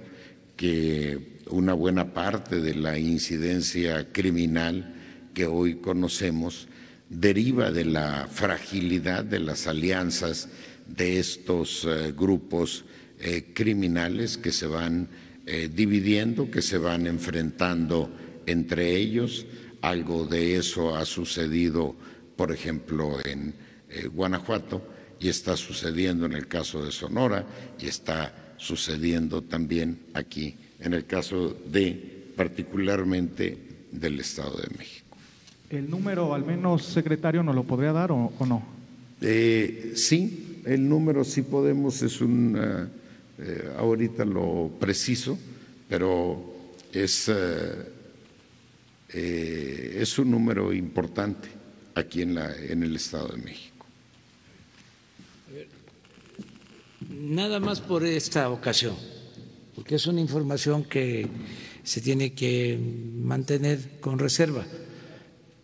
[0.56, 4.96] que una buena parte de la incidencia criminal
[5.36, 6.68] que hoy conocemos
[7.10, 10.50] deriva de la fragilidad de las alianzas
[10.88, 12.86] de estos eh, grupos
[13.20, 15.10] eh, criminales que se van
[15.46, 18.10] eh, dividiendo, que se van enfrentando
[18.46, 19.46] entre ellos.
[19.82, 21.96] Algo de eso ha sucedido,
[22.36, 23.54] por ejemplo, en
[24.14, 24.82] Guanajuato
[25.20, 27.46] y está sucediendo en el caso de Sonora
[27.80, 33.58] y está sucediendo también aquí, en el caso de particularmente
[33.92, 35.18] del Estado de México.
[35.70, 38.64] ¿El número, al menos, secretario, nos lo podría dar o, no?
[39.22, 42.58] Eh, sí, el número sí podemos, es un,
[43.40, 45.38] eh, ahorita lo preciso,
[45.90, 46.54] pero
[46.92, 47.92] es, eh,
[50.00, 51.50] es un número importante
[51.96, 53.86] aquí en, la, en el Estado de México.
[57.10, 58.96] Nada más por esta ocasión,
[59.76, 61.28] porque es una información que
[61.84, 64.66] se tiene que mantener con reserva.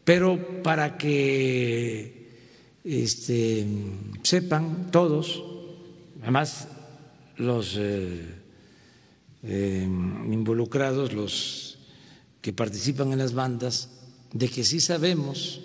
[0.04, 2.30] Pero para que
[2.84, 3.66] este,
[4.24, 5.44] sepan todos,
[6.22, 6.68] además
[7.40, 8.24] los eh,
[9.44, 11.80] eh, involucrados, los
[12.42, 13.90] que participan en las bandas,
[14.32, 15.62] de que sí sabemos,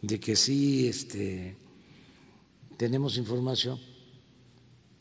[0.00, 1.56] de que sí este,
[2.76, 3.78] tenemos información.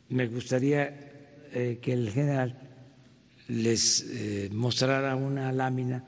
[0.10, 2.60] Me gustaría eh, que el general
[3.48, 6.06] les eh, mostrara una lámina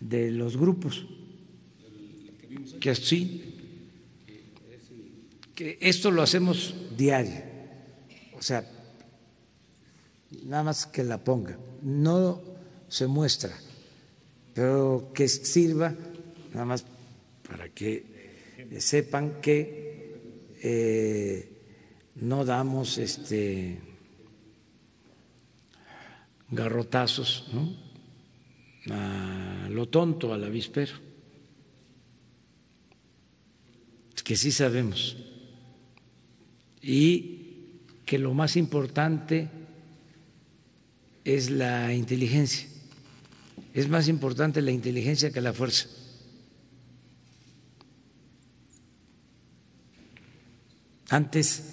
[0.00, 1.06] de los grupos.
[2.80, 3.54] Que sí,
[5.54, 7.42] que esto lo hacemos diario,
[8.38, 8.64] o sea,
[10.44, 12.40] nada más que la ponga, no
[12.88, 13.54] se muestra,
[14.54, 15.94] pero que sirva
[16.52, 16.84] nada más
[17.48, 18.04] para que
[18.78, 21.52] sepan que eh,
[22.16, 23.80] no damos este
[26.50, 27.88] garrotazos, ¿no?
[28.90, 30.94] a lo tonto, al avispero,
[34.24, 35.16] que sí sabemos,
[36.82, 37.37] y
[38.08, 39.50] que lo más importante
[41.26, 42.66] es la inteligencia,
[43.74, 45.88] es más importante la inteligencia que la fuerza.
[51.10, 51.64] Antes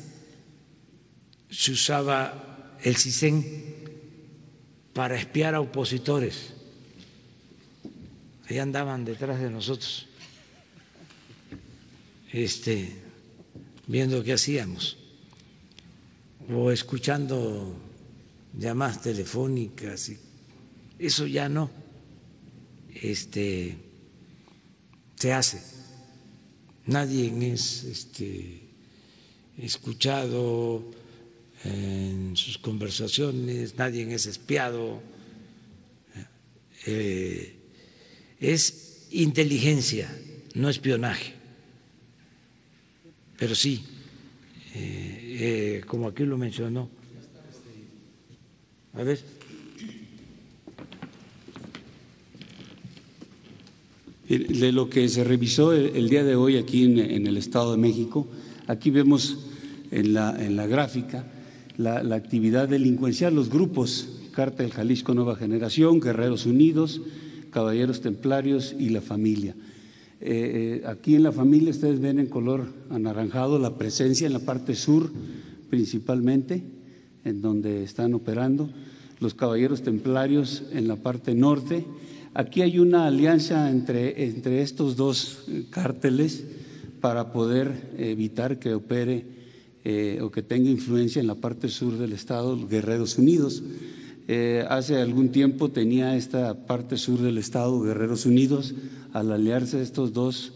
[1.50, 3.46] se usaba el CISEN
[4.92, 6.52] para espiar a opositores.
[8.50, 10.08] Ahí andaban detrás de nosotros,
[12.34, 12.94] este,
[13.88, 14.98] viendo qué hacíamos,
[16.54, 17.76] o escuchando
[18.58, 20.12] llamadas telefónicas.
[21.00, 21.70] eso ya no
[23.02, 23.76] este,
[25.16, 25.62] se hace.
[26.88, 28.62] Nadie es este,
[29.58, 30.92] escuchado
[31.64, 35.02] en sus conversaciones, nadie es espiado,
[36.86, 37.56] eh,
[38.40, 40.16] es inteligencia,
[40.54, 41.34] no espionaje.
[43.38, 43.84] Pero sí,
[44.76, 46.90] eh, como aquí lo mencionó.
[48.94, 49.20] A ver.
[54.28, 58.28] De lo que se revisó el, día de hoy aquí en, el Estado de México,
[58.66, 59.46] aquí vemos
[59.92, 61.26] en la, en la gráfica
[61.78, 67.02] la, actividad delincuencial, los grupos, Cártel Jalisco Nueva Generación, Guerreros Unidos,
[67.52, 69.56] Caballeros Templarios y la familia.
[70.22, 74.40] Eh, eh, aquí en la familia ustedes ven en color anaranjado la presencia en la
[74.40, 75.12] parte sur
[75.70, 76.64] principalmente,
[77.24, 78.70] en donde están operando,
[79.20, 81.86] los Caballeros Templarios en la parte norte.
[82.34, 86.44] Aquí hay una alianza entre, entre estos dos cárteles
[87.02, 89.36] para poder evitar que opere
[89.88, 93.62] eh, o que tenga influencia en la parte sur del estado, Guerreros Unidos.
[94.28, 98.74] Eh, hace algún tiempo tenía esta parte sur del estado, Guerreros Unidos,
[99.16, 100.52] al aliarse estos dos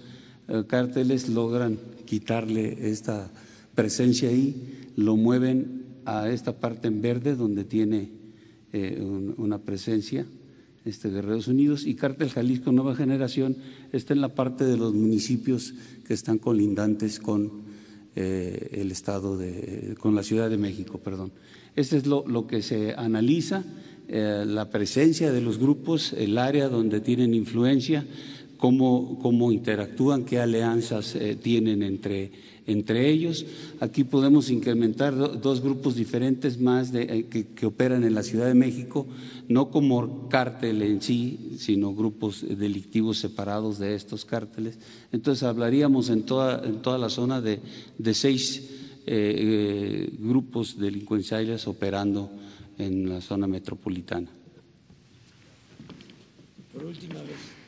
[0.47, 3.31] eh, cárteles logran quitarle esta
[3.73, 8.19] presencia ahí, lo mueven a esta parte en verde donde tiene
[9.37, 10.27] una presencia
[10.85, 13.57] este, Guerreros Unidos y Cártel Jalisco Nueva Generación
[13.91, 15.73] está en la parte de los municipios
[16.05, 17.63] que están colindantes con
[18.15, 21.31] eh, el Estado de, con la Ciudad de México, perdón.
[21.75, 23.63] Este es lo, que se analiza,
[24.07, 28.05] eh, la presencia de los grupos, el área donde tienen influencia,
[28.59, 32.31] cómo, cómo interactúan, qué alianzas eh, tienen entre,
[32.67, 33.45] entre ellos.
[33.79, 39.07] Aquí podemos incrementar dos grupos diferentes más de, que, operan en la Ciudad de México,
[39.47, 44.77] no como cártel en sí, sino grupos delictivos separados de estos cárteles.
[45.13, 47.61] Entonces hablaríamos en toda, en toda la zona de,
[47.97, 48.69] de seis
[49.07, 52.29] eh, grupos delincuenciales operando
[52.77, 54.29] en la zona metropolitana.
[56.73, 57.58] Por última vez.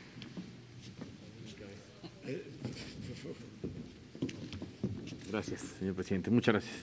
[5.32, 6.30] Gracias, señor presidente.
[6.30, 6.76] Muchas gracias.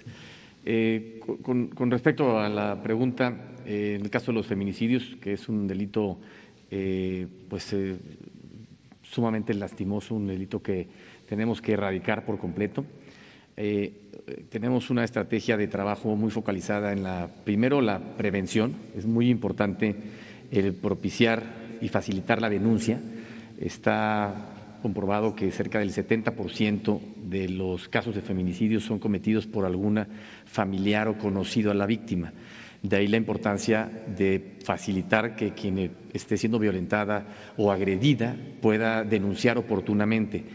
[0.66, 5.48] Eh, con, respecto a la pregunta, eh, en el caso de los feminicidios, que es
[5.50, 6.18] un delito
[6.72, 7.76] eh, pues,
[9.04, 10.88] sumamente lastimoso, un delito que
[11.28, 12.84] tenemos que erradicar por completo,
[14.50, 18.74] tenemos una estrategia de trabajo muy focalizada en la, primero, la prevención.
[18.96, 19.96] Es muy importante
[20.50, 21.44] el propiciar
[21.82, 23.00] y facilitar la denuncia.
[23.60, 30.08] Está comprobado que cerca del 70% de los casos de feminicidios son cometidos por alguna
[30.46, 32.34] familiar o conocido a la víctima.
[32.82, 37.26] De ahí la importancia de facilitar que quien esté siendo violentada
[37.58, 40.46] o agredida pueda denunciar oportunamente.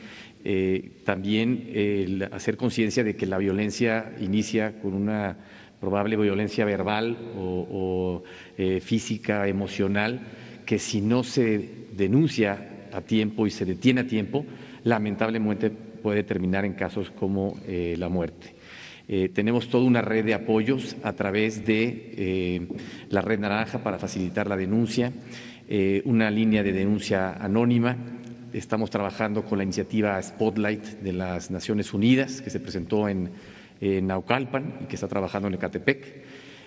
[0.47, 5.37] Eh, también hacer conciencia de que la violencia inicia con una
[5.85, 8.23] probable violencia verbal o,
[8.57, 10.21] eh, física, emocional,
[10.65, 14.45] que si no se denuncia a tiempo y se detiene a tiempo,
[14.85, 18.55] lamentablemente puede terminar en casos como eh, la muerte.
[19.07, 22.67] Eh, tenemos toda una red de apoyos a través de
[23.11, 25.13] la Red Naranja para facilitar la denuncia,
[26.05, 27.97] una línea de denuncia anónima.
[28.53, 33.31] Estamos trabajando con la iniciativa Spotlight de las Naciones Unidas, que se presentó en
[33.81, 36.25] en Naucalpan y que está trabajando en Ecatepec.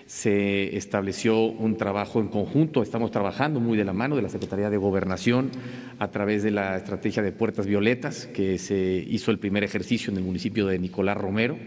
[0.08, 4.70] Se estableció un trabajo en conjunto, estamos trabajando muy de la mano de la Secretaría
[4.70, 5.50] de Gobernación
[5.98, 10.16] a través de la estrategia de Puertas Violetas, que se hizo el primer ejercicio en
[10.16, 11.58] el municipio de Nicolás Romero,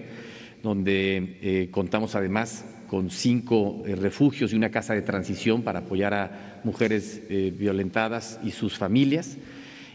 [0.63, 6.15] donde eh, contamos además con cinco eh, refugios y una casa de transición para apoyar
[6.15, 9.37] a mujeres eh, violentadas y sus familias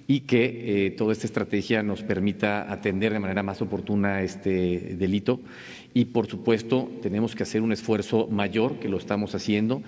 [0.06, 5.40] y que toda esta estrategia nos permita atender de manera más oportuna este delito.
[5.96, 9.80] Y, por supuesto, tenemos que hacer un esfuerzo mayor, que lo estamos haciendo,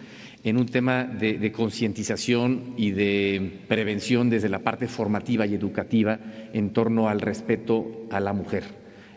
[0.42, 6.18] en un tema de, concientización y de prevención desde la parte formativa y educativa
[6.54, 8.64] en torno al respeto a la mujer,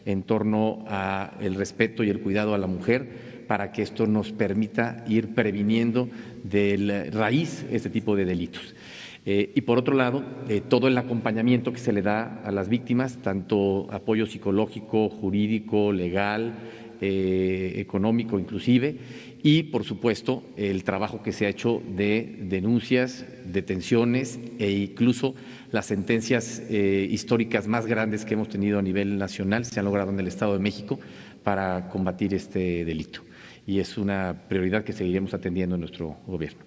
[0.05, 5.05] en torno al respeto y el cuidado a la mujer para que esto nos permita
[5.07, 6.09] ir previniendo
[6.43, 8.75] de raíz este tipo de delitos.
[9.23, 12.69] Eh, y por otro lado, eh, todo el acompañamiento que se le da a las
[12.69, 16.53] víctimas, tanto apoyo psicológico, jurídico, legal,
[17.01, 18.97] eh, económico inclusive,
[19.43, 25.33] y por supuesto el trabajo que se ha hecho de denuncias, detenciones e incluso
[25.71, 30.19] las sentencias históricas más grandes que hemos tenido a nivel nacional se han logrado en
[30.19, 30.99] el Estado de México
[31.43, 33.21] para combatir este delito.
[33.65, 36.59] Y es una prioridad que seguiremos atendiendo en nuestro gobierno.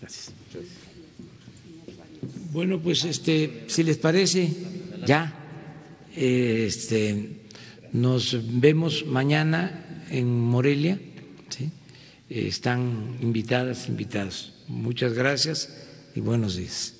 [0.00, 0.32] Gracias.
[2.52, 4.48] Bueno, pues este, si les parece,
[5.06, 5.32] ya
[6.14, 7.43] este,
[7.94, 10.98] nos vemos mañana en Morelia.
[12.28, 14.52] Están invitadas, invitados.
[14.66, 16.93] Muchas gracias y buenos días.